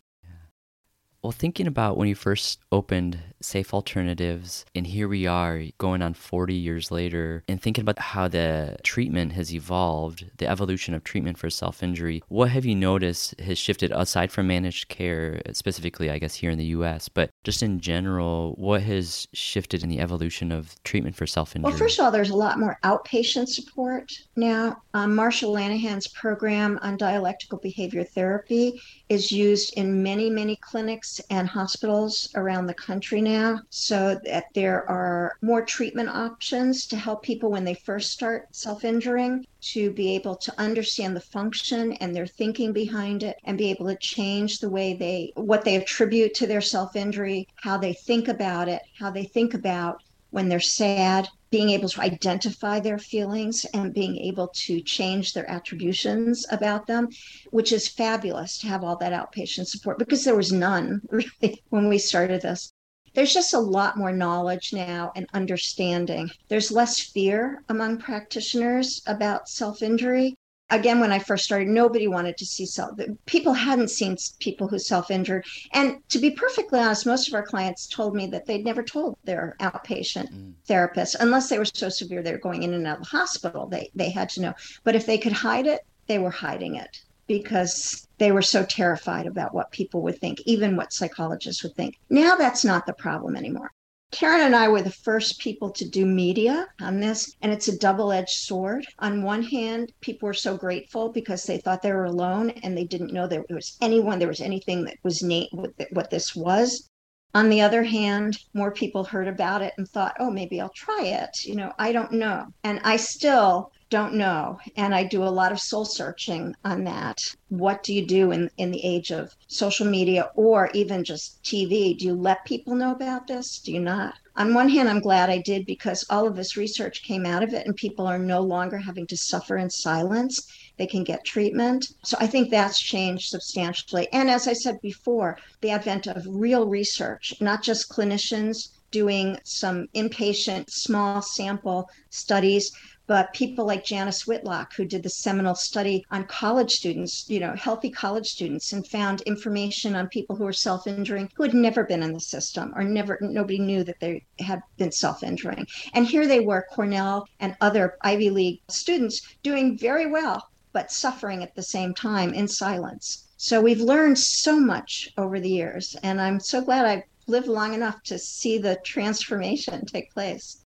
Well, 1.23 1.33
thinking 1.33 1.69
about 1.69 1.97
when 1.97 2.09
you 2.09 2.17
first 2.17 2.59
opened 2.73 3.21
Safe 3.45 3.75
Alternatives, 3.75 4.65
and 4.75 4.87
here 4.87 5.09
we 5.09 5.27
are 5.27 5.63
going 5.79 6.03
on 6.03 6.15
40 6.15 6.55
years 6.55 6.91
later, 6.91 7.43
and 7.49 7.61
thinking 7.61 7.83
about 7.83 7.99
how 7.99 8.29
the 8.29 8.77
treatment 8.83 9.33
has 9.33 9.55
evolved, 9.55 10.25
the 10.39 10.49
evolution 10.49 10.95
of 10.95 11.05
treatment 11.05 11.39
for 11.39 11.51
self 11.51 11.83
injury, 11.83 12.23
what 12.29 12.51
have 12.51 12.65
you 12.65 12.75
noticed 12.75 13.39
has 13.41 13.59
shifted 13.59 13.91
aside 13.93 14.31
from 14.33 14.47
managed 14.47 14.89
care, 14.89 15.41
specifically, 15.53 16.11
I 16.11 16.19
guess, 16.19 16.35
here 16.35 16.51
in 16.51 16.59
the 16.59 16.73
US, 16.77 17.09
but 17.09 17.31
just 17.45 17.63
in 17.63 17.81
general, 17.81 18.55
what 18.57 18.83
has 18.83 19.27
shifted 19.33 19.83
in 19.83 19.89
the 19.89 20.01
evolution 20.01 20.53
of 20.53 20.83
treatment 20.85 21.17
for 21.17 21.27
self 21.27 21.57
injury? 21.57 21.71
Well, 21.71 21.79
first 21.79 21.99
of 21.99 22.05
all, 22.05 22.11
there's 22.11 22.31
a 22.31 22.37
lot 22.37 22.59
more 22.59 22.79
outpatient 22.85 23.49
support 23.49 24.13
now. 24.37 24.83
Um, 24.95 25.17
Marsha 25.17 25.49
Linehan's 25.49 26.07
program 26.09 26.79
on 26.83 26.97
dialectical 26.97 27.59
behavior 27.59 28.05
therapy 28.05 28.81
is 29.09 29.33
used 29.33 29.75
in 29.77 30.03
many, 30.03 30.31
many 30.31 30.57
clinics 30.57 31.21
and 31.31 31.49
hospitals 31.49 32.31
around 32.35 32.67
the 32.67 32.75
country 32.75 33.21
now, 33.21 33.32
so 33.71 34.21
that 34.25 34.47
there 34.55 34.89
are 34.89 35.33
more 35.43 35.65
treatment 35.65 36.09
options 36.09 36.87
to 36.87 36.97
help 36.97 37.23
people 37.23 37.51
when 37.51 37.65
they 37.65 37.75
first 37.75 38.11
start 38.11 38.47
self 38.55 38.85
injuring 38.85 39.47
to 39.61 39.91
be 39.93 40.15
able 40.15 40.37
to 40.37 40.53
understand 40.61 41.15
the 41.15 41.21
function 41.21 41.93
and 41.95 42.15
their 42.15 42.27
thinking 42.27 42.73
behind 42.73 43.23
it 43.23 43.37
and 43.45 43.59
be 43.59 43.71
able 43.71 43.87
to 43.87 43.97
change 43.97 44.59
the 44.59 44.69
way 44.69 44.95
they, 44.95 45.33
what 45.35 45.65
they 45.65 45.77
attribute 45.77 46.35
to 46.35 46.47
their 46.47 46.61
self 46.61 46.97
injury, 46.97 47.47
how 47.57 47.77
they 47.77 47.93
think 47.93 48.29
about 48.29 48.69
it, 48.69 48.83
how 48.99 49.11
they 49.11 49.25
think 49.25 49.55
about 49.55 50.03
when 50.31 50.49
they're 50.49 50.61
sad, 50.61 51.29
being 51.51 51.69
able 51.71 51.89
to 51.89 52.01
identify 52.01 52.81
their 52.81 52.99
feelings 52.99 53.67
and 53.75 53.93
being 53.93 54.17
able 54.17 54.49
to 54.49 54.81
change 54.81 55.35
their 55.35 55.49
attributions 55.49 56.47
about 56.51 56.87
them, 56.87 57.09
which 57.51 57.73
is 57.73 57.89
fabulous 57.89 58.59
to 58.59 58.67
have 58.67 58.83
all 58.83 58.97
that 58.97 59.13
outpatient 59.13 59.67
support 59.67 59.99
because 59.99 60.25
there 60.25 60.35
was 60.35 60.51
none 60.51 61.03
really 61.11 61.63
when 61.69 61.89
we 61.89 61.99
started 61.99 62.41
this. 62.41 62.73
There's 63.15 63.35
just 63.35 63.55
a 63.55 63.59
lot 63.59 63.97
more 63.97 64.13
knowledge 64.13 64.73
now 64.73 65.13
and 65.15 65.27
understanding. 65.35 66.31
There's 66.49 66.73
less 66.73 66.99
fear 67.01 67.63
among 67.69 67.99
practitioners 67.99 69.03
about 69.07 69.49
self 69.49 69.83
injury 69.83 70.37
again 70.73 71.01
when 71.01 71.13
i 71.13 71.19
first 71.19 71.45
started 71.45 71.69
nobody 71.69 72.09
wanted 72.09 72.37
to 72.37 72.47
see 72.47 72.67
self 72.67 72.99
people 73.27 73.53
hadn't 73.53 73.89
seen 73.89 74.17
people 74.41 74.67
who 74.67 74.79
self-injured 74.79 75.45
and 75.73 75.99
to 76.09 76.19
be 76.19 76.31
perfectly 76.31 76.81
honest 76.81 77.07
most 77.07 77.29
of 77.29 77.35
our 77.35 77.43
clients 77.43 77.87
told 77.87 78.15
me 78.15 78.27
that 78.27 78.47
they'd 78.47 78.65
never 78.65 78.83
told 78.83 79.17
their 79.25 79.55
outpatient 79.61 80.33
mm. 80.33 80.53
therapist 80.67 81.15
unless 81.21 81.49
they 81.49 81.59
were 81.59 81.65
so 81.65 81.89
severe 81.89 82.23
they 82.23 82.33
were 82.33 82.39
going 82.39 82.63
in 82.63 82.75
and 82.75 82.87
out 82.87 82.99
of 82.99 83.05
the 83.05 83.17
hospital 83.17 83.67
they 83.67 83.91
they 83.95 84.11
had 84.11 84.29
to 84.29 84.41
know 84.41 84.55
but 84.83 84.97
if 84.97 85.07
they 85.07 85.19
could 85.19 85.33
hide 85.33 85.67
it 85.67 85.83
they 86.07 86.19
were 86.19 86.31
hiding 86.31 86.77
it 86.77 87.03
because 87.27 88.09
they 88.23 88.33
were 88.33 88.43
so 88.43 88.65
terrified 88.65 89.27
about 89.27 89.53
what 89.53 89.73
people 89.73 90.01
would 90.03 90.19
think, 90.19 90.41
even 90.47 90.77
what 90.77 90.93
psychologists 90.93 91.63
would 91.63 91.75
think. 91.75 91.99
Now 92.09 92.37
that's 92.37 92.65
not 92.65 92.87
the 92.87 92.93
problem 92.93 93.35
anymore. 93.35 93.73
Karen 94.13 94.43
and 94.43 94.55
I 94.55 94.69
were 94.69 94.83
the 94.83 94.91
first 94.91 95.39
people 95.41 95.71
to 95.71 95.89
do 95.89 96.05
media 96.05 96.69
on 96.81 97.01
this, 97.01 97.35
and 97.41 97.51
it's 97.51 97.69
a 97.69 97.79
double 97.79 98.13
edged 98.13 98.29
sword. 98.31 98.87
On 98.99 99.23
one 99.23 99.43
hand, 99.43 99.93
people 100.03 100.27
were 100.27 100.35
so 100.35 100.57
grateful 100.57 101.09
because 101.09 101.45
they 101.45 101.57
thought 101.57 101.81
they 101.81 101.93
were 101.93 102.05
alone 102.05 102.51
and 102.63 102.77
they 102.77 102.85
didn't 102.85 103.13
know 103.13 103.27
there 103.27 103.45
was 103.49 103.79
anyone, 103.81 104.19
there 104.19 104.29
was 104.29 104.43
anything 104.43 104.85
that 104.85 104.99
was 105.03 105.23
Nate, 105.23 105.49
what 105.53 106.11
this 106.11 106.37
was. 106.37 106.89
On 107.35 107.49
the 107.49 107.63
other 107.63 107.83
hand, 107.83 108.39
more 108.53 108.71
people 108.71 109.05
heard 109.05 109.27
about 109.27 109.63
it 109.63 109.73
and 109.79 109.89
thought, 109.89 110.15
oh, 110.21 110.31
maybe 110.31 110.61
I'll 110.61 110.69
try 110.69 111.05
it. 111.05 111.45
You 111.45 111.57
know, 111.57 111.73
I 111.79 111.91
don't 111.93 112.13
know. 112.13 112.49
And 112.63 112.79
I 112.85 112.99
still 112.99 113.73
don't 113.93 114.15
know. 114.15 114.59
And 114.75 114.95
I 114.95 115.05
do 115.05 115.23
a 115.23 115.37
lot 115.41 115.53
of 115.53 115.61
soul 115.61 115.85
searching 115.85 116.57
on 116.65 116.85
that. 116.85 117.19
What 117.51 117.83
do 117.83 117.93
you 117.93 118.07
do 118.07 118.33
in, 118.33 118.51
in 118.57 118.71
the 118.71 118.83
age 118.83 119.11
of 119.11 119.37
social 119.49 119.87
media 119.87 120.31
or 120.35 120.71
even 120.73 121.05
just 121.05 121.43
TV? 121.45 121.99
Do 121.99 122.07
you 122.07 122.15
let 122.15 122.47
people 122.47 122.75
know 122.75 122.93
about 122.93 123.27
this? 123.27 123.59
Do 123.59 123.71
you 123.71 123.81
not? 123.81 124.15
On 124.35 124.55
one 124.55 124.71
hand, 124.71 124.89
I'm 124.89 125.01
glad 125.01 125.29
I 125.29 125.43
did 125.43 125.67
because 125.67 126.07
all 126.09 126.27
of 126.27 126.37
this 126.37 126.57
research 126.57 127.03
came 127.03 127.27
out 127.27 127.43
of 127.43 127.53
it 127.53 127.67
and 127.67 127.77
people 127.77 128.07
are 128.07 128.19
no 128.19 128.41
longer 128.41 128.79
having 128.79 129.07
to 129.09 129.17
suffer 129.17 129.59
in 129.59 129.69
silence. 129.69 130.41
They 130.79 130.87
can 130.87 131.05
get 131.05 131.27
treatment. 131.27 131.87
So 132.03 132.17
I 132.19 132.27
think 132.27 132.49
that's 132.49 132.81
changed 132.81 133.29
substantially. 133.29 134.09
And 134.11 134.31
as 134.31 134.49
I 134.49 134.55
said 134.55 134.81
before, 134.81 135.37
the 135.61 135.71
advent 135.71 136.07
of 136.07 136.25
real 136.27 136.67
research, 136.67 137.35
not 137.41 137.63
just 137.63 137.91
clinicians 137.91 138.71
doing 138.93 139.39
some 139.43 139.89
inpatient 139.95 140.71
small 140.71 141.21
sample 141.21 141.89
studies, 142.11 142.71
but 143.09 143.33
people 143.33 143.67
like 143.67 143.85
Janis 143.85 144.27
Whitlock, 144.27 144.75
who 144.75 144.85
did 144.85 145.03
the 145.03 145.11
seminal 145.11 145.57
study 145.57 146.07
on 146.11 146.25
college 146.25 146.71
students, 146.71 147.29
you 147.29 147.41
know, 147.41 147.53
healthy 147.55 147.91
college 147.91 148.29
students, 148.29 148.73
and 148.73 148.87
found 148.87 149.23
information 149.23 149.97
on 149.97 150.07
people 150.09 150.37
who 150.37 150.45
were 150.45 150.53
self 150.53 150.87
injuring 150.87 151.29
who 151.35 151.43
had 151.43 151.53
never 151.53 151.85
been 151.85 152.03
in 152.03 152.13
the 152.13 152.21
system 152.21 152.73
or 152.77 152.85
never, 152.85 153.19
nobody 153.21 153.59
knew 153.59 153.83
that 153.83 153.99
they 153.99 154.25
had 154.39 154.63
been 154.77 154.93
self 154.93 155.23
injuring. 155.23 155.67
And 155.95 156.07
here 156.07 156.27
they 156.27 156.41
were, 156.41 156.67
Cornell 156.71 157.27
and 157.41 157.57
other 157.61 157.97
Ivy 158.03 158.31
League 158.31 158.61
students 158.69 159.21
doing 159.43 159.77
very 159.77 160.07
well, 160.07 160.49
but 160.73 160.93
suffering 160.93 161.43
at 161.43 161.57
the 161.57 161.63
same 161.63 161.95
time 161.95 162.33
in 162.33 162.47
silence. 162.47 163.27
So 163.37 163.61
we've 163.61 163.81
learned 163.81 164.19
so 164.19 164.61
much 164.61 165.11
over 165.19 165.41
the 165.41 165.51
years, 165.51 165.97
and 166.05 166.21
I'm 166.21 166.39
so 166.39 166.61
glad 166.61 166.87
I've 166.87 167.03
lived 167.27 167.49
long 167.49 167.75
enough 167.75 168.01
to 168.05 168.19
see 168.19 168.59
the 168.59 168.79
transformation 168.85 169.85
take 169.87 170.13
place 170.13 170.62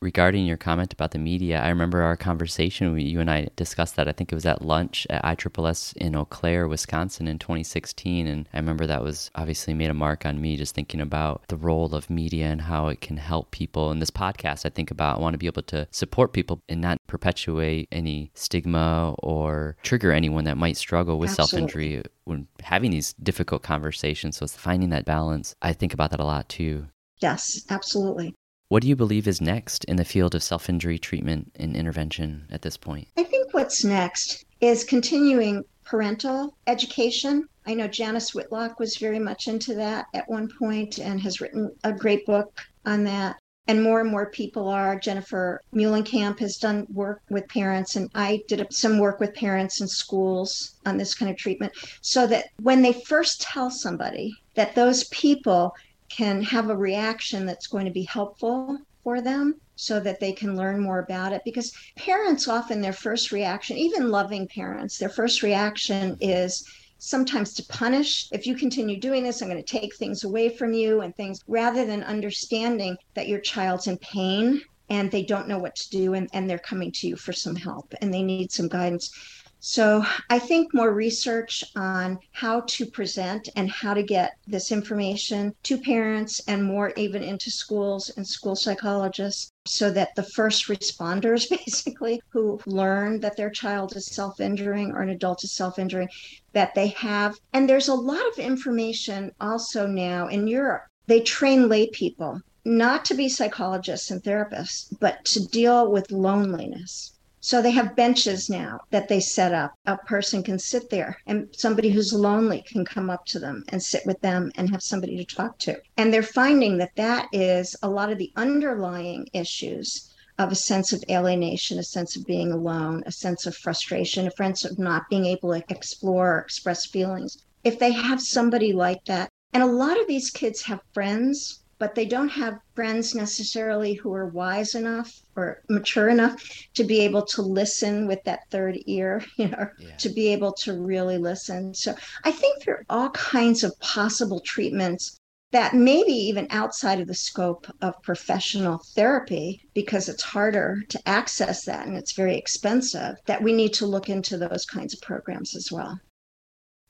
regarding 0.00 0.46
your 0.46 0.56
comment 0.56 0.92
about 0.92 1.10
the 1.10 1.18
media, 1.18 1.60
I 1.60 1.68
remember 1.68 2.02
our 2.02 2.16
conversation. 2.16 2.92
We, 2.92 3.02
you 3.02 3.20
and 3.20 3.30
I 3.30 3.48
discussed 3.56 3.96
that. 3.96 4.08
I 4.08 4.12
think 4.12 4.30
it 4.30 4.34
was 4.34 4.46
at 4.46 4.62
lunch 4.62 5.06
at 5.10 5.24
ISSS 5.24 5.92
in 5.94 6.14
Eau 6.14 6.24
Claire, 6.24 6.68
Wisconsin 6.68 7.26
in 7.26 7.38
2016. 7.38 8.26
And 8.26 8.48
I 8.52 8.58
remember 8.58 8.86
that 8.86 9.02
was 9.02 9.30
obviously 9.34 9.74
made 9.74 9.90
a 9.90 9.94
mark 9.94 10.24
on 10.24 10.40
me 10.40 10.56
just 10.56 10.74
thinking 10.74 11.00
about 11.00 11.42
the 11.48 11.56
role 11.56 11.94
of 11.94 12.10
media 12.10 12.46
and 12.46 12.60
how 12.60 12.88
it 12.88 13.00
can 13.00 13.16
help 13.16 13.50
people. 13.50 13.90
In 13.90 13.98
this 13.98 14.10
podcast, 14.10 14.64
I 14.64 14.70
think 14.70 14.90
about 14.90 15.18
I 15.18 15.20
want 15.20 15.34
to 15.34 15.38
be 15.38 15.46
able 15.46 15.62
to 15.62 15.88
support 15.90 16.32
people 16.32 16.60
and 16.68 16.80
not 16.80 16.98
perpetuate 17.06 17.88
any 17.90 18.30
stigma 18.34 19.14
or 19.18 19.76
trigger 19.82 20.12
anyone 20.12 20.44
that 20.44 20.56
might 20.56 20.76
struggle 20.76 21.18
with 21.18 21.30
self 21.30 21.54
injury 21.54 22.02
when 22.24 22.46
having 22.62 22.90
these 22.90 23.14
difficult 23.14 23.62
conversations. 23.62 24.36
So 24.36 24.44
it's 24.44 24.56
finding 24.56 24.90
that 24.90 25.04
balance. 25.04 25.54
I 25.62 25.72
think 25.72 25.94
about 25.94 26.10
that 26.10 26.20
a 26.20 26.24
lot 26.24 26.48
too. 26.48 26.86
Yes, 27.20 27.64
absolutely. 27.70 28.34
What 28.68 28.82
do 28.82 28.88
you 28.88 28.96
believe 28.96 29.26
is 29.26 29.40
next 29.40 29.84
in 29.84 29.96
the 29.96 30.04
field 30.04 30.34
of 30.34 30.42
self 30.42 30.68
injury 30.68 30.98
treatment 30.98 31.52
and 31.56 31.74
intervention 31.74 32.46
at 32.50 32.60
this 32.60 32.76
point? 32.76 33.08
I 33.16 33.24
think 33.24 33.54
what's 33.54 33.82
next 33.82 34.44
is 34.60 34.84
continuing 34.84 35.64
parental 35.84 36.54
education. 36.66 37.48
I 37.66 37.72
know 37.72 37.88
Janis 37.88 38.34
Whitlock 38.34 38.78
was 38.78 38.98
very 38.98 39.18
much 39.18 39.48
into 39.48 39.74
that 39.76 40.06
at 40.12 40.28
one 40.28 40.50
point 40.58 40.98
and 40.98 41.18
has 41.22 41.40
written 41.40 41.74
a 41.84 41.94
great 41.94 42.26
book 42.26 42.60
on 42.84 43.04
that. 43.04 43.36
And 43.68 43.82
more 43.82 44.00
and 44.00 44.10
more 44.10 44.30
people 44.30 44.68
are. 44.68 44.98
Jennifer 44.98 45.62
Muehlenkamp 45.74 46.38
has 46.38 46.56
done 46.56 46.86
work 46.92 47.22
with 47.30 47.48
parents, 47.48 47.96
and 47.96 48.10
I 48.14 48.42
did 48.48 48.66
some 48.70 48.98
work 48.98 49.18
with 49.18 49.34
parents 49.34 49.80
in 49.80 49.88
schools 49.88 50.76
on 50.84 50.98
this 50.98 51.14
kind 51.14 51.30
of 51.30 51.36
treatment. 51.38 51.72
So 52.02 52.26
that 52.26 52.46
when 52.62 52.82
they 52.82 52.92
first 52.92 53.40
tell 53.40 53.70
somebody 53.70 54.34
that 54.54 54.74
those 54.74 55.04
people 55.04 55.74
can 56.08 56.42
have 56.42 56.70
a 56.70 56.76
reaction 56.76 57.46
that's 57.46 57.66
going 57.66 57.84
to 57.84 57.90
be 57.90 58.02
helpful 58.02 58.78
for 59.04 59.20
them 59.20 59.54
so 59.76 60.00
that 60.00 60.20
they 60.20 60.32
can 60.32 60.56
learn 60.56 60.80
more 60.80 60.98
about 60.98 61.32
it. 61.32 61.42
Because 61.44 61.72
parents 61.96 62.48
often 62.48 62.80
their 62.80 62.92
first 62.92 63.32
reaction 63.32 63.76
even 63.76 64.10
loving 64.10 64.48
parents 64.48 64.98
their 64.98 65.08
first 65.08 65.42
reaction 65.42 66.16
is 66.20 66.66
sometimes 66.98 67.54
to 67.54 67.64
punish. 67.66 68.28
If 68.32 68.46
you 68.46 68.56
continue 68.56 68.98
doing 68.98 69.22
this 69.22 69.40
i'm 69.40 69.48
going 69.48 69.62
to 69.62 69.78
take 69.78 69.94
things 69.94 70.24
away 70.24 70.48
from 70.48 70.72
you 70.72 71.02
and 71.02 71.14
things 71.16 71.42
rather 71.46 71.86
than 71.86 72.02
understanding 72.02 72.96
that 73.14 73.28
your 73.28 73.40
child's 73.40 73.86
in 73.86 73.98
pain 73.98 74.62
and 74.90 75.10
they 75.10 75.22
don't 75.22 75.48
know 75.48 75.58
what 75.58 75.76
to 75.76 75.90
do 75.90 76.14
and, 76.14 76.28
and 76.32 76.48
they're 76.48 76.58
coming 76.58 76.90
to 76.92 77.06
you 77.06 77.16
for 77.16 77.32
some 77.32 77.54
help 77.54 77.94
and 78.00 78.12
they 78.12 78.22
need 78.22 78.50
some 78.50 78.68
guidance 78.68 79.12
So 79.60 80.04
I 80.30 80.38
think 80.38 80.72
more 80.72 80.92
research 80.92 81.64
on 81.74 82.20
how 82.30 82.60
to 82.60 82.86
present 82.86 83.48
and 83.56 83.68
how 83.68 83.92
to 83.92 84.04
get 84.04 84.36
this 84.46 84.70
information 84.70 85.52
to 85.64 85.78
parents 85.78 86.40
and 86.46 86.62
more 86.62 86.92
even 86.96 87.24
into 87.24 87.50
schools 87.50 88.08
and 88.10 88.24
school 88.24 88.54
psychologists 88.54 89.50
so 89.66 89.90
that 89.90 90.14
the 90.14 90.22
first 90.22 90.68
responders 90.68 91.50
basically 91.66 92.22
who 92.28 92.60
learn 92.66 93.18
that 93.18 93.36
their 93.36 93.50
child 93.50 93.96
is 93.96 94.06
self-injuring 94.06 94.92
or 94.92 95.02
an 95.02 95.08
adult 95.08 95.42
is 95.42 95.52
self-injuring 95.52 96.08
that 96.52 96.76
they 96.76 96.88
have. 96.88 97.36
And 97.52 97.68
there's 97.68 97.88
a 97.88 97.94
lot 97.94 98.26
of 98.28 98.38
information 98.38 99.32
also 99.40 99.88
now 99.88 100.28
in 100.28 100.46
Europe. 100.46 100.84
They 101.08 101.20
train 101.20 101.68
lay 101.68 101.88
people 101.88 102.40
not 102.64 103.04
to 103.06 103.14
be 103.14 103.28
psychologists 103.28 104.12
and 104.12 104.22
therapists 104.22 104.94
but 105.00 105.24
to 105.24 105.44
deal 105.48 105.90
with 105.90 106.12
loneliness 106.12 107.17
so 107.40 107.62
they 107.62 107.70
have 107.70 107.94
benches 107.94 108.50
now 108.50 108.80
that 108.90 109.08
they 109.08 109.20
set 109.20 109.54
up. 109.54 109.74
A 109.86 109.96
person 109.96 110.42
can 110.42 110.58
sit 110.58 110.90
there 110.90 111.18
and 111.26 111.48
somebody 111.52 111.90
who's 111.90 112.12
lonely 112.12 112.62
can 112.62 112.84
come 112.84 113.10
up 113.10 113.24
to 113.26 113.38
them 113.38 113.64
and 113.68 113.82
sit 113.82 114.04
with 114.06 114.20
them 114.20 114.50
and 114.56 114.70
have 114.70 114.82
somebody 114.82 115.16
to 115.16 115.24
talk 115.36 115.58
to. 115.60 115.80
And 115.96 116.12
they're 116.12 116.22
finding 116.22 116.78
that 116.78 116.96
that 116.96 117.28
is 117.32 117.76
a 117.82 117.88
lot 117.88 118.10
of 118.10 118.18
the 118.18 118.32
underlying 118.36 119.28
issues 119.32 120.12
of 120.38 120.52
a 120.52 120.56
sense 120.56 120.92
of 120.92 121.02
alienation, 121.10 121.78
a 121.78 121.82
sense 121.82 122.16
of 122.16 122.24
being 122.24 122.52
alone, 122.52 123.02
a 123.06 123.12
sense 123.12 123.46
of 123.46 123.56
frustration, 123.56 124.26
a 124.26 124.30
sense 124.30 124.64
of 124.64 124.78
not 124.78 125.08
being 125.10 125.26
able 125.26 125.52
to 125.52 125.64
explore 125.68 126.36
or 126.36 126.40
express 126.40 126.86
feelings. 126.86 127.38
If 127.64 127.78
they 127.78 127.92
have 127.92 128.20
somebody 128.20 128.72
like 128.72 129.04
that, 129.06 129.28
and 129.52 129.62
a 129.62 129.66
lot 129.66 130.00
of 130.00 130.06
these 130.06 130.30
kids 130.30 130.62
have 130.62 130.80
friends 130.92 131.60
but 131.78 131.94
they 131.94 132.04
don't 132.04 132.28
have 132.28 132.60
friends 132.74 133.14
necessarily 133.14 133.94
who 133.94 134.12
are 134.12 134.26
wise 134.26 134.74
enough 134.74 135.20
or 135.36 135.62
mature 135.68 136.08
enough 136.08 136.42
to 136.74 136.84
be 136.84 137.00
able 137.00 137.24
to 137.24 137.42
listen 137.42 138.06
with 138.06 138.22
that 138.24 138.40
third 138.50 138.78
ear, 138.86 139.24
you 139.36 139.48
know, 139.48 139.68
yeah. 139.78 139.96
to 139.96 140.08
be 140.08 140.28
able 140.28 140.52
to 140.52 140.74
really 140.74 141.18
listen. 141.18 141.74
So 141.74 141.94
I 142.24 142.32
think 142.32 142.64
there 142.64 142.76
are 142.76 142.84
all 142.90 143.10
kinds 143.10 143.62
of 143.64 143.78
possible 143.80 144.40
treatments 144.40 145.18
that 145.50 145.74
maybe 145.74 146.12
even 146.12 146.46
outside 146.50 147.00
of 147.00 147.06
the 147.06 147.14
scope 147.14 147.66
of 147.80 147.94
professional 148.02 148.82
therapy 148.94 149.62
because 149.72 150.08
it's 150.08 150.22
harder 150.22 150.82
to 150.90 151.08
access 151.08 151.64
that 151.64 151.86
and 151.86 151.96
it's 151.96 152.12
very 152.12 152.36
expensive 152.36 153.16
that 153.26 153.42
we 153.42 153.52
need 153.54 153.72
to 153.72 153.86
look 153.86 154.10
into 154.10 154.36
those 154.36 154.66
kinds 154.66 154.92
of 154.92 155.00
programs 155.00 155.56
as 155.56 155.72
well 155.72 155.98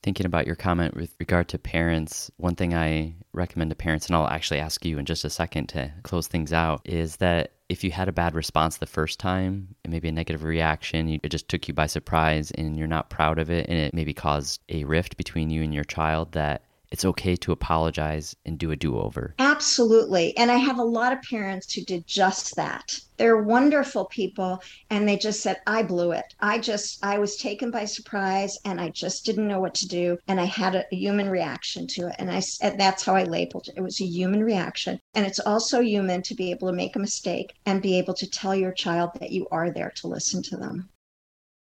thinking 0.09 0.25
about 0.25 0.47
your 0.47 0.57
comment 0.57 0.97
with 0.97 1.15
regard 1.21 1.49
to 1.49 1.59
parents, 1.59 2.31
one 2.39 2.55
thing 2.55 2.73
I 2.73 3.15
recommend 3.35 3.69
to 3.71 3.77
parents, 3.77 4.07
and 4.07 4.17
I'll 4.17 4.27
actually 4.27 4.59
ask 4.59 4.83
you 4.87 4.97
in 4.97 5.05
just 5.05 5.23
a 5.23 5.29
second 5.29 5.69
to 5.69 5.93
close 6.03 6.27
things 6.27 6.51
out, 6.51 6.81
is 6.87 7.17
that 7.17 7.53
if 7.69 7.85
you 7.85 7.91
had 7.91 8.09
a 8.09 8.13
bad 8.13 8.35
response 8.35 8.79
the 8.79 8.87
first 8.87 9.21
time, 9.21 9.75
and 9.85 9.93
maybe 9.93 10.09
a 10.09 10.13
negative 10.13 10.45
reaction, 10.45 11.21
it 11.23 11.29
just 11.29 11.51
took 11.51 11.69
you 11.69 11.75
by 11.75 11.87
surprise 11.87 12.51
and 12.53 12.79
you're 12.79 12.87
not 12.87 13.11
proud 13.11 13.39
of 13.39 13.51
it, 13.51 13.69
and 13.69 13.79
it 13.79 13.93
maybe 13.93 14.15
caused 14.15 14.63
a 14.71 14.85
rift 14.85 15.19
between 15.19 15.51
you 15.51 15.63
and 15.63 15.75
your 15.75 15.85
child, 15.85 16.33
that 16.33 16.63
it's 16.91 17.05
okay 17.05 17.37
to 17.37 17.53
apologize 17.53 18.35
and 18.47 18.59
do 18.59 18.71
a 18.71 18.77
do 18.77 18.99
over. 18.99 19.35
Absolutely. 19.39 20.37
And 20.37 20.51
I 20.51 20.57
have 20.57 20.79
a 20.79 20.85
lot 20.85 21.13
of 21.13 21.23
parents 21.23 21.73
who 21.73 21.83
did 21.83 22.07
just 22.07 22.57
that. 22.57 22.99
They're 23.19 23.43
wonderful 23.43 24.07
people. 24.07 24.63
And 24.89 25.07
they 25.07 25.17
just 25.17 25.41
said, 25.41 25.61
I 25.67 25.83
blew 25.83 26.13
it. 26.13 26.35
I 26.41 26.59
just, 26.59 27.05
I 27.05 27.19
was 27.19 27.37
taken 27.37 27.71
by 27.71 27.85
surprise 27.85 28.57
and 28.65 28.81
I 28.81 28.89
just 28.91 29.27
didn't 29.27 29.49
know 29.49 29.61
what 29.61 29.75
to 29.75 29.89
do. 29.89 30.19
And 30.29 30.41
I 30.41 30.45
had 30.45 30.75
a, 30.75 30.85
a 30.91 30.97
human 30.97 31.29
reaction 31.29 31.87
to 31.89 32.09
it. 32.09 32.17
And 32.19 32.31
I 32.31 32.41
and 32.63 32.81
that's 32.81 33.05
how 33.05 33.15
I 33.15 33.25
labeled 33.25 33.69
it. 33.69 33.75
It 33.77 33.83
was 33.83 34.01
a 34.01 34.07
human 34.07 34.43
reaction. 34.43 35.01
And 35.15 35.27
it's 35.27 35.41
also 35.41 35.81
human 35.81 36.23
to 36.23 36.35
be 36.35 36.51
able 36.51 36.69
to 36.69 36.75
make 36.75 36.97
a 36.97 37.01
mistake 37.01 37.55
and 37.67 37.83
be 37.83 37.99
able 37.99 38.15
to 38.15 38.31
tell 38.31 38.55
your 38.55 38.73
child 38.73 39.11
that 39.21 39.33
you 39.33 39.47
are 39.51 39.71
there 39.71 39.93
to 39.97 40.07
listen 40.07 40.43
to 40.45 40.57
them. 40.57 40.89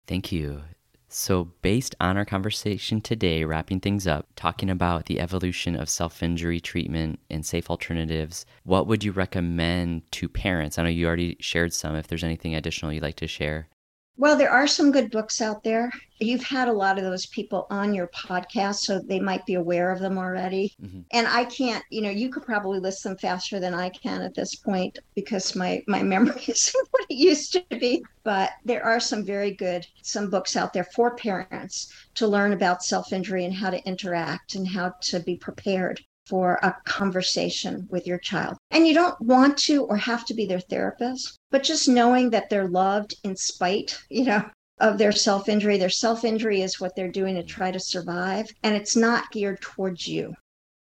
Thank 0.07 0.33
you. 0.33 0.63
So, 1.11 1.45
based 1.63 1.95
on 2.01 2.19
our 2.19 2.25
conversation 2.27 3.01
today, 3.01 3.45
wrapping 3.45 3.81
things 3.81 4.07
up, 4.07 4.27
talking 4.37 4.69
about 4.69 5.07
the 5.07 5.21
evolution 5.21 5.75
of 5.75 5.89
self 5.89 6.23
injury 6.23 6.61
treatment 6.61 7.19
and 7.31 7.45
safe 7.47 7.71
alternatives, 7.71 8.45
what 8.65 8.87
would 8.87 9.03
you 9.03 9.13
recommend 9.13 10.11
to 10.13 10.29
parents? 10.29 10.79
I 10.79 10.83
know 10.83 10.91
you 10.91 11.07
already 11.07 11.37
shared 11.41 11.73
some. 11.73 11.97
If 11.97 12.09
there's 12.09 12.25
anything 12.25 12.55
additional 12.55 12.93
you'd 12.93 13.03
like 13.03 13.17
to 13.17 13.27
share. 13.27 13.69
Well, 14.21 14.37
there 14.37 14.51
are 14.51 14.67
some 14.67 14.91
good 14.91 15.13
books 15.13 15.41
out 15.41 15.63
there. 15.63 15.93
You've 16.19 16.43
had 16.43 16.67
a 16.67 16.73
lot 16.73 16.99
of 16.99 17.05
those 17.05 17.27
people 17.27 17.69
on 17.71 17.95
your 17.95 18.09
podcast, 18.09 18.81
so 18.81 18.99
they 18.99 19.21
might 19.21 19.47
be 19.47 19.55
aware 19.55 19.93
of 19.93 20.01
them 20.01 20.19
already. 20.19 20.75
Mm-hmm. 20.83 21.03
And 21.13 21.29
I 21.29 21.45
can't, 21.45 21.85
you 21.91 22.03
know, 22.03 22.11
you 22.11 22.29
could 22.29 22.43
probably 22.45 22.81
list 22.81 23.05
them 23.05 23.17
faster 23.17 23.61
than 23.61 23.75
I 23.75 23.91
can 23.91 24.23
at 24.23 24.35
this 24.35 24.57
point 24.57 24.99
because 25.15 25.55
my 25.55 25.85
my 25.87 26.03
memory 26.15 26.43
isn't 26.49 26.89
what 26.91 27.07
it 27.09 27.15
used 27.15 27.53
to 27.53 27.65
be. 27.79 28.05
But 28.25 28.51
there 28.65 28.85
are 28.85 28.99
some 28.99 29.25
very 29.25 29.53
good 29.53 29.87
some 30.03 30.31
books 30.31 30.57
out 30.57 30.73
there 30.73 30.89
for 30.97 31.15
parents 31.15 31.93
to 32.17 32.27
learn 32.27 32.53
about 32.53 32.83
self 32.83 33.13
injury 33.13 33.45
and 33.45 33.55
how 33.55 33.71
to 33.71 33.87
interact 33.87 34.57
and 34.57 34.67
how 34.67 34.95
to 35.03 35.21
be 35.21 35.37
prepared 35.37 36.01
for 36.29 36.59
a 36.63 36.77
conversation 36.85 37.89
with 37.91 38.07
your 38.07 38.19
child. 38.19 38.57
And 38.71 38.87
you 38.87 38.95
don't 38.95 39.21
want 39.21 39.57
to 39.59 39.85
or 39.85 39.97
have 39.97 40.25
to 40.27 40.35
be 40.35 40.47
their 40.47 40.61
therapist, 40.61 41.39
but 41.51 41.63
just 41.63 41.89
knowing 41.89 42.31
that 42.31 42.51
they're 42.51 42.69
loved 42.69 43.15
in 43.25 43.37
spite, 43.37 43.99
you 44.11 44.25
know, 44.25 44.45
of 44.81 44.99
their 44.99 45.13
self 45.13 45.49
injury. 45.49 45.79
Their 45.79 45.91
self 45.91 46.25
injury 46.25 46.63
is 46.63 46.81
what 46.81 46.95
they're 46.95 47.11
doing 47.11 47.35
to 47.35 47.43
try 47.43 47.71
to 47.71 47.81
survive, 47.81 48.49
and 48.63 48.75
it's 48.75 48.97
not 48.97 49.31
geared 49.31 49.61
towards 49.61 50.07
you. 50.07 50.35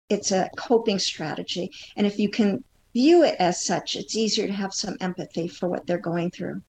It's 0.09 0.31
a 0.31 0.49
coping 0.57 0.99
strategy. 0.99 1.71
And 1.95 2.05
if 2.05 2.19
you 2.19 2.29
can 2.29 2.63
view 2.93 3.23
it 3.23 3.35
as 3.39 3.63
such, 3.63 3.95
it's 3.95 4.15
easier 4.15 4.47
to 4.47 4.53
have 4.53 4.73
some 4.73 4.97
empathy 4.99 5.47
for 5.47 5.69
what 5.69 5.85
they're 5.85 5.97
going 5.97 6.31
through. 6.31 6.61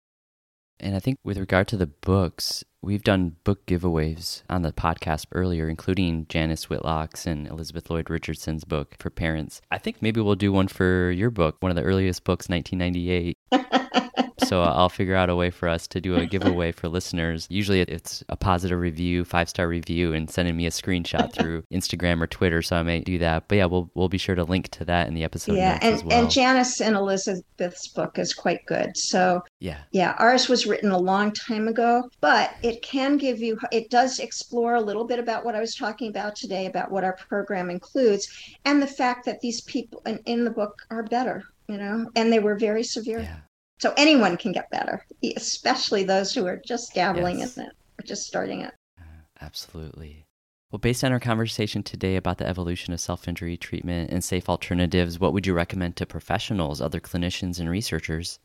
And 0.78 0.96
I 0.96 0.98
think 0.98 1.18
with 1.24 1.38
regard 1.38 1.68
to 1.68 1.76
the 1.76 1.86
books, 1.86 2.64
we've 2.82 3.02
done 3.02 3.36
book 3.44 3.66
giveaways 3.66 4.42
on 4.48 4.62
the 4.62 4.72
podcast 4.72 5.26
earlier, 5.32 5.68
including 5.68 6.26
Janis 6.28 6.68
Whitlock's 6.70 7.26
and 7.26 7.46
Elizabeth 7.46 7.90
Lloyd 7.90 8.08
Richardson's 8.10 8.64
book 8.64 8.94
for 8.98 9.10
parents. 9.10 9.60
I 9.70 9.78
think 9.78 10.00
maybe 10.00 10.20
we'll 10.20 10.34
do 10.34 10.52
one 10.52 10.68
for 10.68 11.10
your 11.10 11.30
book, 11.30 11.56
one 11.60 11.70
of 11.70 11.76
the 11.76 11.82
earliest 11.82 12.24
books, 12.24 12.48
1998. 12.48 13.36
so 14.50 14.62
uh, 14.62 14.72
I'll 14.74 14.88
figure 14.88 15.14
out 15.14 15.30
a 15.30 15.36
way 15.36 15.50
for 15.50 15.68
us 15.68 15.86
to 15.86 16.00
do 16.00 16.16
a 16.16 16.26
giveaway 16.26 16.72
for 16.72 16.88
listeners. 16.88 17.46
Usually 17.50 17.82
it's 17.82 18.24
a 18.28 18.36
positive 18.36 18.80
review, 18.80 19.24
five 19.24 19.48
star 19.48 19.68
review, 19.68 20.12
and 20.12 20.28
sending 20.28 20.56
me 20.56 20.66
a 20.66 20.70
screenshot 20.70 21.32
through 21.38 21.62
Instagram 21.70 22.20
or 22.20 22.26
Twitter. 22.26 22.60
So 22.60 22.74
I 22.74 22.82
may 22.82 22.98
do 22.98 23.16
that. 23.18 23.46
But 23.46 23.58
yeah, 23.58 23.66
we'll 23.66 23.88
we'll 23.94 24.08
be 24.08 24.18
sure 24.18 24.34
to 24.34 24.42
link 24.42 24.66
to 24.70 24.84
that 24.86 25.06
in 25.06 25.14
the 25.14 25.22
episode. 25.22 25.54
Yeah, 25.54 25.78
and, 25.80 26.02
well. 26.02 26.20
and 26.20 26.28
Janis 26.28 26.80
and 26.80 26.96
Elizabeth's 26.96 27.86
book 27.86 28.18
is 28.18 28.34
quite 28.34 28.66
good. 28.66 28.96
So 28.96 29.44
yeah, 29.60 29.82
yeah, 29.92 30.16
ours 30.18 30.48
was 30.48 30.66
written 30.66 30.90
a 30.90 30.98
long 30.98 31.30
time 31.30 31.68
ago, 31.68 32.10
but 32.20 32.52
it 32.64 32.82
can 32.82 33.18
give 33.18 33.38
you 33.38 33.56
it 33.70 33.88
does 33.88 34.18
explore 34.18 34.74
a 34.74 34.80
little 34.80 35.04
bit 35.04 35.20
about 35.20 35.44
what 35.44 35.54
I 35.54 35.60
was 35.60 35.76
talking 35.76 36.08
about 36.08 36.34
today 36.34 36.66
about 36.66 36.90
what 36.90 37.04
our 37.04 37.14
program 37.14 37.70
includes 37.70 38.56
and 38.64 38.82
the 38.82 38.88
fact 38.88 39.26
that 39.26 39.40
these 39.42 39.60
people 39.60 40.02
in, 40.06 40.18
in 40.26 40.44
the 40.44 40.50
book 40.50 40.82
are 40.90 41.04
better 41.04 41.44
you 41.68 41.78
know, 41.78 42.10
and 42.16 42.32
they 42.32 42.40
were 42.40 42.56
very 42.56 42.82
severe. 42.82 43.20
Yeah. 43.20 43.36
So 43.80 43.94
anyone 43.96 44.36
can 44.36 44.52
get 44.52 44.70
better, 44.70 45.06
especially 45.36 46.04
those 46.04 46.34
who 46.34 46.46
are 46.46 46.60
just 46.64 46.94
dabbling 46.94 47.38
yes. 47.38 47.56
in 47.56 47.64
it 47.64 47.72
or 47.98 48.04
just 48.04 48.26
starting 48.26 48.60
it. 48.60 48.74
Uh, 48.98 49.04
absolutely. 49.40 50.26
Well, 50.70 50.78
based 50.78 51.02
on 51.02 51.12
our 51.12 51.18
conversation 51.18 51.82
today 51.82 52.16
about 52.16 52.36
the 52.36 52.46
evolution 52.46 52.92
of 52.92 53.00
self 53.00 53.26
injury 53.26 53.56
treatment 53.56 54.10
and 54.10 54.22
safe 54.22 54.50
alternatives, 54.50 55.18
what 55.18 55.32
would 55.32 55.46
you 55.46 55.54
recommend 55.54 55.96
to 55.96 56.06
professionals, 56.06 56.82
other 56.82 57.00
clinicians, 57.00 57.58
and 57.58 57.70
researchers? 57.70 58.38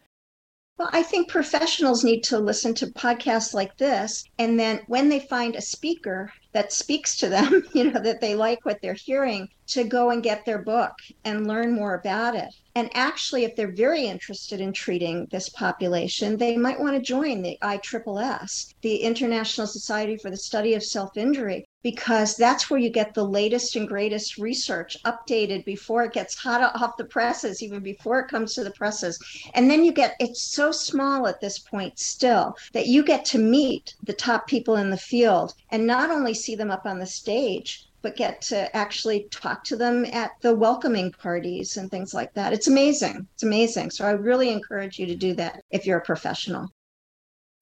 Well, 0.77 0.89
I 0.91 1.03
think 1.03 1.29
professionals 1.29 2.03
need 2.03 2.21
to 2.25 2.37
listen 2.37 2.73
to 2.75 2.87
podcasts 2.87 3.53
like 3.53 3.77
this. 3.77 4.25
And 4.37 4.59
then 4.59 4.81
when 4.87 5.07
they 5.07 5.21
find 5.21 5.55
a 5.55 5.61
speaker 5.61 6.33
that 6.51 6.73
speaks 6.73 7.15
to 7.17 7.29
them, 7.29 7.63
you 7.73 7.91
know, 7.91 8.01
that 8.01 8.19
they 8.19 8.35
like 8.35 8.65
what 8.65 8.81
they're 8.81 8.93
hearing, 8.93 9.47
to 9.67 9.85
go 9.85 10.09
and 10.09 10.21
get 10.21 10.45
their 10.45 10.61
book 10.61 10.91
and 11.23 11.47
learn 11.47 11.73
more 11.73 11.95
about 11.95 12.35
it. 12.35 12.53
And 12.75 12.89
actually, 12.93 13.45
if 13.45 13.55
they're 13.55 13.71
very 13.71 14.05
interested 14.05 14.59
in 14.59 14.73
treating 14.73 15.27
this 15.31 15.47
population, 15.47 16.35
they 16.35 16.57
might 16.57 16.79
want 16.79 16.95
to 16.95 17.01
join 17.01 17.41
the 17.41 17.57
ISSS, 17.61 18.73
the 18.81 18.97
International 18.97 19.67
Society 19.67 20.17
for 20.17 20.29
the 20.29 20.37
Study 20.37 20.73
of 20.73 20.83
Self 20.83 21.15
Injury, 21.15 21.64
because 21.85 22.35
that's 22.35 22.67
where 22.67 22.79
you 22.79 22.89
get 22.89 23.13
the 23.13 23.23
latest 23.23 23.75
and 23.75 23.87
greatest 23.87 24.39
research 24.39 24.97
updated 25.05 25.63
before 25.65 26.03
it 26.03 26.13
gets 26.13 26.35
hot 26.35 26.75
off 26.81 26.97
the 26.97 27.05
presses, 27.05 27.61
even 27.61 27.79
before 27.79 28.17
it 28.17 28.27
comes 28.27 28.55
to 28.55 28.63
the 28.63 28.71
presses. 28.71 29.19
And 29.53 29.69
then 29.69 29.85
you 29.85 29.91
get 29.91 30.15
it's 30.19 30.41
so 30.41 30.71
small 30.71 31.27
at 31.27 31.39
this 31.41 31.59
point 31.59 31.99
still 31.99 32.57
that 32.73 32.87
you 32.87 33.03
get 33.03 33.23
to 33.25 33.37
meet 33.37 33.93
the 34.01 34.13
top 34.13 34.47
people 34.47 34.77
in 34.77 34.89
the 34.89 34.97
field 34.97 35.53
and 35.69 35.85
not 35.85 36.09
only 36.09 36.33
see 36.33 36.55
them 36.55 36.71
up 36.71 36.87
on 36.87 36.97
the 36.97 37.05
stage, 37.05 37.87
but 38.01 38.15
get 38.15 38.41
to 38.41 38.75
actually 38.75 39.27
talk 39.29 39.63
to 39.65 39.75
them 39.75 40.05
at 40.05 40.31
the 40.41 40.55
welcoming 40.55 41.11
parties 41.11 41.77
and 41.77 41.91
things 41.91 42.15
like 42.15 42.33
that. 42.33 42.51
It's 42.51 42.67
amazing. 42.67 43.27
It's 43.35 43.43
amazing. 43.43 43.91
So 43.91 44.07
I 44.07 44.11
really 44.13 44.49
encourage 44.49 44.97
you 44.97 45.05
to 45.05 45.15
do 45.15 45.35
that 45.35 45.61
if 45.69 45.85
you're 45.85 45.99
a 45.99 46.03
professional. 46.05 46.71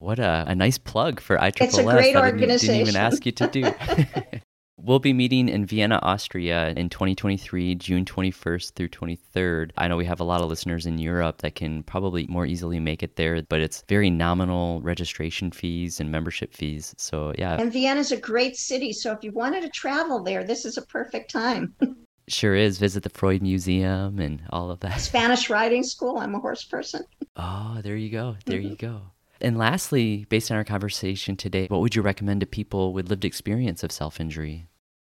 What 0.04 0.18
a, 0.18 0.44
a 0.46 0.54
nice 0.54 0.76
plug 0.76 1.18
for 1.18 1.36
ISSS. 1.42 1.60
It's 1.60 1.78
a 1.78 1.82
great 1.82 2.14
organization. 2.14 2.74
Didn't, 2.74 2.86
didn't 2.86 2.88
even 2.88 2.96
ask 2.96 3.24
you 3.24 3.32
to 3.32 3.46
do. 3.48 3.72
We'll 4.76 4.98
be 4.98 5.14
meeting 5.14 5.48
in 5.48 5.64
Vienna, 5.64 5.98
Austria 6.02 6.74
in 6.76 6.90
2023, 6.90 7.74
June 7.76 8.04
21st 8.04 8.74
through 8.74 8.88
23rd. 8.88 9.70
I 9.78 9.88
know 9.88 9.96
we 9.96 10.04
have 10.04 10.20
a 10.20 10.24
lot 10.24 10.42
of 10.42 10.50
listeners 10.50 10.84
in 10.84 10.98
Europe 10.98 11.38
that 11.38 11.54
can 11.54 11.84
probably 11.84 12.26
more 12.26 12.44
easily 12.44 12.78
make 12.80 13.02
it 13.02 13.16
there, 13.16 13.40
but 13.40 13.60
it's 13.60 13.82
very 13.88 14.10
nominal 14.10 14.82
registration 14.82 15.52
fees 15.52 16.00
and 16.00 16.12
membership 16.12 16.52
fees. 16.52 16.94
So, 16.98 17.32
yeah. 17.38 17.56
And 17.58 17.72
Vienna's 17.72 18.12
a 18.12 18.18
great 18.18 18.56
city. 18.56 18.92
So, 18.92 19.12
if 19.12 19.24
you 19.24 19.32
wanted 19.32 19.62
to 19.62 19.70
travel 19.70 20.22
there, 20.22 20.44
this 20.44 20.66
is 20.66 20.76
a 20.76 20.82
perfect 20.82 21.30
time. 21.30 21.74
Sure 22.26 22.54
is. 22.54 22.78
Visit 22.78 23.02
the 23.02 23.10
Freud 23.10 23.42
Museum 23.42 24.18
and 24.18 24.42
all 24.48 24.70
of 24.70 24.80
that. 24.80 24.98
Spanish 24.98 25.50
riding 25.50 25.82
school. 25.82 26.16
I'm 26.16 26.34
a 26.34 26.38
horse 26.38 26.64
person. 26.64 27.04
Oh, 27.36 27.80
there 27.82 27.96
you 27.96 28.08
go. 28.08 28.36
There 28.46 28.60
you 28.60 28.76
go. 28.76 29.02
And 29.44 29.58
lastly, 29.58 30.24
based 30.30 30.50
on 30.50 30.56
our 30.56 30.64
conversation 30.64 31.36
today, 31.36 31.66
what 31.68 31.82
would 31.82 31.94
you 31.94 32.00
recommend 32.00 32.40
to 32.40 32.46
people 32.46 32.94
with 32.94 33.10
lived 33.10 33.26
experience 33.26 33.84
of 33.84 33.92
self 33.92 34.18
injury? 34.18 34.68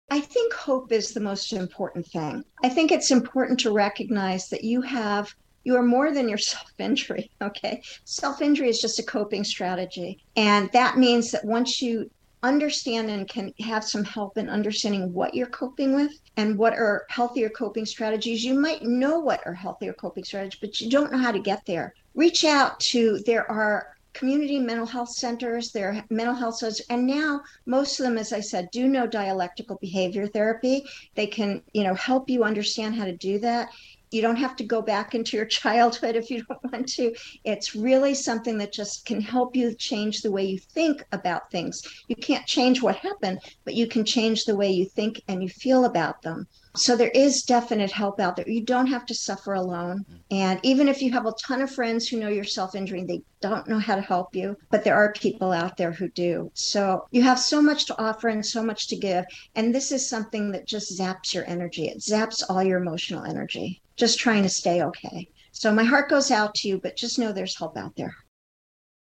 I 0.09 0.21
think 0.21 0.55
hope 0.55 0.93
is 0.93 1.13
the 1.13 1.21
most 1.21 1.53
important 1.53 2.07
thing. 2.07 2.45
I 2.63 2.69
think 2.69 2.93
it's 2.93 3.11
important 3.11 3.59
to 3.61 3.73
recognize 3.73 4.49
that 4.51 4.63
you 4.63 4.83
have 4.83 5.35
you 5.65 5.75
are 5.75 5.83
more 5.83 6.13
than 6.13 6.29
your 6.29 6.39
self 6.53 6.73
injury. 6.79 7.29
Okay. 7.43 7.83
Self 8.05 8.41
injury 8.41 8.69
is 8.69 8.81
just 8.81 9.01
a 9.01 9.03
coping 9.03 9.43
strategy. 9.43 10.23
And 10.37 10.71
that 10.73 10.97
means 10.97 11.33
that 11.33 11.45
once 11.45 11.83
you 11.83 12.09
understand 12.45 13.11
and 13.11 13.29
can 13.29 13.53
have 13.61 13.83
some 13.83 14.05
help 14.05 14.39
in 14.39 14.49
understanding 14.49 15.13
what 15.13 15.35
you're 15.35 15.49
coping 15.49 15.95
with 15.95 16.13
and 16.37 16.57
what 16.57 16.73
are 16.73 17.05
healthier 17.11 17.51
coping 17.51 17.85
strategies. 17.85 18.45
You 18.45 18.55
might 18.55 18.83
know 18.83 19.19
what 19.19 19.43
are 19.45 19.53
healthier 19.53 19.93
coping 19.93 20.25
strategies, 20.25 20.61
but 20.61 20.81
you 20.81 20.89
don't 20.89 21.11
know 21.11 21.19
how 21.19 21.33
to 21.33 21.41
get 21.41 21.67
there. 21.67 21.95
Reach 22.15 22.45
out 22.45 22.79
to, 22.81 23.19
there 23.27 23.51
are 23.51 23.97
community 24.13 24.59
mental 24.59 24.87
health 24.87 25.11
centers, 25.11 25.73
there 25.73 25.93
are 25.93 26.05
mental 26.11 26.35
health 26.35 26.57
centers, 26.57 26.81
and 26.91 27.07
now 27.07 27.41
most 27.67 27.99
of 27.99 28.05
them, 28.05 28.19
as 28.19 28.33
I 28.33 28.41
said, 28.41 28.71
do 28.71 28.89
know 28.89 29.07
dialectical 29.07 29.77
behavior 29.77 30.27
therapy. 30.27 30.85
They 31.15 31.27
can, 31.27 31.63
you 31.73 31.85
know, 31.85 31.95
help 31.95 32.29
you 32.29 32.45
understand 32.45 32.95
how 32.95 33.05
to 33.05 33.17
do 33.17 33.39
that 33.41 33.71
you 34.11 34.23
don't 34.23 34.37
have 34.37 34.57
to 34.57 34.65
go 34.65 34.83
back 34.83 35.15
into 35.15 35.37
your 35.37 35.47
childhood 35.61 36.17
if 36.17 36.31
you 36.31 36.43
don't 36.45 36.73
want 36.73 36.89
to. 36.89 37.15
It's 37.45 37.75
really 37.75 38.15
something 38.15 38.59
that 38.59 38.73
just 38.73 39.07
can 39.07 39.21
help 39.21 39.57
you 39.57 39.75
change 39.75 40.23
the 40.23 40.31
way 40.31 40.45
you 40.45 40.59
think 40.59 41.05
about 41.13 41.51
things. 41.51 41.83
You 42.09 42.17
can't 42.17 42.47
change 42.47 42.83
what 42.83 42.97
happened, 42.97 43.41
but 43.65 43.75
you 43.75 43.87
can 43.87 44.05
change 44.05 44.45
the 44.45 44.57
way 44.57 44.71
you 44.71 44.85
think 44.85 45.23
and 45.29 45.43
you 45.43 45.49
feel 45.49 45.85
about 45.85 46.23
them. 46.23 46.47
So 46.77 46.97
there 46.97 47.11
is 47.11 47.43
definite 47.43 47.91
help 47.91 48.21
out 48.21 48.37
there. 48.37 48.49
You 48.49 48.63
don't 48.63 48.87
have 48.87 49.05
to 49.07 49.15
suffer 49.15 49.55
alone. 49.55 50.05
Mm-hmm. 50.05 50.17
And 50.31 50.61
even 50.63 50.89
if 50.89 51.03
you 51.03 51.11
have 51.13 51.27
a 51.27 51.33
ton 51.33 51.63
of 51.63 51.71
friends 51.71 52.09
who 52.09 52.19
know 52.19 52.29
you're 52.29 52.45
self 52.45 52.75
injuring, 52.75 53.07
they 53.07 53.23
don't 53.41 53.69
know 53.69 53.79
how 53.79 53.97
to 53.97 54.03
help 54.03 54.35
you, 54.35 54.57
but 54.71 54.85
there 54.85 54.95
are 54.95 55.13
people 55.13 55.53
out 55.53 55.77
there 55.77 55.93
who 55.93 56.09
do. 56.09 56.51
So 56.55 57.07
you 57.11 57.23
have 57.23 57.39
so 57.39 57.61
much 57.61 57.87
to 57.87 58.01
offer 58.01 58.29
and 58.29 58.45
so 58.45 58.63
much 58.63 58.89
to 58.89 58.97
give. 58.97 59.25
And 59.55 59.75
this 59.75 59.91
is 59.91 60.09
something 60.09 60.53
that 60.53 60.67
just 60.67 60.99
zaps 60.99 61.35
your 61.35 61.49
energy, 61.49 61.89
it 61.89 61.99
zaps 61.99 62.43
all 62.49 62.63
your 62.63 62.81
emotional 62.81 63.25
energy 63.25 63.81
just 64.01 64.19
trying 64.19 64.43
to 64.43 64.49
stay 64.49 64.83
okay. 64.83 65.29
So 65.53 65.73
my 65.73 65.85
heart 65.85 66.09
goes 66.09 66.31
out 66.31 66.55
to 66.57 66.69
you, 66.69 66.81
but 66.81 66.97
just 66.97 67.19
know 67.19 67.33
there's 67.33 67.59
help 67.59 67.77
out 67.77 67.95
there. 67.97 68.15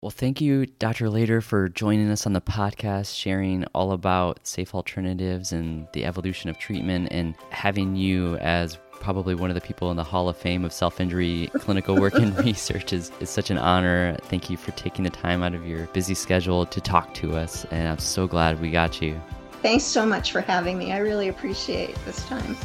Well, 0.02 0.12
thank 0.12 0.42
you, 0.42 0.68
Dr. 0.68 1.10
Lader, 1.10 1.42
for 1.42 1.70
joining 1.70 2.12
us 2.12 2.28
on 2.28 2.34
the 2.34 2.42
podcast, 2.42 3.18
sharing 3.18 3.66
all 3.74 3.94
about 3.94 4.46
safe 4.46 4.76
alternatives 4.76 5.52
and 5.52 5.88
the 5.94 6.06
evolution 6.06 6.52
of 6.52 6.60
treatment, 6.60 7.08
and 7.10 7.34
having 7.50 7.96
you 7.96 8.36
as 8.38 8.78
probably 8.92 9.34
one 9.34 9.50
of 9.50 9.56
the 9.56 9.62
people 9.62 9.90
in 9.90 9.98
the 9.98 10.04
Hall 10.04 10.30
of 10.30 10.38
Fame 10.38 10.64
of 10.64 10.72
self 10.72 11.02
injury 11.02 11.50
clinical 11.56 11.96
work 11.96 12.14
and 12.14 12.38
research 12.46 12.94
is, 12.94 13.12
is 13.20 13.32
such 13.32 13.50
an 13.50 13.58
honor. 13.58 14.16
Thank 14.26 14.52
you 14.52 14.58
for 14.58 14.70
taking 14.74 15.04
the 15.04 15.10
time 15.10 15.42
out 15.42 15.56
of 15.56 15.66
your 15.66 15.88
busy 15.88 16.14
schedule 16.14 16.68
to 16.68 16.80
talk 16.80 17.16
to 17.16 17.36
us, 17.36 17.66
and 17.72 17.88
I'm 17.88 17.98
so 17.98 18.28
glad 18.28 18.62
we 18.62 18.70
got 18.70 19.02
you. 19.02 19.20
Thanks 19.64 19.84
so 19.84 20.06
much 20.06 20.32
for 20.32 20.42
having 20.42 20.78
me. 20.78 20.92
I 20.92 21.00
really 21.00 21.30
appreciate 21.30 21.96
this 22.06 22.24
time. 22.28 22.56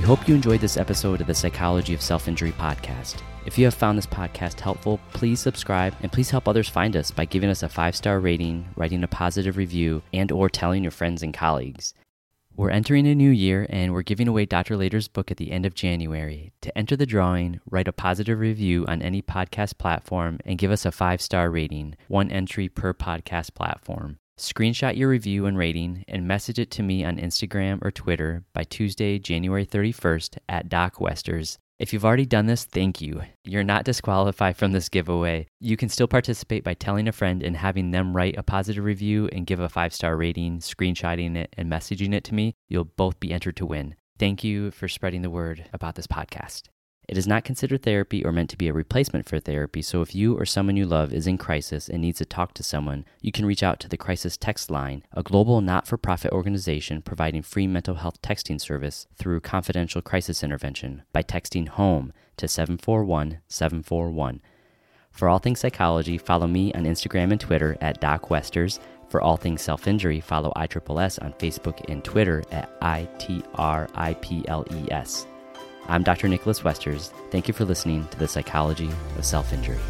We 0.00 0.06
hope 0.06 0.26
you 0.26 0.34
enjoyed 0.34 0.62
this 0.62 0.78
episode 0.78 1.20
of 1.20 1.26
the 1.26 1.34
Psychology 1.34 1.92
of 1.92 2.00
Self 2.00 2.26
Injury 2.26 2.52
podcast. 2.52 3.20
If 3.44 3.58
you 3.58 3.66
have 3.66 3.74
found 3.74 3.98
this 3.98 4.06
podcast 4.06 4.58
helpful, 4.58 4.98
please 5.12 5.40
subscribe 5.40 5.94
and 6.00 6.10
please 6.10 6.30
help 6.30 6.48
others 6.48 6.70
find 6.70 6.96
us 6.96 7.10
by 7.10 7.26
giving 7.26 7.50
us 7.50 7.62
a 7.62 7.68
five-star 7.68 8.18
rating, 8.18 8.66
writing 8.76 9.04
a 9.04 9.06
positive 9.06 9.58
review, 9.58 10.00
and 10.14 10.32
or 10.32 10.48
telling 10.48 10.82
your 10.82 10.90
friends 10.90 11.22
and 11.22 11.34
colleagues. 11.34 11.92
We're 12.56 12.70
entering 12.70 13.06
a 13.08 13.14
new 13.14 13.28
year 13.28 13.66
and 13.68 13.92
we're 13.92 14.00
giving 14.00 14.26
away 14.26 14.46
Dr. 14.46 14.78
Lader's 14.78 15.06
book 15.06 15.30
at 15.30 15.36
the 15.36 15.52
end 15.52 15.66
of 15.66 15.74
January. 15.74 16.54
To 16.62 16.78
enter 16.78 16.96
the 16.96 17.04
drawing, 17.04 17.60
write 17.70 17.86
a 17.86 17.92
positive 17.92 18.38
review 18.38 18.86
on 18.88 19.02
any 19.02 19.20
podcast 19.20 19.76
platform 19.76 20.38
and 20.46 20.56
give 20.56 20.70
us 20.70 20.86
a 20.86 20.92
five-star 20.92 21.50
rating, 21.50 21.94
one 22.08 22.30
entry 22.30 22.70
per 22.70 22.94
podcast 22.94 23.52
platform. 23.52 24.19
Screenshot 24.40 24.96
your 24.96 25.10
review 25.10 25.44
and 25.44 25.58
rating 25.58 26.02
and 26.08 26.26
message 26.26 26.58
it 26.58 26.70
to 26.70 26.82
me 26.82 27.04
on 27.04 27.18
Instagram 27.18 27.78
or 27.84 27.90
Twitter 27.90 28.42
by 28.54 28.64
Tuesday, 28.64 29.18
January 29.18 29.66
31st 29.66 30.38
at 30.48 30.70
Doc 30.70 30.98
Westers. 30.98 31.58
If 31.78 31.92
you've 31.92 32.06
already 32.06 32.24
done 32.24 32.46
this, 32.46 32.64
thank 32.64 33.02
you. 33.02 33.20
You're 33.44 33.64
not 33.64 33.84
disqualified 33.84 34.56
from 34.56 34.72
this 34.72 34.88
giveaway. 34.88 35.46
You 35.60 35.76
can 35.76 35.90
still 35.90 36.08
participate 36.08 36.64
by 36.64 36.72
telling 36.72 37.06
a 37.06 37.12
friend 37.12 37.42
and 37.42 37.54
having 37.54 37.90
them 37.90 38.16
write 38.16 38.38
a 38.38 38.42
positive 38.42 38.82
review 38.82 39.28
and 39.30 39.46
give 39.46 39.60
a 39.60 39.68
five 39.68 39.92
star 39.92 40.16
rating, 40.16 40.60
screenshotting 40.60 41.36
it, 41.36 41.54
and 41.58 41.70
messaging 41.70 42.14
it 42.14 42.24
to 42.24 42.34
me. 42.34 42.54
You'll 42.66 42.84
both 42.84 43.20
be 43.20 43.34
entered 43.34 43.56
to 43.56 43.66
win. 43.66 43.94
Thank 44.18 44.42
you 44.42 44.70
for 44.70 44.88
spreading 44.88 45.20
the 45.20 45.28
word 45.28 45.68
about 45.74 45.96
this 45.96 46.06
podcast. 46.06 46.62
It 47.10 47.18
is 47.18 47.26
not 47.26 47.42
considered 47.42 47.82
therapy 47.82 48.24
or 48.24 48.30
meant 48.30 48.50
to 48.50 48.56
be 48.56 48.68
a 48.68 48.72
replacement 48.72 49.28
for 49.28 49.40
therapy, 49.40 49.82
so 49.82 50.00
if 50.00 50.14
you 50.14 50.38
or 50.38 50.46
someone 50.46 50.76
you 50.76 50.86
love 50.86 51.12
is 51.12 51.26
in 51.26 51.38
crisis 51.38 51.88
and 51.88 52.00
needs 52.00 52.18
to 52.18 52.24
talk 52.24 52.54
to 52.54 52.62
someone, 52.62 53.04
you 53.20 53.32
can 53.32 53.44
reach 53.44 53.64
out 53.64 53.80
to 53.80 53.88
the 53.88 53.96
Crisis 53.96 54.36
Text 54.36 54.70
Line, 54.70 55.02
a 55.12 55.24
global 55.24 55.60
not 55.60 55.88
for 55.88 55.96
profit 55.96 56.30
organization 56.30 57.02
providing 57.02 57.42
free 57.42 57.66
mental 57.66 57.96
health 57.96 58.22
texting 58.22 58.60
service 58.60 59.08
through 59.16 59.40
confidential 59.40 60.00
crisis 60.00 60.44
intervention 60.44 61.02
by 61.12 61.24
texting 61.24 61.66
HOME 61.66 62.12
to 62.36 62.46
741 62.46 63.40
741. 63.48 64.40
For 65.10 65.28
all 65.28 65.40
things 65.40 65.58
psychology, 65.58 66.16
follow 66.16 66.46
me 66.46 66.72
on 66.74 66.84
Instagram 66.84 67.32
and 67.32 67.40
Twitter 67.40 67.76
at 67.80 68.00
Doc 68.00 68.30
Westers. 68.30 68.78
For 69.08 69.20
all 69.20 69.36
things 69.36 69.62
self 69.62 69.88
injury, 69.88 70.20
follow 70.20 70.52
ISSS 70.54 71.18
on 71.18 71.32
Facebook 71.40 71.84
and 71.90 72.04
Twitter 72.04 72.44
at 72.52 72.80
ITRIPLES. 72.82 73.50
I'm 75.90 76.04
Dr. 76.04 76.28
Nicholas 76.28 76.62
Westers. 76.62 77.12
Thank 77.32 77.48
you 77.48 77.52
for 77.52 77.64
listening 77.64 78.06
to 78.12 78.18
the 78.20 78.28
Psychology 78.28 78.88
of 79.18 79.24
Self 79.24 79.52
Injury. 79.52 79.80